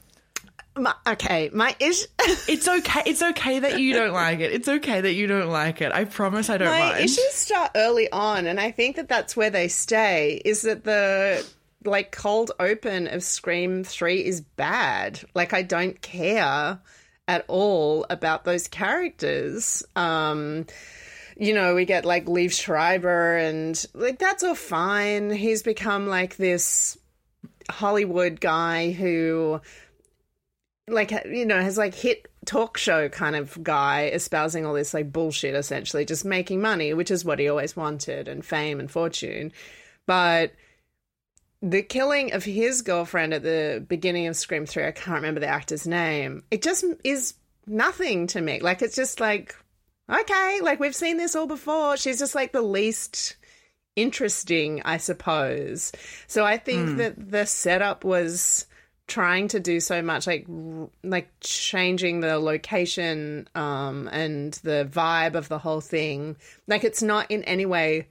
My, 0.77 0.93
okay, 1.05 1.49
my 1.51 1.75
issue. 1.79 2.05
It's 2.47 2.67
okay. 2.69 3.01
It's 3.05 3.21
okay 3.21 3.59
that 3.59 3.81
you 3.81 3.93
don't 3.93 4.13
like 4.13 4.39
it. 4.39 4.53
It's 4.53 4.69
okay 4.69 5.01
that 5.01 5.11
you 5.13 5.27
don't 5.27 5.49
like 5.49 5.81
it. 5.81 5.91
I 5.91 6.05
promise 6.05 6.49
I 6.49 6.57
don't 6.57 6.69
my 6.69 6.79
mind. 6.79 7.03
issues 7.03 7.33
start 7.33 7.71
early 7.75 8.09
on, 8.11 8.47
and 8.47 8.61
I 8.61 8.71
think 8.71 8.95
that 8.95 9.09
that's 9.09 9.35
where 9.35 9.49
they 9.49 9.67
stay. 9.67 10.41
Is 10.45 10.61
that 10.61 10.85
the 10.85 11.45
like 11.83 12.11
cold 12.13 12.51
open 12.61 13.07
of 13.07 13.23
Scream 13.23 13.83
Three 13.83 14.23
is 14.23 14.39
bad. 14.39 15.19
Like 15.33 15.53
I 15.53 15.63
don't 15.63 16.01
care 16.01 16.79
at 17.27 17.45
all 17.47 18.05
about 18.09 18.45
those 18.45 18.67
characters. 18.67 19.83
Um, 19.95 20.65
you 21.35 21.53
know, 21.53 21.75
we 21.75 21.85
get 21.85 22.05
like 22.05 22.25
Liev 22.25 22.51
Schreiber, 22.51 23.37
and 23.37 23.83
like 23.93 24.19
that's 24.19 24.43
all 24.43 24.55
fine. 24.55 25.29
He's 25.29 25.63
become 25.63 26.07
like 26.07 26.37
this 26.37 26.97
Hollywood 27.69 28.39
guy 28.39 28.91
who 28.91 29.61
like 30.87 31.11
you 31.25 31.45
know 31.45 31.61
has 31.61 31.77
like 31.77 31.93
hit 31.93 32.27
talk 32.45 32.77
show 32.77 33.09
kind 33.09 33.35
of 33.35 33.61
guy 33.61 34.05
espousing 34.05 34.65
all 34.65 34.73
this 34.73 34.93
like 34.93 35.11
bullshit 35.11 35.53
essentially 35.53 36.05
just 36.05 36.23
making 36.23 36.61
money 36.61 36.93
which 36.93 37.11
is 37.11 37.25
what 37.25 37.39
he 37.39 37.49
always 37.49 37.75
wanted 37.75 38.29
and 38.29 38.45
fame 38.45 38.79
and 38.79 38.89
fortune 38.89 39.51
but 40.05 40.53
the 41.61 41.81
killing 41.81 42.33
of 42.33 42.43
his 42.43 42.81
girlfriend 42.81 43.33
at 43.33 43.43
the 43.43 43.83
beginning 43.87 44.27
of 44.27 44.35
Scream 44.35 44.65
3 44.65 44.85
I 44.85 44.91
can't 44.91 45.15
remember 45.15 45.39
the 45.39 45.47
actor's 45.47 45.87
name 45.87 46.43
it 46.51 46.61
just 46.61 46.85
is 47.03 47.33
nothing 47.65 48.27
to 48.27 48.41
me. 48.41 48.59
Like 48.59 48.81
it's 48.81 48.95
just 48.95 49.19
like 49.19 49.55
okay 50.09 50.59
like 50.61 50.79
we've 50.79 50.95
seen 50.95 51.17
this 51.17 51.35
all 51.35 51.47
before. 51.47 51.97
She's 51.97 52.19
just 52.19 52.35
like 52.35 52.51
the 52.51 52.61
least 52.61 53.35
interesting 53.95 54.81
I 54.85 54.97
suppose. 54.97 55.91
So 56.27 56.45
I 56.45 56.57
think 56.57 56.89
Hmm. 56.91 56.97
that 56.97 57.31
the 57.31 57.45
setup 57.45 58.03
was 58.03 58.67
trying 59.07 59.47
to 59.47 59.59
do 59.59 59.79
so 59.79 60.01
much 60.01 60.27
like 60.27 60.45
like 61.03 61.29
changing 61.39 62.19
the 62.19 62.37
location 62.37 63.47
um 63.55 64.07
and 64.11 64.53
the 64.63 64.87
vibe 64.91 65.33
of 65.35 65.49
the 65.49 65.57
whole 65.59 65.81
thing. 65.81 66.37
Like 66.67 66.83
it's 66.83 67.01
not 67.01 67.31
in 67.31 67.43
any 67.45 67.65
way 67.65 68.07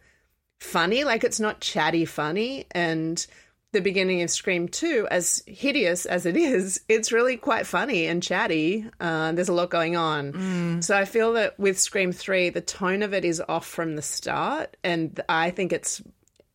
funny 0.59 1.05
like 1.05 1.25
it's 1.25 1.41
not 1.41 1.61
chatty 1.61 2.05
funny 2.05 2.67
and 2.71 3.27
the 3.73 3.81
beginning 3.81 4.23
of 4.23 4.31
scream 4.31 4.69
2 4.69 5.07
as 5.11 5.43
hideous 5.47 6.07
as 6.07 6.25
it 6.25 6.37
is 6.37 6.81
it's 6.89 7.13
really 7.13 7.37
quite 7.37 7.67
funny 7.67 8.07
and 8.07 8.23
chatty 8.23 8.89
uh, 9.01 9.33
there's 9.33 9.49
a 9.49 9.53
lot 9.53 9.71
going 9.71 9.97
on 9.97 10.81
so 10.83 10.97
i 10.97 11.05
feel 11.05 11.35
that 11.35 11.59
with 11.59 11.79
scream 11.79 12.13
3 12.13 12.51
the 12.51 12.61
tone 12.61 13.03
of 13.03 13.13
it 13.13 13.25
is 13.25 13.43
off 13.49 13.67
from 13.67 13.97
the 13.97 14.03
start 14.03 14.77
and 14.83 15.21
i 15.29 15.51
think 15.51 15.73
it's 15.73 16.03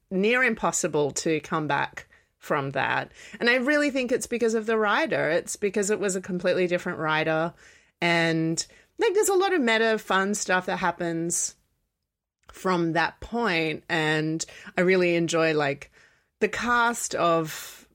near 0.10 0.44
impossible 0.44 1.12
to 1.12 1.40
come 1.40 1.68
back 1.68 2.08
from 2.42 2.72
that. 2.72 3.12
And 3.40 3.50
I 3.50 3.56
really 3.56 3.92
think 3.92 4.12
it's 4.12 4.28
because 4.28 4.56
of 4.56 4.66
the 4.66 4.78
writer. 4.78 5.30
It's 5.30 5.56
because 5.56 5.92
it 5.92 6.00
was 6.00 6.16
a 6.16 6.22
completely 6.22 6.66
different 6.68 6.98
writer. 6.98 7.54
And 8.02 8.66
like 8.98 9.14
there's 9.14 9.30
a 9.30 9.36
lot 9.36 9.54
of 9.54 9.62
meta 9.62 9.98
fun 10.00 10.34
stuff 10.34 10.66
that 10.66 10.78
happens 10.78 11.56
from 12.52 12.94
that 12.94 13.20
point 13.20 13.84
and 13.90 14.46
I 14.78 14.82
really 14.82 15.16
enjoy 15.16 15.54
like 15.54 15.92
the 16.40 16.50
cast 16.50 17.16
of 17.16 17.88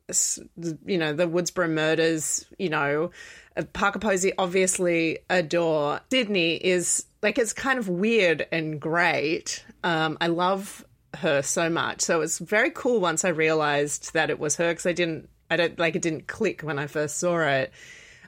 you 0.84 0.98
know 0.98 1.12
the 1.12 1.26
Woodsboro 1.26 1.68
murders, 1.68 2.46
you 2.58 2.68
know, 2.68 3.10
uh, 3.56 3.62
Parker 3.72 3.98
Posey 3.98 4.32
obviously 4.38 5.18
adore. 5.28 6.00
Sidney 6.10 6.54
is 6.54 7.06
like 7.22 7.38
it's 7.38 7.52
kind 7.52 7.78
of 7.78 7.88
weird 7.88 8.46
and 8.52 8.80
great. 8.80 9.64
Um, 9.82 10.16
I 10.20 10.28
love 10.28 10.84
her 11.16 11.42
so 11.42 11.68
much. 11.68 12.02
So 12.02 12.20
it's 12.20 12.38
very 12.38 12.70
cool 12.70 13.00
once 13.00 13.24
I 13.24 13.30
realized 13.30 14.12
that 14.14 14.30
it 14.30 14.38
was 14.38 14.56
her 14.56 14.70
because 14.70 14.86
I 14.86 14.92
didn't, 14.92 15.28
I 15.50 15.56
don't 15.56 15.78
like 15.78 15.96
it 15.96 16.02
didn't 16.02 16.26
click 16.26 16.62
when 16.62 16.78
I 16.78 16.86
first 16.86 17.18
saw 17.18 17.40
it. 17.40 17.72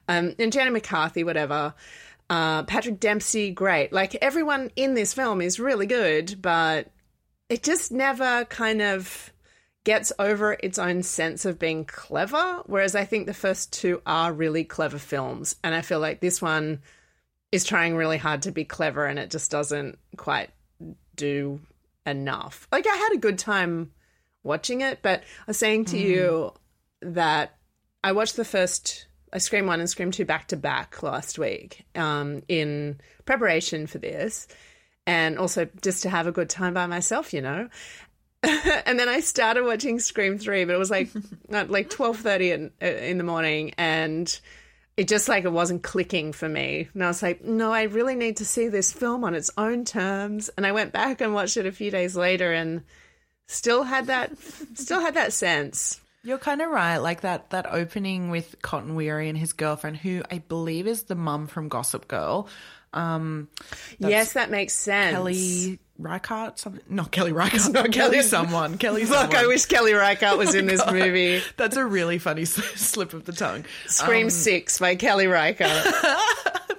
Um, 0.08 0.34
and 0.38 0.52
Jenna 0.52 0.70
McCarthy, 0.70 1.22
whatever. 1.22 1.74
Uh, 2.30 2.62
Patrick 2.64 3.00
Dempsey, 3.00 3.50
great. 3.50 3.92
Like 3.92 4.16
everyone 4.16 4.70
in 4.76 4.94
this 4.94 5.14
film 5.14 5.40
is 5.40 5.58
really 5.58 5.86
good, 5.86 6.40
but 6.42 6.90
it 7.48 7.62
just 7.62 7.90
never 7.90 8.44
kind 8.46 8.82
of 8.82 9.32
gets 9.84 10.12
over 10.18 10.56
its 10.62 10.78
own 10.78 11.02
sense 11.02 11.46
of 11.46 11.58
being 11.58 11.84
clever. 11.84 12.62
Whereas 12.66 12.94
I 12.94 13.06
think 13.06 13.26
the 13.26 13.34
first 13.34 13.72
two 13.72 14.02
are 14.04 14.32
really 14.32 14.64
clever 14.64 14.98
films. 14.98 15.56
And 15.64 15.74
I 15.74 15.80
feel 15.80 16.00
like 16.00 16.20
this 16.20 16.42
one 16.42 16.82
is 17.50 17.64
trying 17.64 17.96
really 17.96 18.18
hard 18.18 18.42
to 18.42 18.52
be 18.52 18.64
clever 18.64 19.06
and 19.06 19.18
it 19.18 19.30
just 19.30 19.50
doesn't 19.50 19.98
quite 20.16 20.50
do 21.16 21.60
enough. 22.04 22.68
Like 22.70 22.86
I 22.86 22.96
had 22.96 23.12
a 23.14 23.18
good 23.18 23.38
time 23.38 23.92
watching 24.42 24.82
it, 24.82 25.00
but 25.00 25.20
I 25.20 25.44
was 25.46 25.58
saying 25.58 25.86
to 25.86 25.98
you 25.98 26.52
that 27.00 27.56
I 28.04 28.12
watched 28.12 28.36
the 28.36 28.44
first 28.44 29.06
uh, 29.32 29.38
Scream 29.38 29.66
1 29.66 29.80
and 29.80 29.88
Scream 29.88 30.10
2 30.10 30.24
back 30.24 30.48
to 30.48 30.56
back 30.56 31.02
last 31.02 31.38
week 31.38 31.84
um, 31.94 32.42
in 32.48 33.00
preparation 33.24 33.86
for 33.86 33.98
this 33.98 34.48
and 35.06 35.38
also 35.38 35.68
just 35.82 36.02
to 36.02 36.10
have 36.10 36.26
a 36.26 36.32
good 36.32 36.50
time 36.50 36.74
by 36.74 36.86
myself, 36.86 37.32
you 37.32 37.40
know. 37.40 37.68
and 38.42 38.98
then 38.98 39.08
I 39.08 39.20
started 39.20 39.64
watching 39.64 39.98
Scream 39.98 40.38
3, 40.38 40.66
but 40.66 40.74
it 40.74 40.78
was 40.78 40.90
like 40.90 41.08
at 41.50 41.70
like 41.70 41.90
12:30 41.90 42.52
in, 42.52 42.70
uh, 42.82 42.86
in 42.86 43.18
the 43.18 43.24
morning 43.24 43.72
and 43.78 44.38
it 44.98 45.06
just 45.06 45.28
like 45.28 45.44
it 45.44 45.52
wasn't 45.52 45.84
clicking 45.84 46.32
for 46.32 46.48
me. 46.48 46.88
And 46.92 47.04
I 47.04 47.06
was 47.06 47.22
like, 47.22 47.44
no, 47.44 47.72
I 47.72 47.84
really 47.84 48.16
need 48.16 48.38
to 48.38 48.44
see 48.44 48.66
this 48.66 48.92
film 48.92 49.22
on 49.22 49.34
its 49.34 49.48
own 49.56 49.84
terms. 49.84 50.50
And 50.56 50.66
I 50.66 50.72
went 50.72 50.92
back 50.92 51.20
and 51.20 51.32
watched 51.32 51.56
it 51.56 51.66
a 51.66 51.72
few 51.72 51.92
days 51.92 52.16
later 52.16 52.52
and 52.52 52.82
still 53.46 53.84
had 53.84 54.06
that 54.06 54.32
still 54.74 55.00
had 55.00 55.14
that 55.14 55.32
sense. 55.32 56.00
You're 56.24 56.38
kind 56.38 56.60
of 56.60 56.70
right. 56.70 56.98
Like 56.98 57.20
that 57.22 57.50
that 57.50 57.66
opening 57.72 58.30
with 58.30 58.56
Cotton 58.62 58.94
Weary 58.94 59.28
and 59.28 59.38
his 59.38 59.52
girlfriend, 59.52 59.96
who 59.98 60.22
I 60.30 60.38
believe 60.38 60.86
is 60.86 61.04
the 61.04 61.14
mum 61.14 61.46
from 61.46 61.68
Gossip 61.68 62.08
Girl. 62.08 62.48
Um, 62.92 63.48
yes, 63.98 64.32
that 64.32 64.50
makes 64.50 64.72
sense. 64.74 65.12
Kelly 65.14 65.78
Reichardt, 65.98 66.58
something. 66.58 66.82
Not 66.88 67.12
Kelly 67.12 67.32
Reichardt. 67.34 67.72
not 67.72 67.92
Kelly 67.92 68.22
someone. 68.22 68.78
Kelly. 68.78 69.04
Look, 69.04 69.34
I 69.34 69.46
wish 69.46 69.66
Kelly 69.66 69.92
Reichardt 69.92 70.38
was 70.38 70.54
in 70.54 70.66
this 70.66 70.80
God. 70.84 70.94
movie. 70.94 71.42
That's 71.58 71.76
a 71.76 71.84
really 71.84 72.18
funny 72.18 72.44
slip 72.46 73.12
of 73.12 73.24
the 73.26 73.32
tongue. 73.32 73.64
Scream 73.86 74.26
Um, 74.26 74.30
6 74.30 74.78
by 74.78 74.96
Kelly 74.96 75.26
Reichardt. 75.26 75.84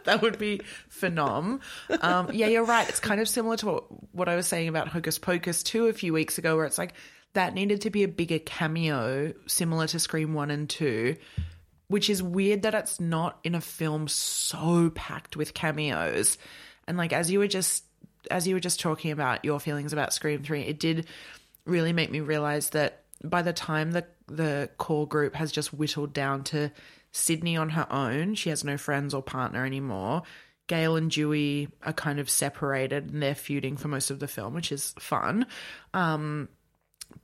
that 0.05 0.19
would 0.21 0.39
be 0.39 0.61
phenom. 0.91 1.61
Um, 2.01 2.31
yeah, 2.33 2.47
you're 2.47 2.65
right. 2.65 2.89
It's 2.89 2.99
kind 2.99 3.21
of 3.21 3.29
similar 3.29 3.57
to 3.57 3.65
what, 3.67 3.83
what 4.15 4.29
I 4.29 4.35
was 4.35 4.47
saying 4.47 4.67
about 4.67 4.87
Hocus 4.87 5.19
Pocus 5.19 5.61
2 5.63 5.87
a 5.87 5.93
few 5.93 6.11
weeks 6.11 6.39
ago, 6.39 6.55
where 6.55 6.65
it's 6.65 6.79
like 6.79 6.93
that 7.33 7.53
needed 7.53 7.81
to 7.81 7.89
be 7.89 8.03
a 8.03 8.07
bigger 8.07 8.39
cameo, 8.39 9.33
similar 9.47 9.87
to 9.87 9.99
Scream 9.99 10.33
1 10.33 10.51
and 10.51 10.69
2, 10.69 11.15
which 11.87 12.09
is 12.09 12.21
weird 12.23 12.63
that 12.63 12.75
it's 12.75 12.99
not 12.99 13.39
in 13.43 13.55
a 13.55 13.61
film 13.61 14.07
so 14.07 14.91
packed 14.91 15.35
with 15.35 15.53
cameos. 15.53 16.37
And 16.87 16.97
like, 16.97 17.13
as 17.13 17.31
you 17.31 17.39
were 17.39 17.47
just. 17.47 17.85
As 18.29 18.45
you 18.45 18.53
were 18.53 18.59
just 18.59 18.81
talking 18.81 19.11
about 19.11 19.45
your 19.45 19.61
feelings 19.61 19.93
about 19.93 20.13
Scream 20.13 20.43
3, 20.43 20.63
it 20.63 20.77
did 20.77 21.07
really 21.65 21.93
make 21.93 22.11
me 22.11 22.19
realize 22.19 22.71
that 22.71 23.03
by 23.23 23.41
the 23.41 23.53
time 23.53 23.91
the 23.91 24.05
the 24.27 24.69
core 24.77 25.07
group 25.07 25.35
has 25.35 25.53
just 25.53 25.73
whittled 25.73 26.13
down 26.13 26.43
to 26.43 26.69
Sidney 27.11 27.57
on 27.57 27.69
her 27.69 27.87
own, 27.91 28.35
she 28.35 28.49
has 28.49 28.63
no 28.63 28.77
friends 28.77 29.13
or 29.13 29.23
partner 29.23 29.65
anymore. 29.65 30.23
Gale 30.67 30.97
and 30.97 31.09
Dewey 31.09 31.69
are 31.83 31.93
kind 31.93 32.19
of 32.19 32.29
separated 32.29 33.11
and 33.11 33.23
they're 33.23 33.33
feuding 33.33 33.75
for 33.75 33.87
most 33.87 34.11
of 34.11 34.19
the 34.19 34.27
film, 34.27 34.53
which 34.53 34.71
is 34.71 34.93
fun. 34.99 35.47
Um, 35.93 36.47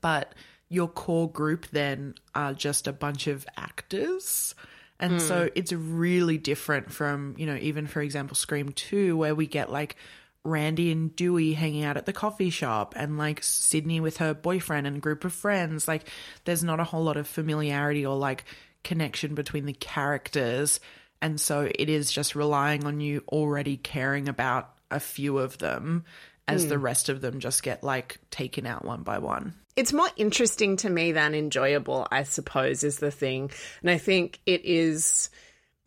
but 0.01 0.33
your 0.69 0.87
core 0.87 1.29
group 1.29 1.67
then 1.71 2.15
are 2.33 2.53
just 2.53 2.87
a 2.87 2.93
bunch 2.93 3.27
of 3.27 3.45
actors. 3.57 4.55
And 4.99 5.13
hmm. 5.13 5.19
so 5.19 5.49
it's 5.55 5.73
really 5.73 6.37
different 6.37 6.91
from, 6.91 7.35
you 7.37 7.45
know, 7.45 7.55
even 7.55 7.87
for 7.87 8.01
example, 8.01 8.35
Scream 8.35 8.71
2, 8.71 9.17
where 9.17 9.35
we 9.35 9.47
get 9.47 9.71
like 9.71 9.95
Randy 10.43 10.91
and 10.91 11.15
Dewey 11.15 11.53
hanging 11.53 11.83
out 11.83 11.97
at 11.97 12.05
the 12.05 12.13
coffee 12.13 12.49
shop 12.49 12.93
and 12.95 13.17
like 13.17 13.43
Sidney 13.43 13.99
with 13.99 14.17
her 14.17 14.33
boyfriend 14.33 14.87
and 14.87 14.97
a 14.97 15.01
group 15.01 15.25
of 15.25 15.33
friends. 15.33 15.87
Like 15.87 16.07
there's 16.45 16.63
not 16.63 16.79
a 16.79 16.85
whole 16.85 17.03
lot 17.03 17.17
of 17.17 17.27
familiarity 17.27 18.05
or 18.05 18.15
like 18.15 18.45
connection 18.83 19.35
between 19.35 19.65
the 19.65 19.73
characters. 19.73 20.79
And 21.21 21.41
so 21.41 21.69
it 21.73 21.89
is 21.89 22.11
just 22.11 22.35
relying 22.35 22.85
on 22.85 23.01
you 23.01 23.23
already 23.27 23.77
caring 23.77 24.29
about 24.29 24.71
a 24.91 24.99
few 24.99 25.39
of 25.39 25.57
them 25.57 26.05
as 26.47 26.67
the 26.67 26.77
rest 26.77 27.09
of 27.09 27.21
them 27.21 27.39
just 27.39 27.63
get 27.63 27.83
like 27.83 28.19
taken 28.29 28.65
out 28.65 28.85
one 28.85 29.03
by 29.03 29.17
one. 29.17 29.53
it's 29.75 29.91
more 29.91 30.09
interesting 30.15 30.77
to 30.77 30.89
me 30.89 31.11
than 31.11 31.35
enjoyable, 31.35 32.07
I 32.11 32.23
suppose, 32.23 32.83
is 32.83 32.99
the 32.99 33.11
thing. 33.11 33.51
And 33.81 33.89
I 33.89 33.97
think 33.97 34.39
it 34.45 34.63
is 34.63 35.29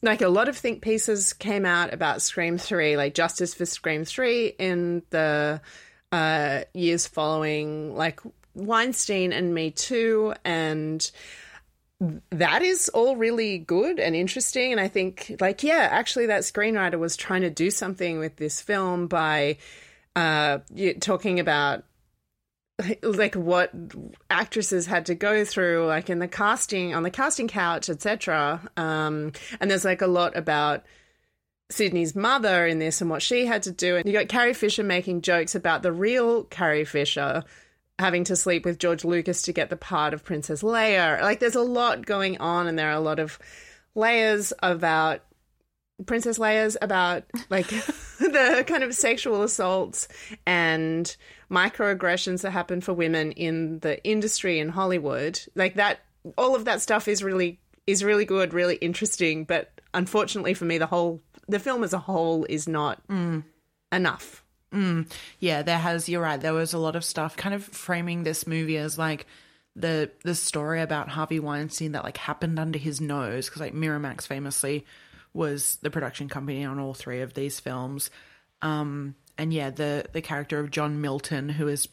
like 0.02 0.20
a 0.20 0.28
lot 0.28 0.48
of 0.48 0.56
think 0.56 0.82
pieces 0.82 1.32
came 1.32 1.64
out 1.64 1.92
about 1.92 2.22
Scream 2.22 2.58
3, 2.58 2.96
like 2.96 3.14
Justice 3.14 3.54
for 3.54 3.66
Scream 3.66 4.04
3 4.04 4.46
in 4.58 5.02
the 5.10 5.60
uh, 6.12 6.60
years 6.74 7.06
following, 7.06 7.96
like 7.96 8.20
Weinstein 8.54 9.32
and 9.32 9.54
Me 9.54 9.70
Too. 9.70 10.34
And 10.44 11.10
that 12.30 12.62
is 12.62 12.88
all 12.90 13.16
really 13.16 13.58
good 13.58 13.98
and 13.98 14.14
interesting. 14.14 14.70
And 14.70 14.80
I 14.80 14.88
think, 14.88 15.36
like, 15.40 15.62
yeah, 15.62 15.88
actually, 15.90 16.26
that 16.26 16.42
screenwriter 16.42 16.98
was 16.98 17.16
trying 17.16 17.42
to 17.42 17.50
do 17.50 17.70
something 17.70 18.18
with 18.18 18.36
this 18.36 18.60
film 18.60 19.08
by 19.08 19.56
uh, 20.18 20.58
talking 21.00 21.40
about 21.40 21.84
like 23.02 23.34
what 23.34 23.72
actresses 24.30 24.86
had 24.86 25.06
to 25.06 25.14
go 25.14 25.44
through 25.44 25.84
like 25.86 26.08
in 26.08 26.20
the 26.20 26.28
casting 26.28 26.94
on 26.94 27.02
the 27.02 27.10
casting 27.10 27.48
couch 27.48 27.88
etc 27.88 28.60
um 28.76 29.32
and 29.58 29.68
there's 29.68 29.84
like 29.84 30.00
a 30.00 30.06
lot 30.06 30.36
about 30.36 30.84
Sidney's 31.70 32.16
mother 32.16 32.66
in 32.66 32.78
this 32.78 33.00
and 33.00 33.10
what 33.10 33.20
she 33.20 33.44
had 33.44 33.64
to 33.64 33.70
do. 33.70 33.96
And 33.96 34.06
you 34.06 34.12
got 34.12 34.28
Carrie 34.28 34.54
Fisher 34.54 34.82
making 34.82 35.20
jokes 35.20 35.54
about 35.54 35.82
the 35.82 35.92
real 35.92 36.44
Carrie 36.44 36.86
Fisher 36.86 37.44
having 37.98 38.24
to 38.24 38.36
sleep 38.36 38.64
with 38.64 38.78
George 38.78 39.04
Lucas 39.04 39.42
to 39.42 39.52
get 39.52 39.68
the 39.68 39.76
part 39.76 40.14
of 40.14 40.24
Princess 40.24 40.62
Leia. 40.62 41.20
Like 41.20 41.40
there's 41.40 41.56
a 41.56 41.60
lot 41.60 42.06
going 42.06 42.38
on 42.38 42.68
and 42.68 42.78
there 42.78 42.88
are 42.88 42.96
a 42.96 43.00
lot 43.00 43.18
of 43.18 43.38
layers 43.94 44.52
about 44.62 45.20
Princess 46.06 46.38
Leia's 46.38 46.76
about 46.80 47.24
like 47.50 47.68
the 48.18 48.64
kind 48.66 48.82
of 48.82 48.94
sexual 48.94 49.42
assaults 49.42 50.08
and 50.46 51.16
microaggressions 51.50 52.42
that 52.42 52.50
happen 52.50 52.80
for 52.80 52.92
women 52.92 53.32
in 53.32 53.80
the 53.80 54.02
industry 54.04 54.58
in 54.58 54.68
Hollywood. 54.68 55.40
Like 55.54 55.74
that 55.74 56.00
all 56.36 56.54
of 56.54 56.64
that 56.66 56.80
stuff 56.80 57.08
is 57.08 57.22
really 57.22 57.58
is 57.86 58.04
really 58.04 58.24
good, 58.24 58.52
really 58.52 58.76
interesting, 58.76 59.44
but 59.44 59.70
unfortunately 59.94 60.54
for 60.54 60.64
me 60.64 60.78
the 60.78 60.86
whole 60.86 61.20
the 61.48 61.58
film 61.58 61.82
as 61.82 61.92
a 61.92 61.98
whole 61.98 62.44
is 62.48 62.68
not 62.68 63.02
enough. 63.90 64.44
Mm, 64.72 65.10
yeah, 65.38 65.62
there 65.62 65.78
has. 65.78 66.08
You're 66.08 66.22
right. 66.22 66.40
There 66.40 66.52
was 66.52 66.74
a 66.74 66.78
lot 66.78 66.94
of 66.94 67.04
stuff 67.04 67.36
kind 67.36 67.54
of 67.54 67.64
framing 67.64 68.22
this 68.22 68.46
movie 68.46 68.76
as 68.76 68.98
like 68.98 69.26
the 69.74 70.10
the 70.24 70.34
story 70.34 70.82
about 70.82 71.08
Harvey 71.08 71.40
Weinstein 71.40 71.92
that 71.92 72.04
like 72.04 72.18
happened 72.18 72.58
under 72.58 72.78
his 72.78 73.00
nose 73.00 73.46
because 73.46 73.60
like 73.60 73.74
Miramax 73.74 74.26
famously 74.26 74.84
was 75.38 75.78
the 75.82 75.90
production 75.90 76.28
company 76.28 76.64
on 76.64 76.80
all 76.80 76.92
three 76.92 77.20
of 77.20 77.32
these 77.32 77.60
films. 77.60 78.10
Um, 78.60 79.14
and 79.38 79.54
yeah, 79.54 79.70
the 79.70 80.04
the 80.12 80.20
character 80.20 80.58
of 80.58 80.70
John 80.70 81.00
Milton, 81.00 81.48
who 81.48 81.68
is 81.68 81.88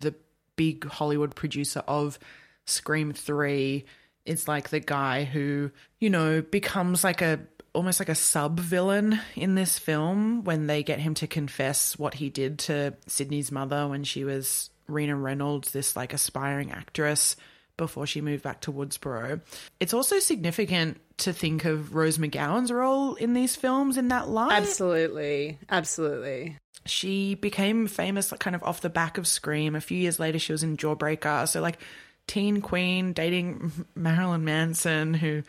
the 0.00 0.14
big 0.54 0.86
Hollywood 0.86 1.34
producer 1.34 1.82
of 1.88 2.18
Scream 2.64 3.12
Three, 3.12 3.84
is 4.24 4.46
like 4.46 4.70
the 4.70 4.80
guy 4.80 5.24
who 5.24 5.72
you 5.98 6.08
know 6.08 6.40
becomes 6.40 7.02
like 7.02 7.20
a 7.20 7.40
almost 7.74 8.00
like 8.00 8.08
a 8.08 8.14
sub 8.14 8.60
villain 8.60 9.20
in 9.34 9.54
this 9.56 9.78
film 9.78 10.44
when 10.44 10.66
they 10.66 10.82
get 10.82 11.00
him 11.00 11.12
to 11.14 11.26
confess 11.26 11.98
what 11.98 12.14
he 12.14 12.30
did 12.30 12.58
to 12.58 12.94
Sidney's 13.06 13.52
mother 13.52 13.86
when 13.88 14.04
she 14.04 14.24
was 14.24 14.70
Rina 14.86 15.16
Reynolds, 15.16 15.72
this 15.72 15.96
like 15.96 16.14
aspiring 16.14 16.70
actress 16.70 17.36
before 17.76 18.06
she 18.06 18.20
moved 18.20 18.42
back 18.42 18.60
to 18.62 18.72
Woodsboro. 18.72 19.40
It's 19.80 19.94
also 19.94 20.18
significant 20.18 21.00
to 21.18 21.32
think 21.32 21.64
of 21.64 21.94
Rose 21.94 22.18
McGowan's 22.18 22.72
role 22.72 23.14
in 23.14 23.34
these 23.34 23.56
films 23.56 23.96
in 23.96 24.08
that 24.08 24.28
light. 24.28 24.52
Absolutely. 24.52 25.58
Absolutely. 25.68 26.56
She 26.84 27.34
became 27.34 27.86
famous 27.86 28.30
like, 28.30 28.40
kind 28.40 28.56
of 28.56 28.62
off 28.62 28.80
the 28.80 28.90
back 28.90 29.18
of 29.18 29.26
Scream. 29.26 29.74
A 29.74 29.80
few 29.80 29.98
years 29.98 30.20
later 30.20 30.38
she 30.38 30.52
was 30.52 30.62
in 30.62 30.76
Jawbreaker. 30.76 31.48
So 31.48 31.60
like 31.60 31.78
teen 32.26 32.60
queen 32.60 33.12
dating 33.12 33.72
Marilyn 33.94 34.44
Manson 34.44 35.14
who 35.14 35.42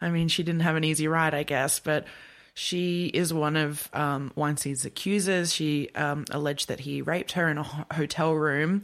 I 0.00 0.10
mean 0.10 0.28
she 0.28 0.42
didn't 0.42 0.62
have 0.62 0.76
an 0.76 0.84
easy 0.84 1.08
ride 1.08 1.34
I 1.34 1.42
guess, 1.42 1.80
but 1.80 2.06
she 2.54 3.06
is 3.06 3.32
one 3.32 3.56
of 3.56 3.88
um, 3.92 4.32
Weinstein's 4.34 4.84
accusers. 4.84 5.54
She 5.54 5.88
um, 5.94 6.24
alleged 6.30 6.68
that 6.68 6.80
he 6.80 7.00
raped 7.00 7.32
her 7.32 7.48
in 7.48 7.58
a 7.58 7.62
ho- 7.62 7.84
hotel 7.92 8.34
room. 8.34 8.82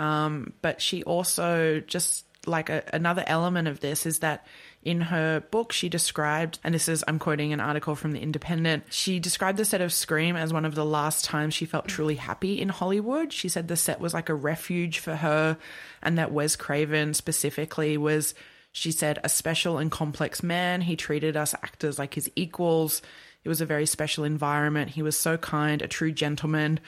Um, 0.00 0.54
but 0.62 0.80
she 0.80 1.02
also 1.02 1.80
just 1.80 2.24
like 2.46 2.70
a, 2.70 2.82
another 2.92 3.22
element 3.26 3.68
of 3.68 3.80
this 3.80 4.06
is 4.06 4.20
that 4.20 4.46
in 4.82 5.02
her 5.02 5.40
book 5.50 5.72
she 5.72 5.90
described 5.90 6.58
and 6.64 6.74
this 6.74 6.88
is 6.88 7.04
i'm 7.06 7.18
quoting 7.18 7.52
an 7.52 7.60
article 7.60 7.94
from 7.94 8.12
the 8.12 8.18
independent 8.18 8.82
she 8.88 9.20
described 9.20 9.58
the 9.58 9.64
set 9.64 9.82
of 9.82 9.92
scream 9.92 10.36
as 10.36 10.50
one 10.50 10.64
of 10.64 10.74
the 10.74 10.86
last 10.86 11.22
times 11.22 11.52
she 11.52 11.66
felt 11.66 11.86
truly 11.86 12.14
happy 12.14 12.58
in 12.58 12.70
hollywood. 12.70 13.30
She 13.30 13.50
said 13.50 13.68
the 13.68 13.76
set 13.76 14.00
was 14.00 14.14
like 14.14 14.30
a 14.30 14.34
refuge 14.34 15.00
for 15.00 15.16
her 15.16 15.58
and 16.02 16.16
that 16.16 16.32
wes 16.32 16.56
craven 16.56 17.12
specifically 17.12 17.98
was 17.98 18.34
she 18.72 18.92
said 18.92 19.18
a 19.22 19.28
special 19.28 19.78
and 19.78 19.90
complex 19.90 20.42
man. 20.42 20.80
He 20.80 20.96
treated 20.96 21.36
us 21.36 21.54
actors 21.54 21.98
like 21.98 22.14
his 22.14 22.30
equals. 22.36 23.02
It 23.42 23.48
was 23.48 23.60
a 23.60 23.66
very 23.66 23.86
special 23.86 24.24
environment. 24.24 24.90
He 24.90 25.02
was 25.02 25.16
so 25.16 25.36
kind 25.36 25.82
a 25.82 25.88
true 25.88 26.12
gentleman 26.12 26.78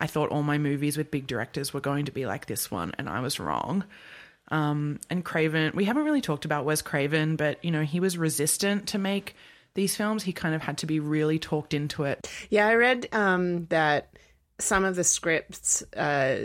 I 0.00 0.06
thought 0.06 0.30
all 0.30 0.42
my 0.42 0.58
movies 0.58 0.96
with 0.96 1.10
big 1.10 1.26
directors 1.26 1.74
were 1.74 1.80
going 1.80 2.06
to 2.06 2.12
be 2.12 2.26
like 2.26 2.46
this 2.46 2.70
one, 2.70 2.92
and 2.98 3.08
I 3.08 3.20
was 3.20 3.38
wrong. 3.38 3.84
Um, 4.50 4.98
and 5.08 5.24
Craven, 5.24 5.72
we 5.74 5.84
haven't 5.84 6.04
really 6.04 6.20
talked 6.20 6.44
about 6.44 6.64
Wes 6.64 6.82
Craven, 6.82 7.36
but 7.36 7.64
you 7.64 7.70
know 7.70 7.82
he 7.82 8.00
was 8.00 8.18
resistant 8.18 8.88
to 8.88 8.98
make 8.98 9.36
these 9.74 9.96
films. 9.96 10.22
He 10.22 10.32
kind 10.32 10.54
of 10.54 10.62
had 10.62 10.78
to 10.78 10.86
be 10.86 11.00
really 11.00 11.38
talked 11.38 11.74
into 11.74 12.04
it. 12.04 12.28
Yeah, 12.48 12.66
I 12.66 12.74
read 12.74 13.08
um, 13.12 13.66
that 13.66 14.08
some 14.58 14.84
of 14.84 14.96
the 14.96 15.04
scripts 15.04 15.82
uh, 15.94 16.36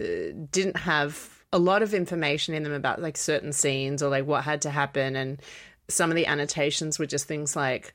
didn't 0.52 0.78
have 0.78 1.44
a 1.52 1.60
lot 1.60 1.82
of 1.82 1.94
information 1.94 2.54
in 2.54 2.64
them 2.64 2.74
about 2.74 3.02
like 3.02 3.18
certain 3.18 3.54
scenes 3.54 4.04
or 4.04 4.10
like 4.10 4.26
what 4.26 4.44
had 4.44 4.62
to 4.64 4.70
happen, 4.70 5.16
and 5.16 5.42
some 5.88 6.12
of 6.12 6.16
the 6.16 6.28
annotations 6.28 7.00
were 7.00 7.06
just 7.06 7.28
things 7.28 7.56
like 7.56 7.94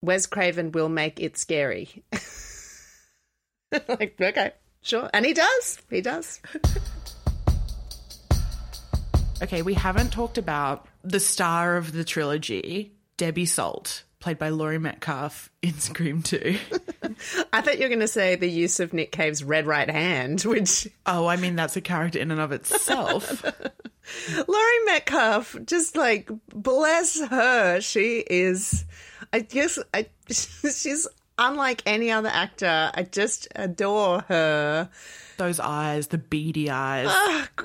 Wes 0.00 0.26
Craven 0.26 0.72
will 0.72 0.88
make 0.88 1.20
it 1.20 1.36
scary. 1.36 2.02
like, 3.88 4.20
okay, 4.20 4.52
sure. 4.82 5.08
And 5.12 5.24
he 5.24 5.32
does. 5.32 5.78
He 5.90 6.00
does. 6.00 6.40
Okay, 9.42 9.62
we 9.62 9.74
haven't 9.74 10.12
talked 10.12 10.38
about 10.38 10.86
the 11.02 11.18
star 11.18 11.76
of 11.76 11.90
the 11.90 12.04
trilogy, 12.04 12.92
Debbie 13.16 13.44
Salt, 13.44 14.04
played 14.20 14.38
by 14.38 14.50
Laurie 14.50 14.78
Metcalf 14.78 15.50
in 15.62 15.76
Scream 15.80 16.22
2. 16.22 16.56
I 17.52 17.60
thought 17.60 17.78
you 17.78 17.82
were 17.82 17.88
going 17.88 17.98
to 17.98 18.06
say 18.06 18.36
the 18.36 18.48
use 18.48 18.78
of 18.78 18.92
Nick 18.92 19.10
Cave's 19.10 19.42
red 19.42 19.66
right 19.66 19.90
hand, 19.90 20.42
which. 20.42 20.86
Oh, 21.06 21.26
I 21.26 21.34
mean, 21.34 21.56
that's 21.56 21.76
a 21.76 21.80
character 21.80 22.20
in 22.20 22.30
and 22.30 22.40
of 22.40 22.52
itself. 22.52 23.42
Laurie 24.46 24.84
Metcalf, 24.84 25.56
just 25.64 25.96
like, 25.96 26.30
bless 26.54 27.20
her. 27.20 27.80
She 27.80 28.18
is. 28.18 28.84
I 29.32 29.40
guess 29.40 29.76
I, 29.92 30.06
she's 30.28 31.08
unlike 31.38 31.82
any 31.86 32.10
other 32.10 32.28
actor. 32.28 32.90
I 32.94 33.02
just 33.04 33.48
adore 33.54 34.22
her. 34.28 34.88
Those 35.38 35.58
eyes, 35.58 36.08
the 36.08 36.18
beady 36.18 36.70
eyes. 36.70 37.10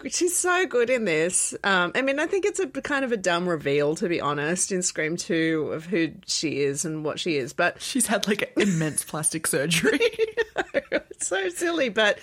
She's 0.10 0.36
so 0.36 0.66
good 0.66 0.90
in 0.90 1.06
this. 1.06 1.54
Um, 1.64 1.92
I 1.96 2.02
mean, 2.02 2.20
I 2.20 2.26
think 2.26 2.46
it's 2.46 2.60
a 2.60 2.68
kind 2.68 3.06
of 3.06 3.12
a 3.12 3.18
dumb 3.18 3.48
reveal, 3.48 3.96
to 3.96 4.08
be 4.08 4.22
honest, 4.22 4.72
in 4.72 4.82
Scream 4.82 5.18
2 5.18 5.72
of 5.74 5.86
who 5.86 6.12
she 6.26 6.62
is 6.62 6.86
and 6.86 7.04
what 7.04 7.20
she 7.20 7.38
is. 7.38 7.54
But 7.54 7.82
she's 7.82 8.08
had 8.08 8.28
like 8.28 8.52
immense 8.58 9.04
plastic 9.04 9.46
surgery. 9.46 10.00
it's 10.92 11.28
so 11.28 11.50
silly, 11.50 11.90
but 11.90 12.20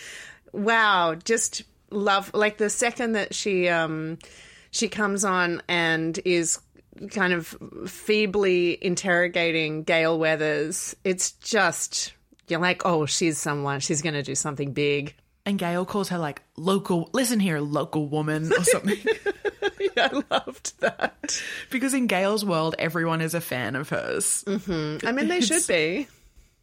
wow, 0.53 1.14
just 1.14 1.62
love. 1.90 2.32
Like 2.34 2.59
the 2.59 2.70
second 2.70 3.12
that 3.12 3.34
she 3.34 3.68
um, 3.68 4.18
she 4.70 4.88
comes 4.88 5.24
on 5.24 5.62
and 5.68 6.18
is 6.24 6.59
kind 7.11 7.32
of 7.32 7.57
feebly 7.86 8.82
interrogating 8.84 9.82
Gale 9.82 10.18
Weathers, 10.18 10.95
it's 11.05 11.32
just 11.32 12.12
you're 12.49 12.61
like, 12.61 12.82
oh, 12.84 13.07
she's 13.07 13.38
someone. 13.38 13.80
She's 13.80 14.03
going 14.03 14.14
to 14.14 14.22
do 14.22 14.34
something 14.34 14.72
big. 14.72 15.14
And 15.47 15.59
Gale 15.59 15.84
calls 15.84 16.09
her 16.09 16.18
like 16.18 16.42
local, 16.57 17.11
listen 17.12 17.40
here, 17.40 17.61
local 17.61 18.09
woman 18.09 18.51
or 18.53 18.64
something. 18.64 18.99
yeah, 19.97 20.09
I 20.12 20.22
loved 20.30 20.80
that. 20.80 21.42
Because 21.70 21.95
in 21.95 22.07
Gail's 22.07 22.45
world, 22.45 22.74
everyone 22.78 23.20
is 23.20 23.34
a 23.34 23.40
fan 23.40 23.76
of 23.76 23.88
hers. 23.88 24.45
Mm-hmm. 24.47 25.07
I 25.07 25.12
mean, 25.12 25.28
they 25.28 25.40
should 25.40 25.66
be. 25.66 26.09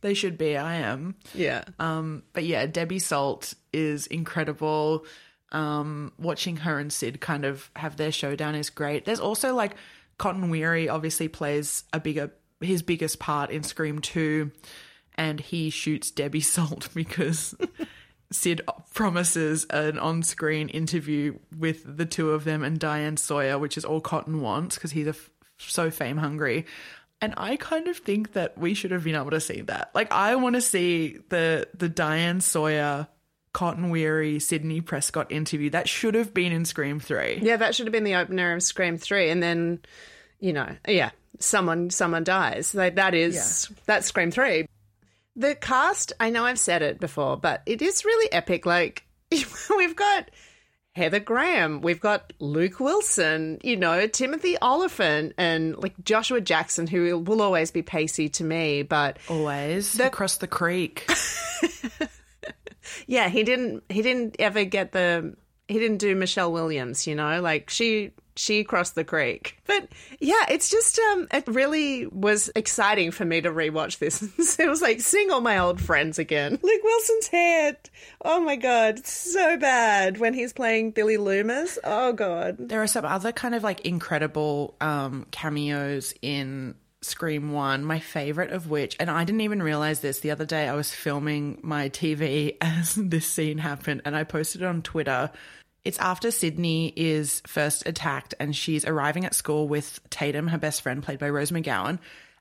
They 0.02 0.16
should 0.16 0.38
be. 0.38 0.58
I 0.58 0.78
am. 0.78 1.16
Yeah. 1.36 1.64
Um, 1.80 2.24
but 2.34 2.44
yeah, 2.44 2.66
Debbie 2.66 3.00
Salt 3.00 3.54
is 3.72 4.08
incredible. 4.08 5.06
Um, 5.52 6.12
watching 6.18 6.58
her 6.58 6.80
and 6.80 6.92
Sid 6.92 7.22
kind 7.22 7.46
of 7.46 7.70
have 7.76 7.98
their 7.98 8.12
showdown 8.12 8.56
is 8.56 8.70
great. 8.70 9.06
There's 9.06 9.20
also 9.20 9.54
like 9.54 9.76
Cotton 10.22 10.52
Weary 10.52 10.88
obviously 10.88 11.28
plays 11.28 11.84
a 11.94 12.00
bigger 12.00 12.32
his 12.60 12.84
biggest 12.84 13.18
part 13.18 13.50
in 13.50 13.64
Scream 13.64 13.98
2 13.98 14.52
and 15.16 15.40
he 15.40 15.72
shoots 15.72 16.12
Debbie 16.12 16.42
Salt 16.56 16.90
because 16.94 17.56
Sid 18.32 18.62
promises 18.94 19.66
an 19.72 19.98
on-screen 19.98 20.70
interview 20.70 21.40
with 21.58 21.98
the 21.98 22.06
two 22.06 22.30
of 22.30 22.44
them 22.44 22.64
and 22.64 22.80
Diane 22.80 23.18
Sawyer, 23.18 23.58
which 23.58 23.78
is 23.78 23.84
all 23.84 24.00
Cotton 24.00 24.42
wants 24.42 24.76
because 24.76 24.92
he's 24.92 25.08
so 25.58 25.90
fame 25.90 26.18
hungry. 26.18 26.68
And 27.20 27.34
I 27.36 27.56
kind 27.56 27.88
of 27.88 27.98
think 27.98 28.34
that 28.34 28.56
we 28.60 28.76
should 28.76 28.92
have 28.92 29.04
been 29.04 29.16
able 29.16 29.32
to 29.32 29.42
see 29.42 29.62
that. 29.62 29.90
Like 29.96 30.12
I 30.12 30.36
want 30.36 30.54
to 30.54 30.62
see 30.62 31.18
the 31.30 31.68
the 31.76 31.90
Diane 31.90 32.42
Sawyer 32.42 33.08
Cotton 33.54 33.90
Weary 33.90 34.40
Sidney 34.40 34.82
Prescott 34.82 35.32
interview. 35.32 35.70
That 35.70 35.90
should 35.90 36.16
have 36.16 36.34
been 36.34 36.52
in 36.52 36.66
Scream 36.66 37.00
3. 37.00 37.40
Yeah, 37.42 37.58
that 37.58 37.76
should 37.76 37.86
have 37.88 37.92
been 37.92 38.04
the 38.04 38.16
opener 38.16 38.54
of 38.54 38.64
Scream 38.64 38.98
3 38.98 39.30
and 39.30 39.44
then 39.44 39.80
you 40.42 40.52
know, 40.52 40.76
yeah, 40.88 41.12
someone 41.40 41.90
someone 41.90 42.26
dies. 42.26 42.76
Like 42.76 42.96
that 42.96 43.14
is 43.14 43.70
yeah. 43.70 43.78
that's 43.86 44.08
Scream 44.08 44.32
3. 44.32 44.66
The 45.38 45.56
cast, 45.56 46.12
I 46.20 46.30
know 46.30 46.44
I've 46.44 46.60
said 46.60 46.82
it 46.82 47.00
before, 47.00 47.38
but 47.38 47.62
it 47.66 47.82
is 47.82 48.04
really 48.04 48.32
epic. 48.34 48.66
Like, 48.66 49.06
we've 49.32 49.96
got 49.96 50.30
Heather 50.94 51.22
Graham, 51.22 51.80
we've 51.80 52.02
got 52.02 52.34
Luke 52.40 52.82
Wilson, 52.82 53.60
you 53.64 53.78
know, 53.78 54.08
Timothy 54.08 54.58
Olyphant, 54.62 55.34
and 55.38 55.78
like 55.78 55.94
Joshua 56.04 56.42
Jackson, 56.42 56.86
who 56.86 57.18
will 57.20 57.42
always 57.42 57.72
be 57.72 57.82
pacey 57.82 58.28
to 58.30 58.44
me, 58.44 58.84
but 58.84 59.20
always 59.30 59.94
the- 59.94 60.08
across 60.08 60.38
the 60.38 60.48
creek. 60.48 61.10
yeah, 63.12 63.28
he 63.28 63.44
didn't. 63.44 63.84
He 63.90 64.02
didn't 64.02 64.38
ever 64.40 64.64
get 64.64 64.94
the 64.94 65.36
he 65.68 65.80
didn't 65.80 65.98
do 65.98 66.16
Michelle 66.16 66.54
Williams, 66.54 67.06
you 67.06 67.14
know, 67.14 67.42
like 67.42 67.70
she 67.70 68.12
she 68.38 68.64
crossed 68.64 68.96
the 68.96 69.04
creek. 69.04 69.58
But 69.68 69.90
yeah, 70.22 70.46
it's 70.48 70.70
just 70.70 70.98
um 70.98 71.28
it 71.34 71.46
really 71.46 72.08
was 72.08 72.50
exciting 72.56 73.12
for 73.12 73.26
me 73.26 73.42
to 73.42 73.50
rewatch 73.50 74.00
this. 74.00 74.22
it 74.60 74.70
was 74.70 74.82
like 74.82 75.02
seeing 75.02 75.30
all 75.30 75.42
my 75.42 75.58
old 75.58 75.82
friends 75.82 76.20
again. 76.20 76.58
Luke 76.64 76.84
Wilson's 76.86 77.28
head. 77.28 77.78
Oh 78.24 78.40
my 78.40 78.56
god, 78.56 79.00
it's 79.00 79.12
so 79.12 79.58
bad 79.58 80.18
when 80.18 80.34
he's 80.34 80.54
playing 80.54 80.92
Billy 80.92 81.18
Loomis. 81.18 81.80
Oh 81.84 82.14
god. 82.14 82.56
There 82.60 82.82
are 82.82 82.88
some 82.88 83.04
other 83.04 83.34
kind 83.34 83.56
of 83.56 83.62
like 83.62 83.82
incredible 83.82 84.78
um, 84.80 85.26
cameos 85.32 86.14
in 86.22 86.76
Scream 87.04 87.52
1, 87.52 87.84
my 87.84 88.00
favorite 88.00 88.52
of 88.52 88.70
which, 88.70 88.96
and 89.00 89.10
I 89.10 89.24
didn't 89.24 89.42
even 89.42 89.64
realize 89.64 90.02
this 90.02 90.20
the 90.20 90.32
other 90.32 90.46
day, 90.46 90.68
I 90.68 90.76
was 90.76 90.94
filming 90.94 91.60
my 91.64 91.90
TV 91.90 92.58
as 92.62 92.94
this 92.96 93.26
scene 93.26 93.58
happened 93.58 94.04
and 94.06 94.16
I 94.16 94.24
posted 94.24 94.62
it 94.62 94.66
on 94.66 94.84
Twitter. 94.84 95.32
It's 95.84 95.98
after 95.98 96.30
Sidney 96.30 96.94
is 96.96 97.42
first 97.48 97.88
attacked 97.88 98.36
and 98.40 98.56
she's 98.56 98.86
arriving 98.86 99.26
at 99.26 99.34
school 99.34 99.68
with 99.68 100.00
Tatum, 100.12 100.48
her 100.48 100.60
best 100.60 100.84
friend, 100.84 101.02
played 101.02 101.18
by 101.18 101.30
Rose 101.30 101.50
McGowan. 101.50 101.98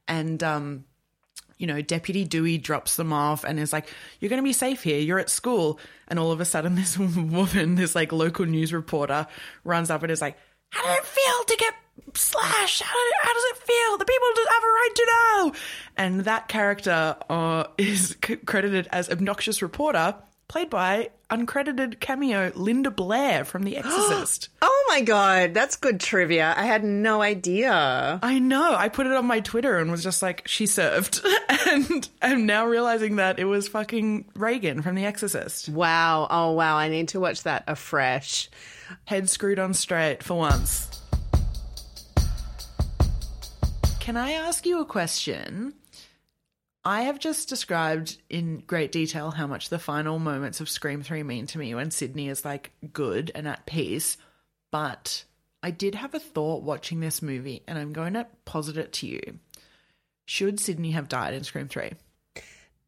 And, 0.07 0.43
um, 0.43 0.85
you 1.57 1.67
know, 1.67 1.81
Deputy 1.81 2.25
Dewey 2.25 2.59
drops 2.59 2.97
them 2.97 3.15
off 3.15 3.45
and 3.45 3.59
is 3.59 3.73
like, 3.73 3.89
You're 4.19 4.29
going 4.29 4.43
to 4.43 4.47
be 4.47 4.53
safe 4.53 4.83
here. 4.83 4.99
You're 4.99 5.19
at 5.19 5.31
school. 5.31 5.79
And 6.09 6.19
all 6.19 6.33
of 6.33 6.41
a 6.41 6.45
sudden, 6.45 6.75
this 6.75 6.99
woman, 6.99 7.77
this 7.77 7.95
like 7.95 8.13
local 8.13 8.45
news 8.45 8.75
reporter, 8.75 9.27
runs 9.65 9.91
up 9.91 10.03
and 10.03 10.13
is 10.13 10.21
like, 10.21 10.37
How 10.71 10.87
did 10.87 10.99
it 10.99 11.05
feel 11.07 11.45
to 11.45 11.57
get 11.57 11.75
slashed? 12.15 12.83
How, 12.83 12.95
did, 12.95 13.13
how 13.23 13.35
does 13.35 13.45
it 13.51 13.57
feel? 13.59 13.99
The 13.99 14.05
people 14.05 14.29
have 14.51 14.63
a 14.63 14.67
right 14.67 14.91
to 14.95 15.07
know. 15.07 15.53
And 15.97 16.21
that 16.21 16.49
character 16.49 17.17
uh, 17.29 17.65
is 17.79 18.17
c- 18.25 18.37
credited 18.37 18.89
as 18.93 19.11
obnoxious 19.11 19.63
reporter, 19.63 20.15
played 20.51 20.69
by 20.69 21.09
uncredited 21.31 22.01
cameo 22.01 22.51
Linda 22.57 22.91
Blair 22.91 23.45
from 23.45 23.63
The 23.63 23.77
Exorcist. 23.77 24.49
Oh 24.63 24.95
my 24.97 25.03
god, 25.03 25.55
that's 25.55 25.77
good 25.77 26.01
trivia. 26.01 26.53
I 26.57 26.65
had 26.65 26.83
no 26.83 27.23
idea. 27.23 28.19
I 28.21 28.41
know. 28.41 28.75
I 28.75 28.89
put 28.89 29.07
it 29.07 29.13
on 29.13 29.25
my 29.25 29.39
Twitter 29.39 29.79
and 29.79 29.89
was 29.89 30.03
just 30.03 30.21
like, 30.21 30.43
she 30.49 30.67
served. 30.67 31.25
and 31.49 32.09
I'm 32.21 32.45
now 32.45 32.67
realizing 32.67 33.17
that 33.17 33.39
it 33.39 33.45
was 33.45 33.69
fucking 33.69 34.25
Regan 34.35 34.83
from 34.83 34.97
The 34.97 35.05
Exorcist. 35.05 35.69
Wow. 35.69 36.27
Oh 36.29 36.53
wow, 36.53 36.77
I 36.77 36.89
need 36.89 37.07
to 37.11 37.21
watch 37.21 37.45
that 37.45 37.63
afresh. 37.69 38.51
Head 39.05 39.31
screwed 39.31 39.61
on 39.61 39.75
straight 39.75 40.25
for 40.25 40.37
once. 40.37 40.89
Can 44.01 44.17
I 44.17 44.33
ask 44.33 44.67
you 44.67 44.81
a 44.81 44.85
question? 44.85 45.75
I 46.85 47.03
have 47.03 47.19
just 47.19 47.49
described 47.49 48.17
in 48.31 48.61
great 48.67 48.91
detail 48.91 49.31
how 49.31 49.47
much 49.47 49.69
the 49.69 49.79
final 49.79 50.19
moments 50.19 50.61
of 50.61 50.69
Scream 50.71 51.03
3 51.03 51.23
mean 51.25 51.47
to 51.49 51.59
me 51.59 51.75
when 51.75 51.91
Sidney 51.91 52.29
is 52.29 52.45
like 52.45 52.73
good 52.93 53.31
and 53.35 53.47
at 53.47 53.67
peace. 53.67 54.17
But 54.71 55.25
I 55.63 55.73
did 55.73 55.95
have 55.95 56.15
a 56.15 56.19
thought 56.21 56.63
watching 56.63 57.01
this 57.01 57.21
movie, 57.21 57.63
and 57.69 57.79
I'm 57.79 57.93
going 57.93 58.15
to 58.15 58.27
posit 58.47 58.79
it 58.79 58.93
to 58.95 59.07
you. 59.07 59.21
Should 60.25 60.59
Sidney 60.59 60.93
have 60.93 61.09
died 61.09 61.35
in 61.35 61.45
Scream 61.45 61.69
3? 61.69 61.91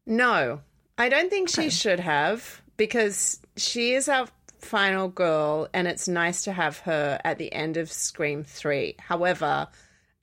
No, 0.07 0.61
I 0.97 1.09
don't 1.09 1.29
think 1.29 1.49
she 1.49 1.61
Okay. 1.61 1.69
should 1.69 1.99
have 1.99 2.61
because 2.77 3.39
she 3.57 3.93
is 3.93 4.09
our 4.09 4.27
final 4.59 5.07
girl 5.09 5.67
and 5.73 5.87
it's 5.87 6.07
nice 6.07 6.45
to 6.45 6.53
have 6.53 6.79
her 6.79 7.19
at 7.23 7.37
the 7.37 7.51
end 7.53 7.77
of 7.77 7.91
Scream 7.91 8.43
3. 8.43 8.95
However, 8.97 9.67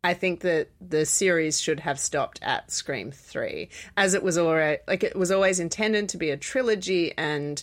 I 0.02 0.14
think 0.14 0.40
that 0.40 0.68
the 0.80 1.04
series 1.04 1.60
should 1.60 1.80
have 1.80 2.00
stopped 2.00 2.38
at 2.42 2.70
Scream 2.70 3.10
3 3.12 3.68
as 3.96 4.14
it 4.14 4.22
was 4.22 4.38
already 4.38 4.80
like 4.88 5.04
it 5.04 5.16
was 5.16 5.30
always 5.30 5.60
intended 5.60 6.08
to 6.10 6.16
be 6.16 6.30
a 6.30 6.36
trilogy 6.36 7.12
and 7.18 7.62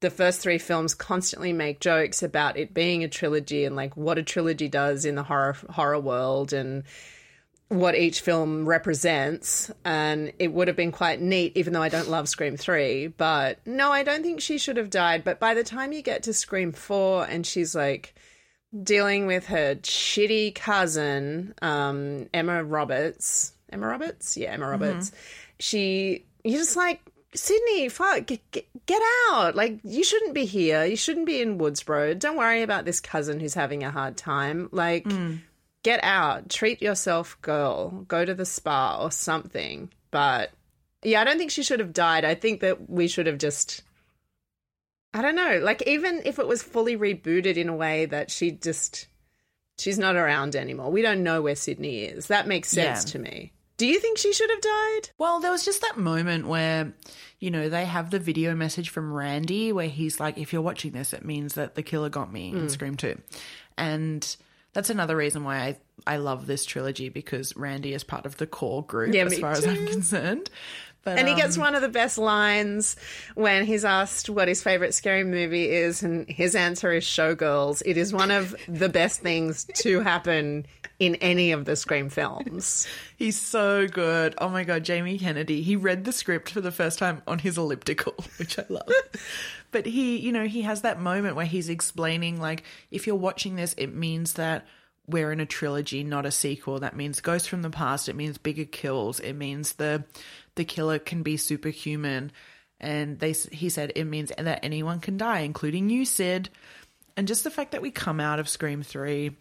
the 0.00 0.10
first 0.10 0.40
three 0.40 0.58
films 0.58 0.94
constantly 0.94 1.52
make 1.52 1.78
jokes 1.78 2.24
about 2.24 2.56
it 2.56 2.74
being 2.74 3.04
a 3.04 3.08
trilogy 3.08 3.64
and 3.64 3.76
like 3.76 3.96
what 3.96 4.18
a 4.18 4.22
trilogy 4.24 4.68
does 4.68 5.04
in 5.04 5.14
the 5.14 5.22
horror 5.22 5.56
horror 5.70 6.00
world 6.00 6.52
and 6.52 6.82
what 7.68 7.96
each 7.96 8.20
film 8.20 8.66
represents 8.68 9.70
and 9.84 10.32
it 10.40 10.52
would 10.52 10.66
have 10.68 10.76
been 10.76 10.92
quite 10.92 11.20
neat 11.20 11.56
even 11.56 11.72
though 11.72 11.82
I 11.82 11.88
don't 11.88 12.10
love 12.10 12.28
Scream 12.28 12.56
3 12.56 13.06
but 13.06 13.64
no 13.64 13.92
I 13.92 14.02
don't 14.02 14.22
think 14.22 14.40
she 14.40 14.58
should 14.58 14.76
have 14.76 14.90
died 14.90 15.22
but 15.22 15.38
by 15.38 15.54
the 15.54 15.64
time 15.64 15.92
you 15.92 16.02
get 16.02 16.24
to 16.24 16.32
Scream 16.32 16.72
4 16.72 17.26
and 17.26 17.46
she's 17.46 17.74
like 17.74 18.14
dealing 18.82 19.26
with 19.26 19.46
her 19.46 19.74
shitty 19.76 20.54
cousin 20.54 21.54
um 21.62 22.28
Emma 22.32 22.62
Roberts. 22.64 23.52
Emma 23.70 23.86
Roberts? 23.86 24.36
Yeah 24.36 24.52
Emma 24.52 24.68
Roberts. 24.68 25.12
She 25.58 26.24
you're 26.44 26.58
just 26.58 26.76
like 26.76 27.00
Sidney 27.34 27.88
fuck 27.88 28.26
get, 28.26 28.50
get, 28.50 28.66
get 28.86 29.02
out. 29.30 29.54
Like 29.54 29.78
you 29.84 30.04
shouldn't 30.04 30.34
be 30.34 30.44
here. 30.44 30.84
You 30.84 30.96
shouldn't 30.96 31.26
be 31.26 31.40
in 31.40 31.58
Woodsboro. 31.58 32.18
Don't 32.18 32.36
worry 32.36 32.62
about 32.62 32.84
this 32.84 33.00
cousin 33.00 33.40
who's 33.40 33.54
having 33.54 33.84
a 33.84 33.90
hard 33.90 34.16
time. 34.16 34.68
Like 34.72 35.06
get 35.82 36.00
out, 36.02 36.48
treat 36.48 36.80
yourself, 36.82 37.40
girl, 37.42 38.04
go 38.08 38.24
to 38.24 38.34
the 38.34 38.44
spa 38.44 39.02
or 39.02 39.10
something. 39.10 39.90
But 40.10 40.50
yeah, 41.02 41.20
I 41.20 41.24
don't 41.24 41.38
think 41.38 41.50
she 41.50 41.62
should 41.62 41.80
have 41.80 41.92
died. 41.92 42.24
I 42.24 42.34
think 42.34 42.60
that 42.60 42.88
we 42.88 43.08
should 43.08 43.26
have 43.26 43.38
just. 43.38 43.82
I 45.14 45.22
don't 45.22 45.36
know. 45.36 45.60
Like, 45.62 45.82
even 45.86 46.22
if 46.24 46.38
it 46.38 46.46
was 46.46 46.62
fully 46.62 46.96
rebooted 46.96 47.56
in 47.56 47.68
a 47.68 47.76
way 47.76 48.06
that 48.06 48.30
she 48.30 48.52
just. 48.52 49.06
She's 49.78 49.98
not 49.98 50.16
around 50.16 50.54
anymore. 50.54 50.92
We 50.92 51.02
don't 51.02 51.22
know 51.22 51.42
where 51.42 51.56
Sidney 51.56 52.04
is. 52.04 52.26
That 52.26 52.46
makes 52.46 52.68
sense 52.68 53.04
Yeah. 53.04 53.12
to 53.12 53.18
me. 53.18 53.52
Do 53.78 53.86
you 53.86 53.98
think 53.98 54.18
she 54.18 54.32
should 54.32 54.50
have 54.50 54.60
died? 54.60 55.10
Well, 55.18 55.40
there 55.40 55.50
was 55.50 55.64
just 55.64 55.80
that 55.80 55.96
moment 55.96 56.46
where, 56.46 56.92
you 57.40 57.50
know, 57.50 57.68
they 57.68 57.86
have 57.86 58.10
the 58.10 58.20
video 58.20 58.54
message 58.54 58.90
from 58.90 59.12
Randy 59.12 59.72
where 59.72 59.88
he's 59.88 60.20
like, 60.20 60.38
if 60.38 60.52
you're 60.52 60.62
watching 60.62 60.92
this, 60.92 61.12
it 61.12 61.24
means 61.24 61.54
that 61.54 61.74
the 61.74 61.82
killer 61.82 62.10
got 62.10 62.32
me 62.32 62.50
in 62.50 62.66
mm. 62.66 62.70
Scream 62.70 62.96
2. 62.96 63.18
And 63.76 64.36
that's 64.72 64.90
another 64.90 65.16
reason 65.16 65.42
why 65.42 65.58
I, 65.58 65.76
I 66.06 66.16
love 66.18 66.46
this 66.46 66.64
trilogy 66.64 67.08
because 67.08 67.56
Randy 67.56 67.94
is 67.94 68.04
part 68.04 68.26
of 68.26 68.36
the 68.36 68.46
core 68.46 68.84
group 68.84 69.14
Yeah, 69.14 69.24
as 69.24 69.38
far 69.38 69.52
as 69.52 69.66
I'm 69.66 69.86
concerned. 69.88 70.50
But, 71.04 71.18
And 71.18 71.26
he 71.26 71.34
gets 71.34 71.56
um, 71.56 71.62
one 71.62 71.74
of 71.74 71.82
the 71.82 71.88
best 71.88 72.16
lines 72.16 72.96
when 73.34 73.64
he's 73.64 73.84
asked 73.84 74.30
what 74.30 74.46
his 74.46 74.62
favorite 74.62 74.94
scary 74.94 75.24
movie 75.24 75.68
is, 75.68 76.02
and 76.02 76.28
his 76.28 76.54
answer 76.54 76.92
is 76.92 77.04
Showgirls. 77.04 77.82
It 77.84 77.96
is 77.96 78.12
one 78.12 78.30
of 78.30 78.54
the 78.68 78.88
best 78.88 79.20
things 79.20 79.64
to 79.76 80.00
happen 80.00 80.66
in 81.00 81.16
any 81.16 81.50
of 81.50 81.64
the 81.64 81.74
Scream 81.74 82.08
films. 82.08 82.86
He's 83.16 83.40
so 83.40 83.88
good. 83.88 84.36
Oh 84.38 84.48
my 84.48 84.62
god, 84.62 84.84
Jamie 84.84 85.18
Kennedy. 85.18 85.62
He 85.62 85.74
read 85.74 86.04
the 86.04 86.12
script 86.12 86.50
for 86.50 86.60
the 86.60 86.70
first 86.70 86.98
time 87.00 87.22
on 87.26 87.40
his 87.40 87.58
elliptical, 87.58 88.14
which 88.38 88.58
I 88.58 88.64
love. 88.68 88.88
but 89.72 89.86
he, 89.86 90.18
you 90.18 90.30
know, 90.30 90.46
he 90.46 90.62
has 90.62 90.82
that 90.82 91.00
moment 91.00 91.34
where 91.34 91.46
he's 91.46 91.68
explaining 91.68 92.40
like 92.40 92.62
if 92.92 93.06
you're 93.06 93.16
watching 93.16 93.56
this, 93.56 93.74
it 93.76 93.92
means 93.92 94.34
that 94.34 94.64
we're 95.06 95.32
in 95.32 95.40
a 95.40 95.46
trilogy, 95.46 96.04
not 96.04 96.26
a 96.26 96.30
sequel. 96.30 96.80
That 96.80 96.96
means 96.96 97.20
ghosts 97.20 97.48
from 97.48 97.62
the 97.62 97.70
past, 97.70 98.08
it 98.08 98.16
means 98.16 98.38
bigger 98.38 98.64
kills, 98.64 99.20
it 99.20 99.34
means 99.34 99.74
the 99.74 100.04
the 100.54 100.64
killer 100.64 100.98
can 100.98 101.22
be 101.22 101.36
superhuman. 101.36 102.32
And 102.80 103.18
they 103.18 103.32
he 103.32 103.68
said 103.68 103.92
it 103.94 104.04
means 104.04 104.32
that 104.36 104.64
anyone 104.64 105.00
can 105.00 105.16
die, 105.16 105.40
including 105.40 105.90
you, 105.90 106.04
Sid. 106.04 106.50
And 107.16 107.28
just 107.28 107.44
the 107.44 107.50
fact 107.50 107.72
that 107.72 107.82
we 107.82 107.90
come 107.90 108.20
out 108.20 108.38
of 108.38 108.48
Scream 108.48 108.82
3 108.82 109.36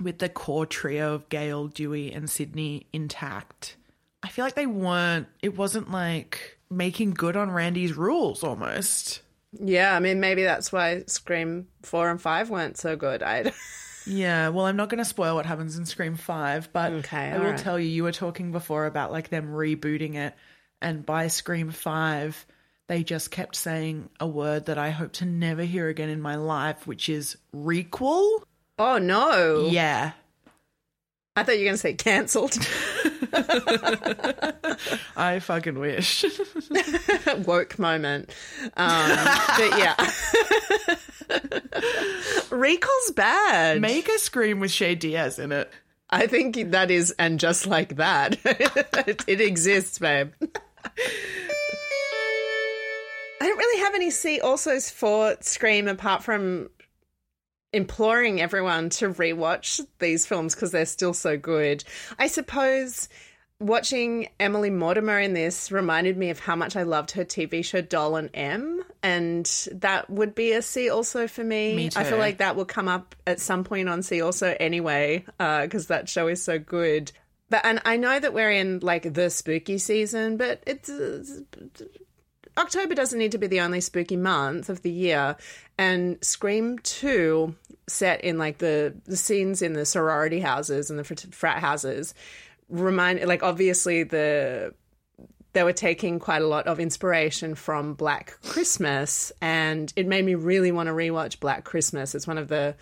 with 0.00 0.18
the 0.18 0.28
core 0.28 0.66
trio 0.66 1.14
of 1.14 1.28
Gale, 1.28 1.68
Dewey, 1.68 2.12
and 2.12 2.28
Sidney 2.28 2.86
intact, 2.92 3.76
I 4.22 4.28
feel 4.28 4.44
like 4.44 4.54
they 4.54 4.66
weren't, 4.66 5.28
it 5.42 5.56
wasn't 5.56 5.90
like 5.90 6.58
making 6.70 7.12
good 7.12 7.36
on 7.36 7.50
Randy's 7.50 7.92
rules 7.92 8.42
almost. 8.42 9.20
Yeah, 9.52 9.94
I 9.94 10.00
mean, 10.00 10.20
maybe 10.20 10.42
that's 10.42 10.72
why 10.72 11.04
Scream 11.06 11.68
4 11.82 12.10
and 12.10 12.20
5 12.20 12.50
weren't 12.50 12.78
so 12.78 12.96
good. 12.96 13.22
I 13.22 13.52
Yeah, 14.06 14.50
well, 14.50 14.66
I'm 14.66 14.76
not 14.76 14.88
going 14.88 14.98
to 14.98 15.04
spoil 15.04 15.34
what 15.34 15.46
happens 15.46 15.76
in 15.76 15.84
Scream 15.84 16.14
5, 16.16 16.72
but 16.72 16.92
Okay, 16.92 17.16
I 17.30 17.38
will 17.38 17.46
alright. 17.46 17.58
tell 17.58 17.78
you, 17.78 17.88
you 17.88 18.04
were 18.04 18.12
talking 18.12 18.52
before 18.52 18.86
about 18.86 19.10
like 19.12 19.30
them 19.30 19.48
rebooting 19.52 20.14
it, 20.14 20.34
and 20.80 21.04
by 21.04 21.26
Scream 21.26 21.70
5, 21.70 22.46
they 22.88 23.02
just 23.02 23.30
kept 23.32 23.56
saying 23.56 24.08
a 24.20 24.26
word 24.26 24.66
that 24.66 24.78
I 24.78 24.90
hope 24.90 25.12
to 25.14 25.24
never 25.24 25.62
hear 25.62 25.88
again 25.88 26.08
in 26.08 26.20
my 26.20 26.36
life, 26.36 26.86
which 26.86 27.08
is 27.08 27.36
requel. 27.54 28.42
Oh, 28.78 28.98
no. 28.98 29.66
Yeah. 29.70 30.12
I 31.34 31.42
thought 31.42 31.52
you 31.58 31.60
were 31.60 31.64
going 31.64 31.74
to 31.74 31.78
say 31.78 31.94
cancelled. 31.94 32.56
I 35.16 35.38
fucking 35.40 35.78
wish. 35.78 36.24
Woke 37.44 37.78
moment. 37.78 38.30
Um, 38.76 39.16
but 39.58 39.78
yeah. 39.78 39.94
Recall's 42.50 43.10
bad. 43.12 43.80
Make 43.80 44.08
a 44.08 44.18
Scream 44.18 44.60
with 44.60 44.70
Shay 44.70 44.94
Diaz 44.94 45.38
in 45.38 45.52
it. 45.52 45.70
I 46.08 46.26
think 46.26 46.70
that 46.70 46.90
is, 46.90 47.14
and 47.18 47.40
just 47.40 47.66
like 47.66 47.96
that, 47.96 48.38
it, 48.44 49.24
it 49.26 49.40
exists, 49.40 49.98
babe. 49.98 50.32
I 53.40 53.48
don't 53.48 53.58
really 53.58 53.80
have 53.82 53.94
any 53.94 54.10
see 54.10 54.40
alsos 54.40 54.90
for 54.92 55.36
Scream 55.40 55.88
apart 55.88 56.22
from 56.22 56.70
imploring 57.72 58.40
everyone 58.40 58.88
to 58.88 59.12
rewatch 59.12 59.84
these 59.98 60.26
films 60.26 60.54
because 60.54 60.70
they're 60.70 60.86
still 60.86 61.12
so 61.12 61.36
good. 61.36 61.84
I 62.18 62.28
suppose 62.28 63.08
watching 63.58 64.28
Emily 64.38 64.70
Mortimer 64.70 65.18
in 65.18 65.32
this 65.32 65.72
reminded 65.72 66.16
me 66.16 66.30
of 66.30 66.38
how 66.38 66.56
much 66.56 66.76
I 66.76 66.82
loved 66.82 67.12
her 67.12 67.24
TV 67.24 67.64
show 67.64 67.80
Doll 67.80 68.16
and 68.16 68.30
Em, 68.34 68.84
and 69.02 69.46
that 69.72 70.10
would 70.10 70.34
be 70.34 70.52
a 70.52 70.62
see 70.62 70.90
also 70.90 71.26
for 71.26 71.44
me. 71.44 71.74
Me 71.74 71.90
I 71.96 72.04
feel 72.04 72.18
like 72.18 72.38
that 72.38 72.56
will 72.56 72.64
come 72.64 72.88
up 72.88 73.14
at 73.26 73.40
some 73.40 73.64
point 73.64 73.88
on 73.88 74.02
See 74.02 74.20
Also 74.20 74.56
anyway, 74.60 75.24
uh, 75.40 75.62
because 75.62 75.86
that 75.86 76.08
show 76.08 76.28
is 76.28 76.42
so 76.42 76.58
good. 76.58 77.12
But 77.48 77.64
and 77.64 77.80
I 77.84 77.96
know 77.96 78.18
that 78.18 78.34
we're 78.34 78.50
in 78.50 78.80
like 78.80 79.14
the 79.14 79.30
spooky 79.30 79.78
season, 79.78 80.36
but 80.36 80.62
it's. 80.66 80.90
Uh, 80.90 81.22
October 82.58 82.94
doesn't 82.94 83.18
need 83.18 83.32
to 83.32 83.38
be 83.38 83.48
the 83.48 83.60
only 83.60 83.82
spooky 83.82 84.16
month 84.16 84.70
of 84.70 84.80
the 84.80 84.90
year, 84.90 85.36
and 85.76 86.16
Scream 86.24 86.78
Two, 86.78 87.54
set 87.86 88.22
in 88.22 88.38
like 88.38 88.58
the 88.58 88.94
the 89.04 89.16
scenes 89.16 89.62
in 89.62 89.74
the 89.74 89.84
sorority 89.84 90.40
houses 90.40 90.90
and 90.90 90.98
the 90.98 91.04
frat 91.04 91.58
houses, 91.58 92.14
remind 92.68 93.24
like 93.26 93.42
obviously 93.42 94.02
the 94.02 94.74
they 95.52 95.62
were 95.62 95.72
taking 95.72 96.18
quite 96.18 96.42
a 96.42 96.46
lot 96.46 96.66
of 96.66 96.78
inspiration 96.78 97.54
from 97.54 97.94
Black 97.94 98.38
Christmas, 98.42 99.32
and 99.40 99.90
it 99.96 100.06
made 100.06 100.24
me 100.24 100.34
really 100.34 100.70
want 100.70 100.88
to 100.88 100.92
rewatch 100.92 101.40
Black 101.40 101.64
Christmas. 101.64 102.14
It's 102.14 102.26
one 102.26 102.36
of 102.36 102.48
the 102.48 102.76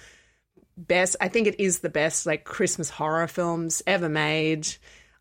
best. 0.77 1.15
I 1.21 1.29
think 1.29 1.47
it 1.47 1.61
is 1.61 1.79
the 1.79 1.89
best 1.89 2.27
like 2.27 2.45
Christmas 2.45 2.91
horror 2.91 3.29
films 3.29 3.81
ever 3.87 4.09
made. 4.09 4.69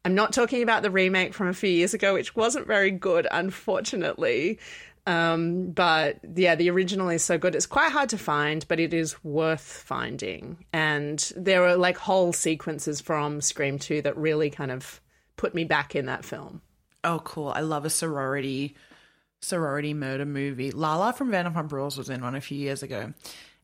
I'm 0.04 0.16
not 0.16 0.34
talking 0.34 0.64
about 0.64 0.82
the 0.82 0.90
remake 0.90 1.36
from 1.36 1.48
a 1.48 1.54
few 1.54 1.70
years 1.70 1.94
ago, 1.94 2.16
which 2.16 2.36
wasn't 2.36 2.66
very 2.66 2.90
good, 2.90 3.28
unfortunately. 3.30 4.60
Um, 5.06 5.72
but 5.72 6.20
yeah, 6.36 6.56
the 6.56 6.70
original 6.70 7.10
is 7.10 7.24
so 7.24 7.38
good. 7.38 7.56
It's 7.56 7.66
quite 7.66 7.92
hard 7.92 8.10
to 8.10 8.18
find, 8.18 8.66
but 8.68 8.80
it 8.80 8.94
is 8.94 9.22
worth 9.24 9.62
finding. 9.62 10.66
And 10.72 11.32
there 11.36 11.66
are 11.66 11.76
like 11.76 11.98
whole 11.98 12.32
sequences 12.32 13.02
from 13.02 13.42
Scream 13.42 13.80
2 13.80 14.04
that 14.04 14.18
really 14.18 14.50
kind 14.50 14.72
of 14.72 15.02
put 15.36 15.54
me 15.54 15.66
back 15.66 15.96
in 15.96 16.06
that 16.06 16.24
film. 16.24 16.62
Oh, 17.04 17.20
cool. 17.24 17.50
I 17.50 17.62
love 17.62 17.86
a 17.86 17.90
sorority 17.90 18.76
sorority 19.42 19.94
murder 19.94 20.26
movie. 20.26 20.72
Lala 20.72 21.12
from 21.12 21.30
Vanderpump 21.30 21.72
Rules 21.72 21.98
was 21.98 22.10
in 22.10 22.22
one 22.22 22.36
a 22.36 22.42
few 22.42 22.58
years 22.58 22.82
ago. 22.82 23.14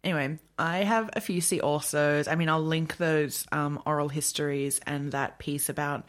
Anyway, 0.03 0.37
I 0.57 0.79
have 0.79 1.09
a 1.13 1.21
few 1.21 1.41
see 1.41 1.59
alsos. 1.59 2.29
I 2.29 2.35
mean, 2.35 2.49
I'll 2.49 2.63
link 2.63 2.97
those 2.97 3.45
um, 3.51 3.81
oral 3.85 4.09
histories 4.09 4.79
and 4.85 5.11
that 5.13 5.39
piece 5.39 5.69
about 5.69 6.05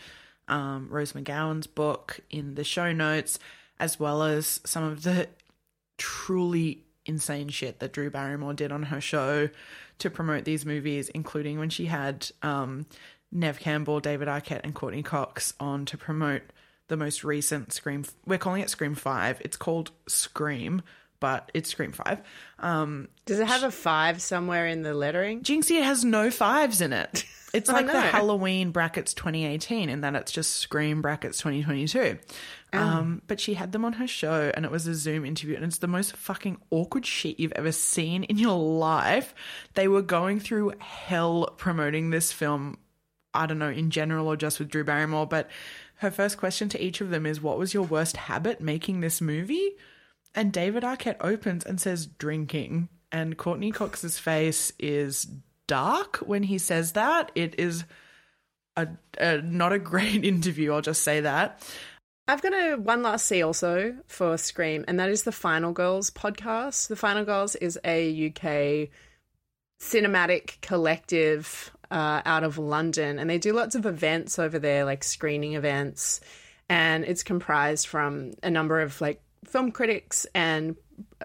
um, 0.48 0.88
Rose 0.90 1.12
McGowan's 1.12 1.66
book 1.66 2.20
in 2.30 2.54
the 2.54 2.64
show 2.64 2.92
notes, 2.92 3.38
as 3.80 3.98
well 3.98 4.22
as 4.22 4.60
some 4.64 4.84
of 4.84 5.02
the 5.02 5.28
truly 5.98 6.84
insane 7.06 7.48
shit 7.48 7.80
that 7.80 7.92
Drew 7.92 8.10
Barrymore 8.10 8.54
did 8.54 8.70
on 8.70 8.84
her 8.84 9.00
show 9.00 9.48
to 9.98 10.10
promote 10.10 10.44
these 10.44 10.64
movies, 10.64 11.08
including 11.08 11.58
when 11.58 11.70
she 11.70 11.86
had 11.86 12.30
um, 12.42 12.86
Neve 13.32 13.58
Campbell, 13.58 14.00
David 14.00 14.28
Arquette, 14.28 14.60
and 14.64 14.74
Courteney 14.74 15.02
Cox 15.02 15.54
on 15.58 15.84
to 15.86 15.96
promote 15.96 16.42
the 16.88 16.96
most 16.96 17.24
recent 17.24 17.72
Scream. 17.72 18.04
We're 18.26 18.38
calling 18.38 18.62
it 18.62 18.70
Scream 18.70 18.94
5. 18.94 19.40
It's 19.44 19.56
called 19.56 19.90
Scream, 20.08 20.82
but 21.20 21.50
it's 21.54 21.70
Scream 21.70 21.92
5. 21.92 22.20
Um, 22.58 23.08
Does 23.26 23.38
it 23.38 23.46
have 23.46 23.62
a 23.62 23.70
five 23.70 24.20
somewhere 24.20 24.66
in 24.66 24.82
the 24.82 24.94
lettering? 24.94 25.42
Jinxie, 25.42 25.78
it 25.78 25.84
has 25.84 26.04
no 26.04 26.30
fives 26.30 26.80
in 26.80 26.92
it. 26.92 27.24
It's 27.52 27.68
like 27.68 27.86
the. 27.86 28.00
Halloween 28.00 28.70
brackets 28.70 29.14
2018, 29.14 29.88
and 29.88 30.02
then 30.02 30.16
it's 30.16 30.32
just 30.32 30.56
Scream 30.56 31.02
brackets 31.02 31.38
2022. 31.38 32.18
Oh. 32.72 32.78
Um, 32.78 33.22
but 33.26 33.40
she 33.40 33.54
had 33.54 33.72
them 33.72 33.84
on 33.84 33.94
her 33.94 34.06
show, 34.06 34.50
and 34.54 34.64
it 34.64 34.70
was 34.70 34.86
a 34.86 34.94
Zoom 34.94 35.24
interview, 35.24 35.56
and 35.56 35.64
it's 35.64 35.78
the 35.78 35.86
most 35.86 36.16
fucking 36.16 36.58
awkward 36.70 37.06
shit 37.06 37.40
you've 37.40 37.52
ever 37.52 37.72
seen 37.72 38.24
in 38.24 38.38
your 38.38 38.58
life. 38.58 39.34
They 39.74 39.88
were 39.88 40.02
going 40.02 40.40
through 40.40 40.74
hell 40.78 41.54
promoting 41.56 42.10
this 42.10 42.32
film. 42.32 42.78
I 43.32 43.46
don't 43.46 43.58
know, 43.58 43.70
in 43.70 43.90
general 43.90 44.26
or 44.26 44.36
just 44.36 44.58
with 44.58 44.70
Drew 44.70 44.82
Barrymore, 44.84 45.26
but 45.26 45.48
her 45.96 46.10
first 46.10 46.38
question 46.38 46.68
to 46.70 46.82
each 46.82 47.00
of 47.00 47.10
them 47.10 47.26
is, 47.26 47.40
What 47.40 47.58
was 47.58 47.74
your 47.74 47.84
worst 47.84 48.16
habit 48.16 48.60
making 48.60 49.00
this 49.00 49.20
movie? 49.20 49.76
And 50.34 50.52
David 50.52 50.82
Arquette 50.82 51.16
opens 51.20 51.64
and 51.64 51.80
says, 51.80 52.06
Drinking. 52.06 52.88
And 53.12 53.36
Courteney 53.36 53.72
Cox's 53.72 54.18
face 54.18 54.72
is 54.78 55.26
dark 55.70 56.16
when 56.16 56.42
he 56.42 56.58
says 56.58 56.92
that. 56.92 57.30
It 57.36 57.54
is 57.56 57.84
a, 58.76 58.88
a 59.18 59.40
not 59.40 59.72
a 59.72 59.78
great 59.78 60.24
interview, 60.34 60.72
I'll 60.72 60.82
just 60.82 61.04
say 61.04 61.20
that. 61.20 61.62
I've 62.26 62.42
got 62.42 62.52
a 62.52 62.74
one 62.74 63.02
last 63.02 63.26
see 63.26 63.42
also 63.42 63.96
for 64.06 64.36
Scream, 64.36 64.84
and 64.88 64.98
that 64.98 65.08
is 65.08 65.22
the 65.22 65.32
Final 65.32 65.72
Girls 65.72 66.10
podcast. 66.10 66.88
The 66.88 66.96
Final 66.96 67.24
Girls 67.24 67.54
is 67.54 67.78
a 67.84 68.26
UK 68.26 68.90
cinematic 69.80 70.60
collective 70.60 71.70
uh, 71.90 72.22
out 72.24 72.42
of 72.42 72.58
London, 72.58 73.20
and 73.20 73.30
they 73.30 73.38
do 73.38 73.52
lots 73.52 73.76
of 73.76 73.86
events 73.86 74.40
over 74.40 74.58
there, 74.58 74.84
like 74.84 75.04
screening 75.04 75.54
events, 75.54 76.20
and 76.68 77.04
it's 77.04 77.22
comprised 77.22 77.86
from 77.86 78.32
a 78.42 78.50
number 78.50 78.80
of 78.80 79.00
like 79.00 79.22
film 79.50 79.70
critics 79.72 80.26
and 80.34 80.76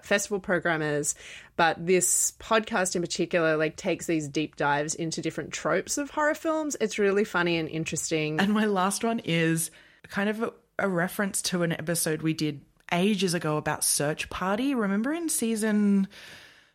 festival 0.02 0.40
programmers 0.40 1.14
but 1.56 1.84
this 1.84 2.32
podcast 2.38 2.96
in 2.96 3.02
particular 3.02 3.56
like 3.56 3.76
takes 3.76 4.06
these 4.06 4.26
deep 4.26 4.56
dives 4.56 4.94
into 4.94 5.20
different 5.20 5.52
tropes 5.52 5.98
of 5.98 6.10
horror 6.10 6.34
films 6.34 6.76
it's 6.80 6.98
really 6.98 7.24
funny 7.24 7.58
and 7.58 7.68
interesting 7.68 8.40
And 8.40 8.52
my 8.52 8.66
last 8.66 9.04
one 9.04 9.20
is 9.20 9.70
kind 10.08 10.28
of 10.28 10.42
a, 10.42 10.52
a 10.78 10.88
reference 10.88 11.42
to 11.42 11.62
an 11.62 11.72
episode 11.72 12.22
we 12.22 12.34
did 12.34 12.60
ages 12.92 13.34
ago 13.34 13.56
about 13.56 13.84
Search 13.84 14.28
Party. 14.30 14.74
Remember 14.74 15.12
in 15.12 15.28
season 15.28 16.08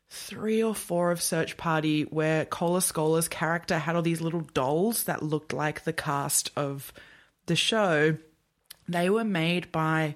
three 0.10 0.62
or 0.62 0.76
four 0.76 1.12
of 1.12 1.22
Search 1.22 1.56
Party 1.58 2.04
where 2.04 2.46
Cole 2.46 2.78
Escola's 2.78 3.28
character 3.28 3.78
had 3.78 3.96
all 3.96 4.02
these 4.02 4.22
little 4.22 4.42
dolls 4.54 5.06
that 5.06 5.24
looked 5.24 5.54
like 5.54 5.84
the 5.84 5.94
cast 5.94 6.52
of 6.56 6.92
the 7.46 7.56
show? 7.56 8.18
They 8.90 9.10
were 9.10 9.24
made 9.24 9.72
by 9.72 10.16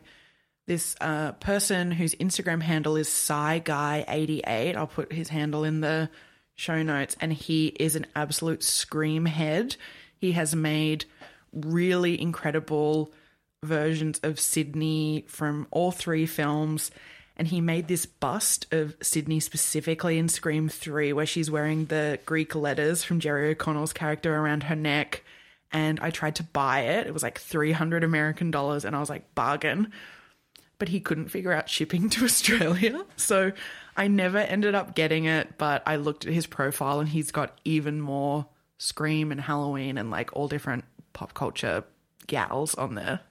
this 0.67 0.95
uh, 0.99 1.33
person 1.33 1.91
whose 1.91 2.15
Instagram 2.15 2.61
handle 2.61 2.95
is 2.95 3.07
CyGuy88. 3.07 4.75
I'll 4.75 4.87
put 4.87 5.11
his 5.11 5.29
handle 5.29 5.63
in 5.63 5.81
the 5.81 6.09
show 6.55 6.81
notes. 6.81 7.15
And 7.19 7.31
he 7.31 7.67
is 7.67 7.95
an 7.95 8.07
absolute 8.15 8.63
scream 8.63 9.25
head. 9.25 9.75
He 10.17 10.31
has 10.31 10.55
made 10.55 11.05
really 11.53 12.19
incredible 12.19 13.11
versions 13.63 14.19
of 14.23 14.39
Sidney 14.39 15.25
from 15.27 15.67
all 15.71 15.91
three 15.91 16.25
films. 16.25 16.89
And 17.37 17.47
he 17.47 17.61
made 17.61 17.87
this 17.87 18.05
bust 18.05 18.73
of 18.73 18.95
Sidney 19.01 19.41
specifically 19.41 20.17
in 20.17 20.29
Scream 20.29 20.69
3, 20.69 21.11
where 21.11 21.25
she's 21.25 21.51
wearing 21.51 21.85
the 21.85 22.17
Greek 22.25 22.55
letters 22.55 23.03
from 23.03 23.19
Jerry 23.19 23.51
O'Connell's 23.51 23.91
character 23.91 24.33
around 24.33 24.63
her 24.63 24.75
neck. 24.75 25.23
And 25.71 25.99
I 25.99 26.11
tried 26.11 26.35
to 26.35 26.43
buy 26.43 26.81
it. 26.81 27.07
It 27.07 27.13
was 27.13 27.23
like 27.23 27.37
300 27.37 28.05
American 28.05 28.51
dollars. 28.51 28.85
And 28.85 28.95
I 28.95 29.01
was 29.01 29.09
like, 29.09 29.35
bargain 29.35 29.91
but 30.77 30.89
he 30.89 30.99
couldn't 30.99 31.29
figure 31.29 31.51
out 31.51 31.69
shipping 31.69 32.09
to 32.11 32.23
Australia. 32.25 33.05
So 33.15 33.51
I 33.95 34.07
never 34.07 34.37
ended 34.37 34.75
up 34.75 34.95
getting 34.95 35.25
it, 35.25 35.57
but 35.57 35.83
I 35.85 35.95
looked 35.97 36.25
at 36.25 36.33
his 36.33 36.47
profile 36.47 36.99
and 36.99 37.09
he's 37.09 37.31
got 37.31 37.59
even 37.63 38.01
more 38.01 38.47
Scream 38.77 39.31
and 39.31 39.39
Halloween 39.39 39.97
and 39.97 40.11
like 40.11 40.33
all 40.33 40.47
different 40.47 40.83
pop 41.13 41.33
culture 41.33 41.83
gals 42.27 42.75
on 42.75 42.95
there. 42.95 43.21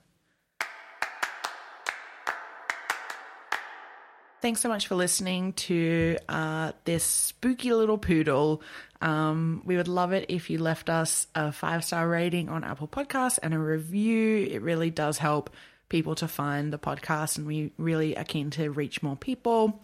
Thanks 4.41 4.61
so 4.61 4.69
much 4.69 4.87
for 4.87 4.93
listening 4.95 5.53
to 5.53 6.17
uh, 6.29 6.73
this 6.83 7.03
spooky 7.03 7.73
little 7.73 7.97
poodle. 7.97 8.61
Um, 9.01 9.63
we 9.65 9.75
would 9.75 9.87
love 9.87 10.13
it 10.13 10.27
if 10.29 10.49
you 10.51 10.59
left 10.59 10.89
us 10.89 11.25
a 11.33 11.51
five 11.51 11.83
star 11.83 12.07
rating 12.07 12.49
on 12.49 12.63
Apple 12.63 12.87
Podcasts 12.87 13.39
and 13.41 13.53
a 13.53 13.59
review. 13.59 14.45
It 14.49 14.61
really 14.61 14.91
does 14.91 15.17
help 15.17 15.49
people 15.95 16.13
to 16.15 16.27
find 16.27 16.73
the 16.73 16.77
podcast, 16.77 17.37
and 17.37 17.47
we 17.47 17.71
really 17.77 18.17
are 18.17 18.25
keen 18.25 18.49
to 18.49 18.69
reach 18.69 19.01
more 19.01 19.15
people. 19.15 19.81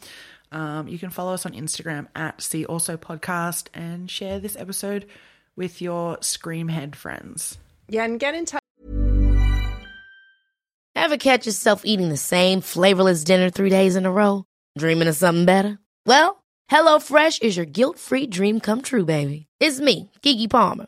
Um, 0.51 0.89
you 0.89 0.99
can 0.99 1.09
follow 1.09 1.33
us 1.33 1.45
on 1.45 1.53
Instagram 1.53 2.07
at 2.13 2.41
See 2.41 2.65
Also 2.65 2.97
Podcast 2.97 3.67
and 3.73 4.11
share 4.11 4.37
this 4.37 4.57
episode 4.57 5.05
with 5.55 5.81
your 5.81 6.17
Screamhead 6.17 6.95
friends. 6.95 7.57
yeah 7.87 8.03
and 8.03 8.19
get 8.19 8.35
in 8.35 8.45
touch 8.45 8.59
Ever 10.93 11.15
catch 11.17 11.45
yourself 11.45 11.83
eating 11.85 12.09
the 12.09 12.17
same 12.17 12.59
flavorless 12.59 13.23
dinner 13.23 13.49
three 13.49 13.69
days 13.69 13.95
in 13.95 14.05
a 14.05 14.11
row? 14.11 14.43
Dreaming 14.77 15.07
of 15.07 15.15
something 15.15 15.45
better? 15.45 15.79
Well, 16.05 16.43
HelloFresh 16.69 17.41
is 17.41 17.55
your 17.55 17.65
guilt 17.65 17.97
free 17.97 18.27
dream 18.27 18.59
come 18.59 18.81
true, 18.81 19.05
baby. 19.05 19.47
It's 19.61 19.79
me, 19.79 20.11
Keke 20.21 20.49
Palmer. 20.49 20.87